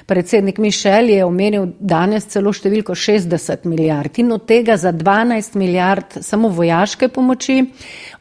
Predsednik 0.05 0.57
Mišel 0.57 1.09
je 1.09 1.23
omenil 1.25 1.71
danes 1.79 2.27
celo 2.29 2.51
številko 2.53 2.93
60 2.93 3.63
milijard 3.65 4.19
in 4.21 4.35
od 4.35 4.43
tega 4.45 4.75
za 4.77 4.91
12 4.93 5.55
milijard 5.57 6.19
samo 6.21 6.51
vojaške 6.53 7.07
pomoči, 7.07 7.63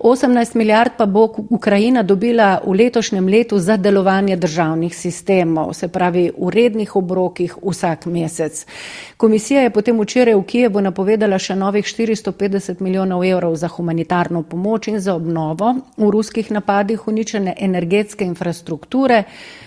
18 0.04 0.56
milijard 0.56 0.90
pa 0.96 1.06
bo 1.06 1.32
Ukrajina 1.50 2.02
dobila 2.02 2.60
v 2.66 2.72
letošnjem 2.72 3.28
letu 3.28 3.58
za 3.58 3.76
delovanje 3.76 4.36
državnih 4.36 4.96
sistemov, 4.96 5.72
se 5.72 5.88
pravi 5.88 6.30
v 6.38 6.50
rednih 6.50 6.96
obrokih 6.96 7.54
vsak 7.62 8.06
mesec. 8.06 8.66
Komisija 9.16 9.62
je 9.62 9.70
potem 9.70 10.00
včeraj 10.00 10.34
v 10.34 10.44
Kijevu 10.44 10.80
napovedala 10.84 11.38
še 11.38 11.56
novih 11.56 11.84
450 11.88 12.84
milijonov 12.84 13.24
evrov 13.24 13.56
za 13.56 13.68
humanitarno 13.68 14.42
pomoč 14.42 14.92
in 14.92 15.00
za 15.00 15.14
obnovo 15.14 15.72
v 15.96 16.10
ruskih 16.10 16.50
napadih 16.52 17.08
uničene 17.08 17.56
energetske 17.58 18.24
infrastrukture. 18.24 19.24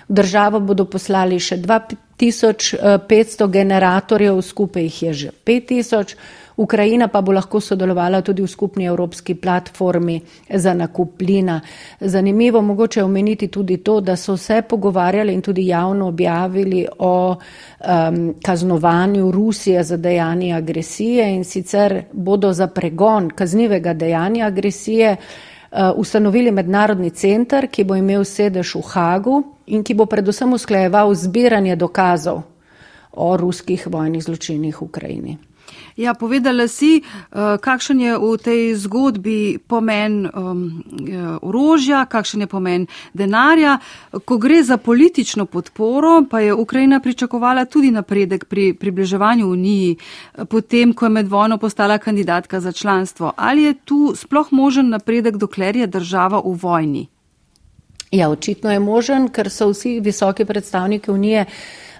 V 0.07 0.13
državo 0.21 0.59
bodo 0.59 0.85
poslali 0.85 1.39
še 1.39 1.57
2500 1.57 3.49
generatorjev, 3.49 4.41
skupaj 4.41 4.83
jih 4.83 5.01
je 5.01 5.13
že 5.13 5.31
5000. 5.45 6.45
Ukrajina 6.57 7.07
pa 7.07 7.21
bo 7.21 7.31
lahko 7.31 7.59
sodelovala 7.61 8.21
tudi 8.21 8.41
v 8.41 8.47
skupni 8.47 8.85
evropski 8.85 9.35
platformi 9.35 10.21
za 10.49 10.73
nakup 10.73 11.17
plina. 11.17 11.61
Zanimivo 11.99 12.61
mogoče 12.61 13.03
omeniti 13.03 13.47
tudi 13.47 13.77
to, 13.77 14.01
da 14.01 14.15
so 14.15 14.37
se 14.37 14.61
pogovarjali 14.61 15.33
in 15.33 15.41
tudi 15.41 15.67
javno 15.67 16.07
objavili 16.07 16.87
o 16.99 17.35
um, 17.35 18.33
kaznovanju 18.43 19.31
Rusije 19.31 19.83
za 19.83 19.97
dejanje 19.97 20.53
agresije 20.53 21.35
in 21.35 21.43
sicer 21.43 22.03
bodo 22.13 22.53
za 22.53 22.67
pregon 22.67 23.29
kaznivega 23.29 23.93
dejanja 23.93 24.45
agresije 24.45 25.15
uh, 25.71 25.77
ustanovili 25.95 26.51
mednarodni 26.51 27.09
center, 27.09 27.67
ki 27.67 27.83
bo 27.83 27.95
imel 27.95 28.23
sedež 28.23 28.75
v 28.75 28.81
Hagu 28.81 29.43
in 29.65 29.83
ki 29.83 29.93
bo 29.93 30.05
predvsem 30.05 30.53
usklajeval 30.53 31.13
zbiranje 31.13 31.75
dokazov 31.75 32.41
o 33.11 33.37
ruskih 33.37 33.87
vojnih 33.87 34.23
zločinih 34.23 34.81
v 34.81 34.85
Ukrajini. 34.85 35.37
Ja, 35.97 36.13
povedala 36.13 36.67
si, 36.67 37.01
eh, 37.01 37.57
kakšen 37.57 37.99
je 37.99 38.17
v 38.17 38.37
tej 38.37 38.61
zgodbi 38.75 39.57
pomen 39.57 40.29
um, 40.29 40.83
orožja, 41.41 42.05
kakšen 42.05 42.45
je 42.45 42.47
pomen 42.47 42.87
denarja. 43.13 43.79
Ko 44.25 44.37
gre 44.37 44.63
za 44.63 44.77
politično 44.77 45.45
podporo, 45.45 46.23
pa 46.29 46.39
je 46.39 46.53
Ukrajina 46.53 46.99
pričakovala 46.99 47.65
tudi 47.65 47.91
napredek 47.91 48.45
pri 48.45 48.73
približevanju 48.73 49.47
Uniji, 49.47 49.97
eh, 49.97 50.45
potem, 50.45 50.93
ko 50.93 51.05
je 51.05 51.09
med 51.09 51.27
vojno 51.27 51.57
postala 51.57 51.97
kandidatka 51.97 52.59
za 52.59 52.71
članstvo. 52.71 53.33
Ali 53.35 53.63
je 53.63 53.73
tu 53.73 54.13
sploh 54.15 54.47
možen 54.51 54.89
napredek, 54.89 55.37
dokler 55.37 55.75
je 55.75 55.87
država 55.87 56.41
v 56.45 56.53
vojni? 56.61 57.07
Ja, 58.11 58.29
očitno 58.29 58.71
je 58.71 58.79
možen, 58.79 59.27
ker 59.29 59.49
so 59.49 59.69
vsi 59.73 59.99
visoki 59.99 60.45
predstavniki 60.45 61.11
Unije 61.11 61.45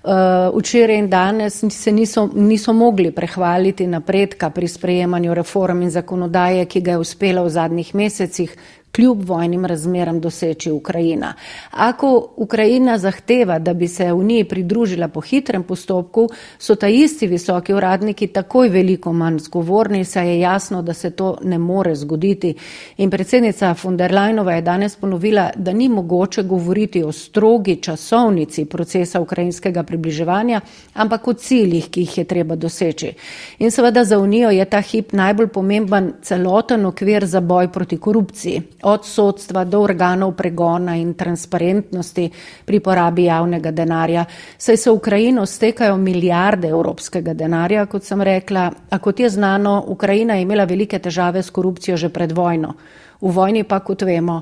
včeraj 0.03 0.97
in 0.97 1.09
danes 1.09 1.63
se 1.69 1.91
niso, 1.91 2.29
niso 2.33 2.73
mogli 2.73 3.11
prehvaliti 3.11 3.87
napredka 3.87 4.49
pri 4.49 4.67
sprejemanju 4.67 5.33
reform 5.33 5.81
in 5.81 5.91
zakonodaje, 5.91 6.65
ki 6.65 6.81
ga 6.81 6.91
je 6.91 6.97
uspela 6.97 7.43
v 7.43 7.49
zadnjih 7.49 7.95
mesecih 7.95 8.55
kljub 8.97 9.29
vojnim 9.29 9.65
razmeram 9.65 10.19
doseči 10.19 10.71
Ukrajina. 10.71 11.33
Ako 11.71 12.29
Ukrajina 12.35 12.97
zahteva, 12.97 13.59
da 13.59 13.73
bi 13.73 13.87
se 13.87 14.13
Uniji 14.13 14.43
pridružila 14.43 15.07
po 15.07 15.21
hitrem 15.21 15.63
postopku, 15.63 16.29
so 16.59 16.75
ta 16.75 16.87
isti 16.87 17.27
visoki 17.27 17.73
uradniki 17.73 18.27
takoj 18.27 18.69
veliko 18.69 19.13
manj 19.13 19.39
zgovorni, 19.39 20.05
saj 20.05 20.29
je 20.29 20.39
jasno, 20.39 20.81
da 20.81 20.93
se 20.93 21.11
to 21.11 21.37
ne 21.43 21.57
more 21.57 21.95
zgoditi. 21.95 22.55
In 22.97 23.09
predsednica 23.09 23.75
von 23.83 23.97
der 23.97 24.13
Leinova 24.13 24.53
je 24.53 24.61
danes 24.61 24.95
ponovila, 24.95 25.49
da 25.55 25.73
ni 25.73 25.89
mogoče 25.89 26.43
govoriti 26.43 27.03
o 27.03 27.11
strogi 27.11 27.75
časovnici 27.75 28.65
procesa 28.65 29.21
ukrajinskega 29.21 29.83
približevanja, 29.83 30.61
ampak 30.93 31.27
o 31.27 31.33
ciljih, 31.33 31.89
ki 31.89 32.01
jih 32.01 32.17
je 32.17 32.23
treba 32.23 32.55
doseči. 32.55 33.13
In 33.59 33.71
seveda 33.71 34.03
za 34.03 34.19
Unijo 34.19 34.49
je 34.49 34.65
ta 34.65 34.81
hip 34.81 35.13
najbolj 35.13 35.47
pomemben 35.47 36.13
celoten 36.21 36.85
okvir 36.85 37.25
za 37.25 37.41
boj 37.41 37.71
proti 37.71 37.97
korupciji 37.97 38.61
od 38.83 39.05
sodstva 39.05 39.63
do 39.63 39.81
organov 39.81 40.35
pregona 40.37 40.95
in 40.95 41.13
transparentnosti 41.13 42.29
pri 42.65 42.79
porabi 42.79 43.23
javnega 43.23 43.71
denarja. 43.71 44.25
Saj 44.57 44.77
se 44.77 44.89
v 44.89 44.93
Ukrajino 44.93 45.45
stekajo 45.45 45.97
milijarde 45.97 46.67
evropskega 46.67 47.33
denarja, 47.33 47.85
kot 47.85 48.03
sem 48.03 48.21
rekla, 48.21 48.71
a 48.89 48.99
kot 48.99 49.19
je 49.19 49.29
znano, 49.29 49.83
Ukrajina 49.87 50.35
je 50.35 50.41
imela 50.41 50.63
velike 50.63 50.99
težave 50.99 51.43
s 51.43 51.49
korupcijo 51.49 51.97
že 51.97 52.09
pred 52.09 52.31
vojno. 52.31 52.73
V 53.21 53.31
vojni 53.33 53.63
pa, 53.63 53.79
kot 53.79 54.01
vemo, 54.01 54.41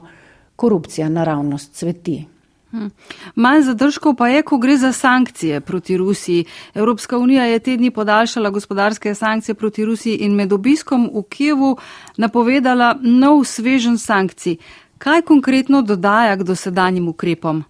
korupcija 0.55 1.09
naravnost 1.09 1.73
cveti. 1.73 2.34
Hm. 2.75 2.87
Manj 3.35 3.61
zadržkov 3.61 4.17
pa 4.19 4.27
je, 4.27 4.41
ko 4.43 4.57
gre 4.57 4.75
za 4.77 4.91
sankcije 4.91 5.61
proti 5.61 5.97
Rusiji. 5.97 6.45
Evropska 6.73 7.17
unija 7.17 7.43
je 7.43 7.59
tedni 7.59 7.91
podaljšala 7.91 8.49
gospodarske 8.49 9.15
sankcije 9.15 9.55
proti 9.55 9.85
Rusiji 9.85 10.15
in 10.15 10.35
med 10.35 10.53
obiskom 10.53 11.09
v 11.13 11.23
Kijevu 11.29 11.77
napovedala 12.17 12.97
nov 13.01 13.43
svežen 13.43 13.97
sankcij. 13.97 14.57
Kaj 14.97 15.21
konkretno 15.21 15.81
dodaja 15.81 16.35
k 16.35 16.43
dosedanjim 16.43 17.07
ukrepom? 17.07 17.63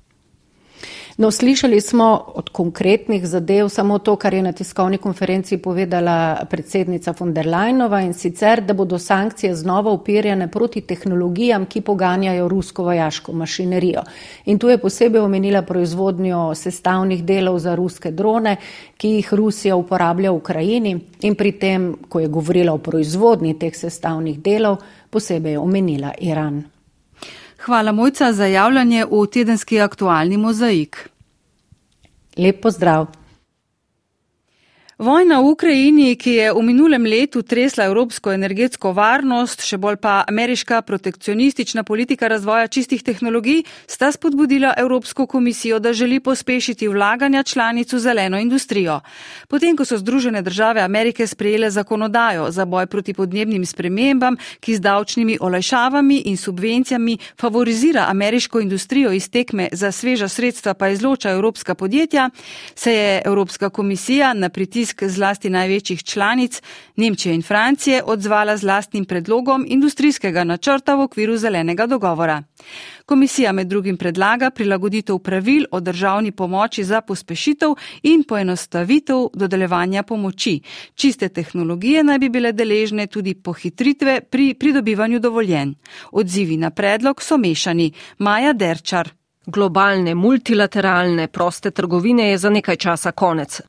No, 1.18 1.32
slišali 1.32 1.82
smo 1.82 2.24
od 2.28 2.49
konkretnih 2.49 3.26
zadev 3.28 3.70
samo 3.70 3.99
to, 3.99 4.16
kar 4.16 4.34
je 4.34 4.41
na 4.41 4.51
tiskovni 4.51 4.97
konferenci 4.97 5.57
povedala 5.57 6.45
predsednica 6.49 7.13
von 7.20 7.34
der 7.34 7.47
Leinova 7.47 8.01
in 8.01 8.13
sicer, 8.13 8.61
da 8.61 8.74
bodo 8.74 8.99
sankcije 8.99 9.55
znova 9.55 9.91
upirjene 9.91 10.51
proti 10.51 10.82
tehnologijam, 10.82 11.66
ki 11.66 11.82
poganjajo 11.82 12.47
rusko 12.47 12.84
vojaško 12.84 13.32
mašinerijo. 13.32 14.03
In 14.45 14.59
tu 14.59 14.70
je 14.70 14.78
posebej 14.78 15.22
omenila 15.22 15.61
proizvodnjo 15.61 16.55
sestavnih 16.55 17.24
delov 17.24 17.59
za 17.59 17.76
ruske 17.76 18.11
drone, 18.11 18.57
ki 18.97 19.09
jih 19.09 19.34
Rusija 19.34 19.76
uporablja 19.76 20.32
v 20.32 20.36
Ukrajini 20.36 20.99
in 21.22 21.36
pri 21.36 21.51
tem, 21.51 21.95
ko 22.09 22.20
je 22.20 22.28
govorila 22.28 22.74
o 22.74 22.78
proizvodnji 22.78 23.59
teh 23.59 23.76
sestavnih 23.76 24.39
delov, 24.39 24.78
posebej 25.09 25.57
omenila 25.57 26.11
Iran. 26.20 26.75
Hvala 27.66 27.91
Mojca 27.91 28.34
za 28.34 28.45
javljanje 28.45 29.05
v 29.05 29.26
tedenski 29.34 29.80
aktualni 29.82 30.38
mozaik. 30.38 31.09
Lep 32.38 32.61
pozdrav. 32.61 33.07
Vojna 34.96 35.43
v 35.43 35.52
Ukrajini, 35.52 36.16
ki 36.16 36.32
je 36.39 36.52
v 36.56 36.62
minulem 36.64 37.04
letu 37.04 37.43
tresla 37.43 37.84
evropsko 37.91 38.32
energetsko 38.32 38.93
varnost, 38.96 39.60
še 39.60 39.76
bolj 39.76 39.98
pa 40.00 40.22
ameriška 40.24 40.80
protekcionistična 40.88 41.84
politika 41.84 42.30
razvoja 42.32 42.70
čistih 42.72 43.04
tehnologij, 43.04 43.66
sta 43.91 44.08
spodbudila 44.16 44.72
Evropsko 44.80 45.26
komisijo, 45.28 45.82
da 45.84 45.91
želi 45.91 46.22
pospešiti 46.24 46.88
vlaganja 46.88 47.43
članic 47.43 47.91
v 47.91 48.00
zeleno 48.00 48.39
industrijo. 48.39 49.02
Potem, 49.52 49.76
ko 49.76 49.84
so 49.84 50.00
Združene 50.00 50.39
države 50.41 50.80
Amerike 50.80 51.28
sprejele 51.28 51.68
zakonodajo 51.76 52.48
za 52.56 52.64
boj 52.64 52.88
proti 52.88 53.14
podnebnim 53.14 53.66
spremembam, 53.68 54.39
ki 54.64 54.80
z 54.80 54.80
davčnimi 54.80 55.38
olajšavami 55.41 56.22
in 56.32 56.39
subvencijami 56.39 57.18
favorizira 57.36 58.08
ameriško 58.08 58.64
industrijo 58.64 59.12
iz 59.12 59.28
tekme 59.28 59.68
za 59.76 59.91
sveža 59.91 60.32
sredstva 60.32 60.74
pa 60.74 60.88
izloča 60.96 61.36
evropska 61.36 61.76
podjetja, 61.76 62.30
se 62.76 62.93
je 62.93 63.22
Evropska 63.26 63.70
komisija 63.70 64.34
na 64.34 64.50
pritisk 64.50 64.85
pritisk 64.86 65.04
zlasti 65.04 65.50
največjih 65.50 66.04
članic 66.04 66.62
Nemčije 66.96 67.36
in 67.36 67.42
Francije 67.42 68.04
odzvala 68.06 68.58
z 68.58 68.64
lastnim 68.64 69.06
predlogom 69.06 69.66
industrijskega 69.68 70.44
načrta 70.44 70.96
v 70.96 71.02
okviru 71.02 71.38
zelenega 71.38 71.88
dogovora. 71.88 72.44
Komisija 73.06 73.52
med 73.52 73.68
drugim 73.68 73.98
predlaga 73.98 74.50
prilagoditev 74.50 75.18
pravil 75.20 75.66
o 75.72 75.80
državni 75.80 76.32
pomoči 76.32 76.84
za 76.84 77.02
pospešitev 77.02 77.74
in 78.04 78.24
poenostavitev 78.24 79.30
dodeljevanja 79.34 80.04
pomoči. 80.04 80.62
Čiste 80.96 81.30
tehnologije 81.30 82.04
naj 82.04 82.20
bi 82.20 82.30
bile 82.30 82.52
deležne 82.52 83.08
tudi 83.08 83.34
pohitritve 83.34 84.22
pri 84.22 84.54
pridobivanju 84.54 85.20
dovoljen. 85.20 85.76
Odzivi 86.12 86.58
na 86.58 86.70
predlog 86.70 87.22
so 87.22 87.38
mešani. 87.38 87.92
Maja 88.20 88.54
Derčar. 88.54 89.25
Globalne, 89.48 90.16
multilateralne, 90.16 91.28
proste 91.28 91.72
trgovine 91.72 92.30
je 92.30 92.38
za 92.38 92.50
nekaj 92.50 92.76
časa 92.76 93.12
konec. 93.12 93.62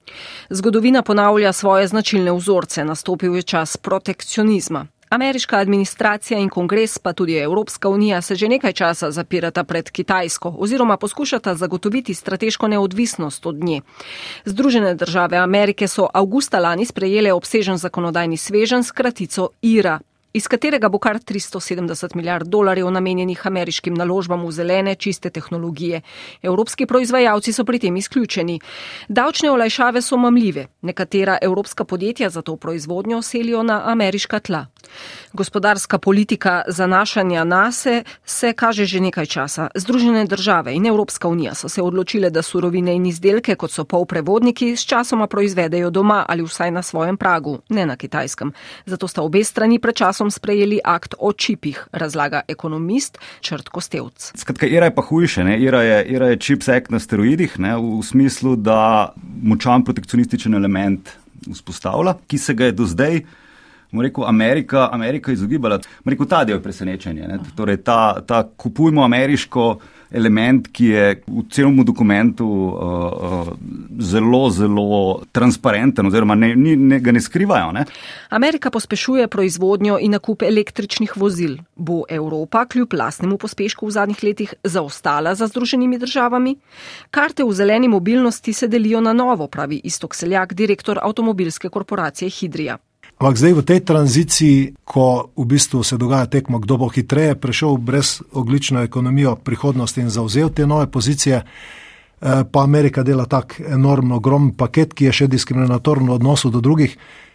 Zgodovina 0.51 1.03
ponavlja 1.03 1.53
svoje 1.53 1.87
značilne 1.87 2.33
vzorce, 2.33 2.85
nastopil 2.85 3.37
je 3.37 3.43
čas 3.43 3.77
protekcionizma. 3.77 4.87
Ameriška 5.09 5.59
administracija 5.59 6.39
in 6.39 6.49
kongres, 6.49 6.99
pa 6.99 7.13
tudi 7.13 7.37
Evropska 7.37 7.89
unija, 7.89 8.23
se 8.23 8.35
že 8.35 8.49
nekaj 8.49 8.73
časa 8.73 9.11
zapirata 9.11 9.65
pred 9.65 9.91
Kitajsko 9.91 10.55
oziroma 10.59 10.97
poskušata 10.97 11.55
zagotoviti 11.55 12.15
strateško 12.15 12.69
neodvisnost 12.69 13.47
od 13.47 13.65
nje. 13.65 13.81
Združene 14.45 14.95
države 14.95 15.37
Amerike 15.37 15.89
so 15.89 16.09
avgusta 16.15 16.59
lani 16.59 16.85
sprejele 16.85 17.33
obsežen 17.33 17.77
zakonodajni 17.77 18.37
svežen 18.37 18.85
s 18.85 18.93
kratico 18.93 19.49
IRA, 19.63 20.01
iz 20.37 20.49
katerega 20.49 20.89
bo 20.89 20.99
kar 20.99 21.17
370 21.19 22.17
milijard 22.17 22.49
dolarjev 22.49 22.91
namenjenih 22.91 23.47
ameriškim 23.47 23.95
naložbam 23.95 24.45
v 24.47 24.53
zelene, 24.53 24.95
čiste 24.95 25.31
tehnologije. 25.31 26.03
Evropski 26.43 26.87
proizvajalci 26.87 27.53
so 27.53 27.65
pri 27.65 27.79
tem 27.79 27.97
izključeni. 27.97 28.61
Davčne 29.09 29.51
olajšave 29.51 30.03
so 30.03 30.17
mamljive. 30.17 30.67
Nekatera 30.83 31.39
evropska 31.43 31.85
podjetja 31.85 32.31
za 32.31 32.43
to 32.43 32.57
proizvodnjo 32.57 33.23
selijo 33.23 33.63
na 33.63 33.83
ameriška 33.85 34.41
tla. 34.41 34.67
Gospodarska 35.33 35.99
politika 35.99 36.63
zanašanja 36.69 37.45
nase 37.45 38.05
se 38.25 38.53
kaže 38.53 38.85
že 38.85 39.01
nekaj 39.01 39.27
časa. 39.27 39.69
Združene 39.75 40.25
države 40.25 40.75
in 40.75 40.87
Evropska 40.87 41.29
unija 41.29 41.55
so 41.55 41.69
se 41.69 41.83
odločile, 41.83 42.31
da 42.31 42.43
surovine 42.43 42.95
in 42.95 43.07
izdelke, 43.07 43.55
kot 43.55 43.71
so 43.71 43.85
polprevodniki, 43.85 44.77
s 44.77 44.85
časoma 44.85 45.27
proizvedejo 45.27 45.91
doma 45.91 46.25
ali 46.29 46.43
vsaj 46.43 46.71
na 46.71 46.83
svojem 46.83 47.17
pragu, 47.17 47.59
ne 47.69 47.87
na 47.87 47.97
kitajskem. 47.97 48.53
Zato 48.87 49.09
sta 49.09 49.23
obe 49.23 49.45
strani 49.45 49.79
pred 49.79 49.95
časom 49.95 50.26
sprejeli 50.31 50.81
akt 50.85 51.15
o 51.19 51.33
čipih, 51.33 51.87
razlaga 51.93 52.43
ekonomist 52.49 53.19
Črt 53.41 53.69
Kostevc. 53.69 54.33
Skratka, 54.35 54.67
IRA 54.67 54.91
je 54.91 54.95
pa 54.95 55.03
hujše. 55.03 55.45
Ne? 55.45 55.59
IRA 55.63 55.83
je, 55.83 56.05
IRA 56.17 56.29
je 56.35 56.37
čip 56.37 56.63
sek 56.63 56.91
na 56.91 57.01
steroidih, 57.01 57.59
ne? 57.59 57.77
v 57.77 58.03
smislu, 58.05 58.57
da 58.57 59.13
močan 59.43 59.85
protekcionističen 59.85 60.55
element 60.55 61.11
vzpostavlja, 61.47 62.17
ki 62.27 62.39
se 62.39 62.55
ga 62.55 62.71
je 62.71 62.77
do 62.77 62.87
zdaj 62.87 63.21
rekel, 64.03 64.25
Amerika, 64.25 64.89
Amerika 64.93 65.33
izogibala. 65.33 65.79
Rekel, 66.05 66.27
ta 66.27 66.45
del 66.45 66.57
je 66.57 66.63
presenečenje. 66.63 67.39
Torej, 67.57 67.83
ta, 67.85 68.21
ta 68.27 68.43
kupujmo 68.57 69.05
ameriško 69.05 69.79
element, 70.11 70.69
ki 70.73 70.85
je 70.85 71.05
v 71.27 71.45
celom 71.51 71.85
dokumentu 71.85 72.47
uh, 72.47 72.75
uh, 72.77 73.51
zelo, 73.99 74.51
zelo 74.51 75.23
transparenten, 75.33 76.07
oziroma 76.07 76.35
ne, 76.35 76.55
ne, 76.57 76.77
ne, 76.77 77.01
ga 77.01 77.13
ne 77.13 77.21
skrivajo. 77.21 77.73
Ne? 77.73 77.85
Amerika 78.31 78.71
pospešuje 78.71 79.29
proizvodnjo 79.29 79.99
in 80.01 80.17
nakup 80.17 80.43
električnih 80.43 81.17
vozil. 81.17 81.59
Bo 81.77 82.05
Evropa 82.09 82.65
kljub 82.67 82.95
lastnemu 82.95 83.39
pospešku 83.39 83.87
v 83.87 83.91
zadnjih 83.91 84.23
letih 84.23 84.55
zaostala 84.65 85.35
za 85.35 85.47
združenimi 85.47 85.99
državami? 85.99 86.57
Karte 87.11 87.45
v 87.45 87.53
zeleni 87.53 87.89
mobilnosti 87.89 88.53
se 88.53 88.69
delijo 88.69 89.01
na 89.01 89.13
novo, 89.13 89.47
pravi 89.47 89.81
Istok 89.85 90.15
Seljak, 90.15 90.55
direktor 90.55 90.99
avtomobilske 91.03 91.69
korporacije 91.69 92.31
Hidrija. 92.31 92.79
Ampak 93.17 93.41
zdaj 93.41 93.53
v 93.57 93.65
tej 93.65 93.81
tranziciji, 93.81 94.59
ko 94.85 95.33
v 95.33 95.45
bistvu 95.49 95.81
se 95.81 95.97
dogaja 95.97 96.29
tekmo, 96.29 96.61
kdo 96.61 96.77
bo 96.77 96.93
hitreje 96.93 97.33
prešel 97.33 97.81
brez 97.81 98.21
oglično 98.33 98.85
ekonomijo 98.85 99.41
prihodnosti 99.41 100.05
in 100.05 100.13
zauzel 100.13 100.53
te 100.53 100.67
nove 100.69 100.85
pozicije, 100.93 101.37
eh, 101.41 102.45
pa 102.45 102.61
Amerika 102.61 103.01
dela 103.03 103.25
tak 103.25 103.57
enormno 103.57 104.21
ogromen 104.21 104.53
paket, 104.53 104.93
ki 104.93 105.09
je 105.09 105.13
še 105.13 105.27
diskriminatoren 105.33 106.05
v 106.05 106.13
odnosu 106.13 106.53
do 106.53 106.61
drugih. 106.61 106.93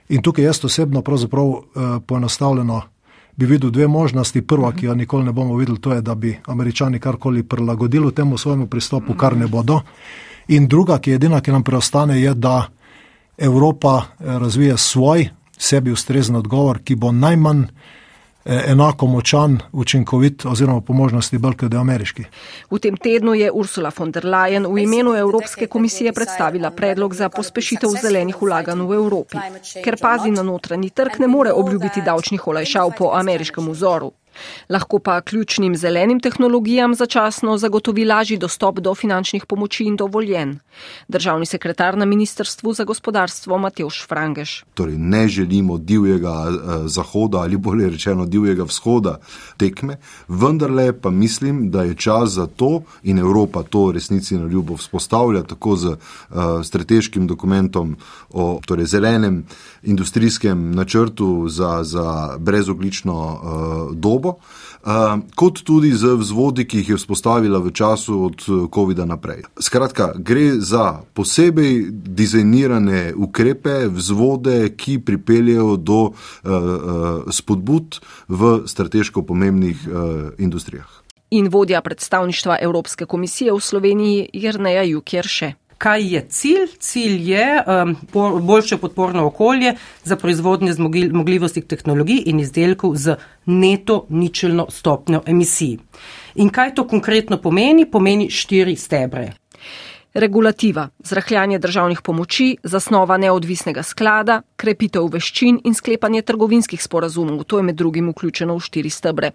In 0.09 0.21
tukaj 0.21 0.45
jaz 0.45 0.61
osebno 0.65 1.01
pravzaprav 1.01 1.49
eh, 1.49 1.99
poenostavljeno 2.05 2.81
bi 3.35 3.45
videl 3.45 3.73
dve 3.73 3.87
možnosti. 3.87 4.45
Prva, 4.45 4.71
ki 4.77 4.85
jo 4.85 4.93
nikoli 4.93 5.25
ne 5.25 5.33
bomo 5.33 5.57
videli, 5.57 5.81
to 5.81 5.97
je, 5.97 6.01
da 6.01 6.15
bi 6.15 6.37
američani 6.45 6.99
karkoli 6.99 7.43
prilagodili 7.43 8.13
temu 8.13 8.37
svojemu 8.37 8.67
pristopu, 8.67 9.17
kar 9.17 9.37
ne 9.37 9.47
bodo. 9.47 9.81
In 10.47 10.67
druga, 10.67 10.99
ki 10.99 11.09
je 11.09 11.15
edina, 11.15 11.41
ki 11.41 11.51
nam 11.51 11.63
preostane, 11.63 12.21
je, 12.21 12.33
da 12.33 12.69
Evropa 13.37 13.97
eh, 13.97 14.37
razvije 14.37 14.77
svoj 14.77 15.40
sebi 15.61 15.91
ustrezen 15.91 16.35
odgovor, 16.35 16.81
ki 16.83 16.95
bo 16.95 17.11
najmanj 17.11 17.63
eh, 17.63 18.63
enako 18.71 19.07
močan, 19.07 19.59
učinkovit 19.71 20.45
oziroma 20.45 20.81
po 20.81 20.93
možnosti 20.93 21.37
bolj 21.37 21.57
kot 21.63 21.73
ameriški. 21.77 22.25
V 22.71 22.79
tem 22.81 22.97
tednu 22.97 23.35
je 23.37 23.51
Ursula 23.51 23.91
von 23.97 24.11
der 24.11 24.25
Leyen 24.25 24.65
v 24.65 24.83
imenu 24.83 25.13
Evropske 25.15 25.67
komisije 25.67 26.13
predstavila 26.13 26.71
predlog 26.71 27.13
za 27.13 27.29
pospešitev 27.29 27.93
zelenih 28.01 28.41
vlaganj 28.41 28.87
v 28.87 28.97
Evropi. 29.03 29.37
Ker 29.83 29.99
pazi 30.01 30.31
na 30.31 30.43
notranji 30.43 30.89
trg, 30.89 31.19
ne 31.19 31.27
more 31.27 31.53
obljubiti 31.53 32.01
davčnih 32.01 32.47
olajšav 32.47 32.95
po 32.97 33.13
ameriškem 33.13 33.69
vzoru. 33.69 34.11
Lahko 34.69 34.99
pa 34.99 35.21
ključnim 35.21 35.75
zelenim 35.75 36.19
tehnologijam 36.19 36.95
začasno 36.95 37.57
zagotovi 37.57 38.05
lažji 38.05 38.37
dostop 38.37 38.79
do 38.79 38.95
finančnih 38.95 39.45
pomoči 39.45 39.83
in 39.83 39.95
dovoljen. 39.95 40.59
Državni 41.07 41.45
sekretar 41.45 41.97
na 41.97 42.05
Ministrstvu 42.05 42.73
za 42.73 42.83
gospodarstvo 42.83 43.57
Mateuš 43.57 44.07
Frangeš. 44.07 44.63
Torej, 44.73 44.97
ne 44.97 45.27
želimo 45.27 45.77
divjega 45.77 46.47
eh, 46.49 46.87
zahoda 46.87 47.37
ali 47.37 47.57
bolje 47.57 47.89
rečeno 47.89 48.25
divjega 48.25 48.63
vzhoda 48.63 49.19
tekme, 49.57 49.97
vendarle 50.27 50.93
pa 50.93 51.09
mislim, 51.09 51.71
da 51.71 51.83
je 51.83 51.95
čas 51.95 52.29
za 52.29 52.47
to 52.47 52.81
in 53.03 53.19
Evropa 53.19 53.63
to 53.63 53.91
resnici 53.91 54.37
na 54.37 54.47
ljubo 54.47 54.77
vzpostavlja 54.77 55.43
tako 55.43 55.75
z 55.75 55.85
uh, 55.87 55.97
strateškim 56.63 57.27
dokumentom 57.27 57.95
o 58.29 58.59
torej, 58.65 58.85
zelenem 58.85 59.43
industrijskem 59.83 60.71
načrtu 60.75 61.49
za, 61.49 61.83
za 61.83 62.37
brezoglično 62.39 63.15
uh, 63.15 63.95
dobo, 63.95 64.20
uh, 64.29 65.19
kot 65.35 65.63
tudi 65.63 65.91
z 65.93 66.15
vzvodi, 66.17 66.65
ki 66.67 66.77
jih 66.81 66.89
je 66.89 66.97
vzpostavila 66.97 67.59
v 67.59 67.71
času 67.71 68.23
od 68.25 68.45
COVID-a 68.73 69.05
naprej. 69.05 69.43
Skratka, 69.59 70.13
gre 70.17 70.59
za 70.59 71.01
posebej 71.13 71.89
dizajnirane 71.91 73.13
ukrepe, 73.15 73.87
vzvode, 73.87 74.73
ki 74.77 74.99
pripeljejo 74.99 75.77
do 75.77 76.01
uh, 76.11 76.13
spodbud 77.31 77.99
v 78.27 78.67
strateško 78.67 79.23
pomembnih 79.23 79.77
industrijah. 80.37 81.01
In 81.31 81.47
vodja 81.47 81.81
predstavništva 81.81 82.57
Evropske 82.61 83.05
komisije 83.05 83.53
v 83.53 83.59
Sloveniji 83.59 84.29
Jrneja 84.33 84.83
Jukjerše 84.83 85.53
kaj 85.81 86.13
je 86.13 86.21
cilj. 86.29 86.67
Cilj 86.79 87.31
je 87.31 87.63
um, 87.65 87.95
boljše 88.45 88.77
podporno 88.77 89.25
okolje 89.25 89.75
za 90.03 90.15
proizvodnje 90.15 90.73
zmogljivosti 90.73 91.61
tehnologij 91.61 92.23
in 92.25 92.39
izdelkov 92.39 92.95
z 92.95 93.15
neto 93.45 94.05
ničelno 94.09 94.67
stopnjo 94.69 95.21
emisij. 95.25 95.77
In 96.35 96.49
kaj 96.49 96.75
to 96.75 96.87
konkretno 96.87 97.37
pomeni? 97.37 97.85
Pomeni 97.91 98.29
štiri 98.29 98.75
stebre. 98.75 99.31
Regulativa, 100.13 100.89
zrahljanje 101.03 101.59
državnih 101.59 102.01
pomoči, 102.01 102.57
zasnova 102.63 103.17
neodvisnega 103.17 103.83
sklada, 103.83 104.41
krepitev 104.55 105.07
veščin 105.13 105.61
in 105.63 105.73
sklepanje 105.73 106.21
trgovinskih 106.21 106.83
sporazumov. 106.83 107.43
To 107.43 107.57
je 107.57 107.63
med 107.63 107.79
drugim 107.79 108.09
vključeno 108.11 108.57
v 108.57 108.65
štiri 108.65 108.89
stebre. 108.89 109.31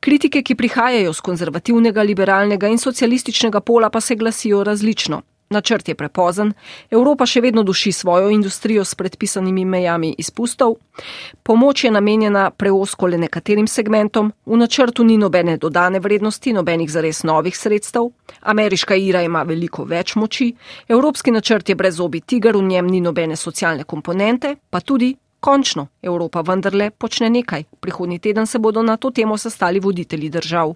Kritike, 0.00 0.42
ki 0.42 0.56
prihajajo 0.56 1.12
z 1.12 1.20
konzervativnega, 1.20 2.02
liberalnega 2.02 2.72
in 2.72 2.80
socialističnega 2.80 3.60
pola, 3.60 3.90
pa 3.90 4.00
se 4.00 4.16
glasijo 4.16 4.64
različno. 4.64 5.22
Načrt 5.54 5.88
je 5.88 5.94
prepozen, 5.94 6.52
Evropa 6.90 7.26
še 7.26 7.40
vedno 7.40 7.62
duši 7.62 7.92
svojo 7.92 8.30
industrijo 8.34 8.84
s 8.84 8.94
predpisanimi 8.98 9.64
mejami 9.64 10.14
izpustov, 10.18 10.76
pomoč 11.42 11.84
je 11.84 11.90
namenjena 11.94 12.50
preosko 12.50 13.06
le 13.06 13.20
nekaterim 13.22 13.68
segmentom, 13.70 14.32
v 14.46 14.58
načrtu 14.58 15.04
ni 15.04 15.18
nobene 15.18 15.56
dodane 15.56 16.00
vrednosti, 16.00 16.52
nobenih 16.52 16.90
zares 16.90 17.22
novih 17.22 17.56
sredstev, 17.56 18.10
ameriška 18.40 18.98
ira 18.98 19.22
ima 19.22 19.42
veliko 19.42 19.84
več 19.84 20.16
moči, 20.18 20.50
evropski 20.88 21.30
načrt 21.30 21.68
je 21.68 21.78
brez 21.78 22.00
obi 22.00 22.20
tiger, 22.20 22.56
v 22.56 22.66
njem 22.74 22.90
ni 22.90 23.00
nobene 23.00 23.36
socialne 23.36 23.84
komponente, 23.84 24.56
pa 24.70 24.80
tudi. 24.80 25.14
Končno, 25.44 25.90
Evropa 26.00 26.40
vendarle 26.40 26.86
počne 26.90 27.28
nekaj. 27.30 27.66
Prihodnji 27.80 28.18
teden 28.18 28.46
se 28.46 28.58
bodo 28.58 28.82
na 28.82 28.96
to 28.96 29.10
temo 29.10 29.36
sestali 29.36 29.80
voditelji 29.80 30.30
držav. 30.32 30.72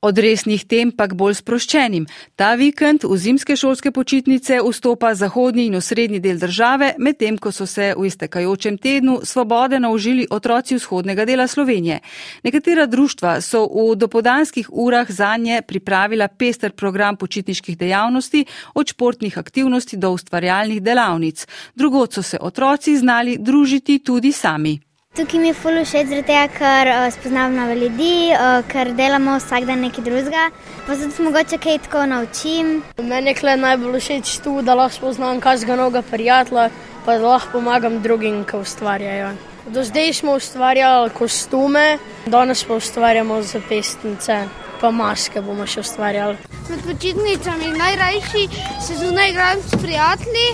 Od 0.00 0.18
resnih 0.18 0.64
tem 0.64 0.88
pa 0.92 1.04
k 1.08 1.12
bolj 1.12 1.34
sproščenim. 1.42 2.06
Ta 2.32 2.54
vikend 2.56 3.04
v 3.04 3.16
zimske 3.20 3.52
šolske 3.56 3.92
počitnice 3.92 4.62
vstopa 4.64 5.12
zahodni 5.14 5.66
in 5.68 5.76
osrednji 5.76 6.20
del 6.24 6.40
države, 6.40 6.94
medtem 6.98 7.36
ko 7.36 7.52
so 7.52 7.66
se 7.66 7.92
v 7.98 8.08
iztekajočem 8.08 8.78
tednu 8.80 9.20
svobode 9.24 9.80
naužili 9.80 10.26
otroci 10.30 10.80
vzhodnega 10.80 11.28
dela 11.28 11.46
Slovenije. 11.46 12.00
Nekatera 12.42 12.86
društva 12.86 13.40
so 13.44 13.66
v 13.68 13.96
dopodanskih 14.00 14.72
urah 14.72 15.10
za 15.10 15.36
nje 15.36 15.62
pripravila 15.68 16.28
pester 16.28 16.72
program 16.72 17.16
počitniških 17.16 17.76
dejavnosti, 17.78 18.44
od 18.74 18.88
športnih 18.88 19.38
aktivnosti 19.38 19.96
do 19.96 20.10
ustvarjalnih 20.16 20.82
delavnic. 20.82 21.46
Drugod 21.74 22.12
so 22.12 22.22
se 22.22 22.38
otroci 22.40 22.96
znali 22.96 23.36
družiti 23.38 23.98
tudi 23.98 24.32
sami. 24.32 24.80
Tukaj 25.16 25.40
mi 25.40 25.48
je 25.48 25.54
fully 25.54 25.82
všeč, 25.82 26.06
zato 26.06 26.34
ker 26.54 26.88
uh, 26.88 27.10
spoznam 27.10 27.56
nove 27.58 27.74
ljudi, 27.74 28.30
uh, 28.30 28.60
ker 28.70 28.92
delamo 28.94 29.32
vsak 29.40 29.64
dan 29.66 29.80
nekaj 29.82 30.04
drugega. 30.06 30.44
Pa 30.86 30.94
zato 30.94 31.10
se 31.10 31.22
mogoče 31.22 31.58
kaj 31.58 31.78
tako 31.78 32.04
naučim. 32.06 32.82
Meni 32.98 33.34
je 33.42 33.56
najbolj 33.56 34.00
všeč 34.00 34.38
tu, 34.44 34.62
da 34.62 34.74
lahko 34.74 34.94
spoznam 34.96 35.40
kažga 35.40 35.76
noga 35.76 36.02
prijatelja, 36.02 36.68
pa 37.04 37.18
da 37.18 37.26
lahko 37.26 37.58
pomagam 37.58 37.98
drugim, 38.02 38.44
ki 38.44 38.56
ustvarjajo. 38.56 39.32
Do 39.66 39.84
zdaj 39.84 40.12
smo 40.12 40.36
ustvarjali 40.38 41.10
kostume, 41.10 41.98
danes 42.26 42.64
pa 42.64 42.74
ustvarjamo 42.74 43.42
zapestnice. 43.42 44.44
Pa 44.80 44.90
maske 44.90 45.42
bomo 45.42 45.66
še 45.66 45.80
ustvarjali. 45.80 46.38
Med 46.70 46.86
počitnicami 46.86 47.74
najrajši 47.78 48.46
se 48.86 48.96
zunaj 49.02 49.30
igram 49.30 49.58
s 49.58 49.82
prijatelji, 49.82 50.48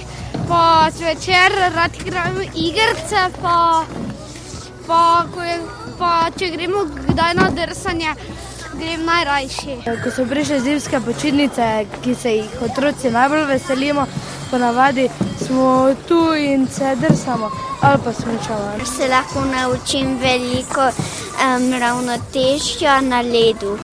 pa 0.48 0.88
zvečer 0.96 1.61
rad 1.76 2.00
igram 2.07 2.40
igrice 2.54 3.28
pa, 3.42 3.84
je, 5.45 5.61
pa 5.99 6.28
če 6.39 6.51
gremo 6.51 6.84
kdaj 6.84 7.34
na 7.34 7.51
drsanje, 7.51 8.14
grem 8.78 9.05
najrajši. 9.05 9.78
Ko 10.05 10.11
so 10.11 10.26
prišle 10.28 10.61
zimske 10.61 11.01
počitnice, 11.01 11.87
ki 12.05 12.14
se 12.14 12.34
jih 12.37 12.62
otroci 12.62 13.11
najbolj 13.11 13.45
veselimo, 13.53 14.07
ponavadi 14.51 15.09
smo 15.47 15.95
tu 16.09 16.34
in 16.34 16.68
se 16.68 16.97
drsamo 17.01 17.51
ali 17.82 17.99
pa 18.05 18.12
smečamo. 18.12 18.84
Se 18.97 19.09
lahko 19.09 19.45
naučim 19.45 20.18
veliko 20.18 20.91
um, 20.91 21.72
ravnotežja 21.80 23.01
na 23.01 23.20
ledu. 23.20 23.86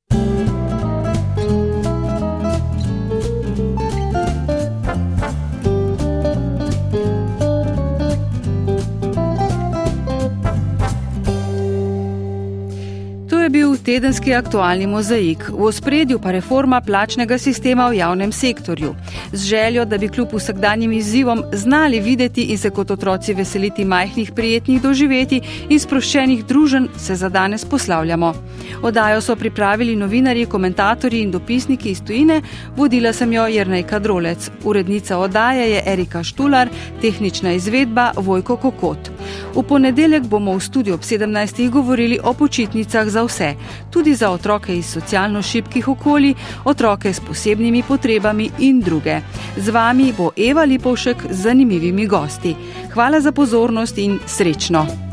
Tedenski 13.84 14.34
aktualni 14.34 14.88
mozaik, 14.88 15.50
v 15.50 15.66
ospredju 15.68 16.20
pa 16.20 16.32
reforma 16.32 16.82
plačnega 16.82 17.38
sistema 17.38 17.90
v 17.90 17.98
javnem 17.98 18.32
sektorju. 18.32 18.96
Z 19.32 19.46
željo, 19.46 19.86
da 19.86 19.98
bi 19.98 20.08
kljub 20.08 20.34
vsakdanjim 20.34 20.92
izzivom 20.92 21.44
znali 21.54 22.00
videti 22.00 22.44
in 22.44 22.58
se 22.58 22.70
kot 22.70 22.92
otroci 22.92 23.34
veseliti 23.34 23.86
majhnih 23.86 24.32
prijetnih 24.32 24.82
doživeti 24.82 25.42
in 25.70 25.80
sproščenih 25.80 26.46
družen, 26.46 26.88
se 26.98 27.16
za 27.16 27.30
danes 27.30 27.66
poslavljamo. 27.66 28.34
Odajo 28.82 29.22
so 29.22 29.36
pripravili 29.36 29.96
novinarji, 29.96 30.46
komentatorji 30.46 31.22
in 31.22 31.32
dopisniki 31.32 31.92
iz 31.92 32.02
tujine, 32.04 32.42
vodila 32.78 33.14
sem 33.14 33.34
jo 33.34 33.48
Jrnej 33.48 33.84
Kadrolec. 33.84 34.50
Urednica 34.64 35.18
odaje 35.18 35.72
je 35.72 35.84
Erika 35.86 36.24
Štular, 36.24 36.70
tehnična 37.02 37.54
izvedba 37.54 38.12
Vojko 38.16 38.58
Kokot. 38.58 39.13
V 39.56 39.64
ponedeljek 39.64 40.24
bomo 40.24 40.58
v 40.58 40.60
studiu 40.60 40.94
ob 40.94 41.02
17. 41.02 41.70
govorili 41.70 42.20
o 42.24 42.34
počitnicah 42.34 43.10
za 43.10 43.24
vse 43.24 43.56
tudi 43.92 44.16
za 44.16 44.30
otroke 44.30 44.78
iz 44.78 44.86
socialno 44.86 45.42
šibkih 45.42 45.88
okolij, 45.88 46.34
otroke 46.66 47.14
s 47.14 47.20
posebnimi 47.20 47.84
potrebami 47.88 48.50
in 48.60 48.80
druge. 48.80 49.22
Z 49.58 49.70
vami 49.70 50.14
bo 50.18 50.32
Eva 50.38 50.64
Lipovšek 50.64 51.18
z 51.30 51.42
zanimivimi 51.44 52.08
gosti. 52.08 52.56
Hvala 52.94 53.22
za 53.22 53.32
pozornost 53.32 53.98
in 53.98 54.20
srečno! 54.26 55.13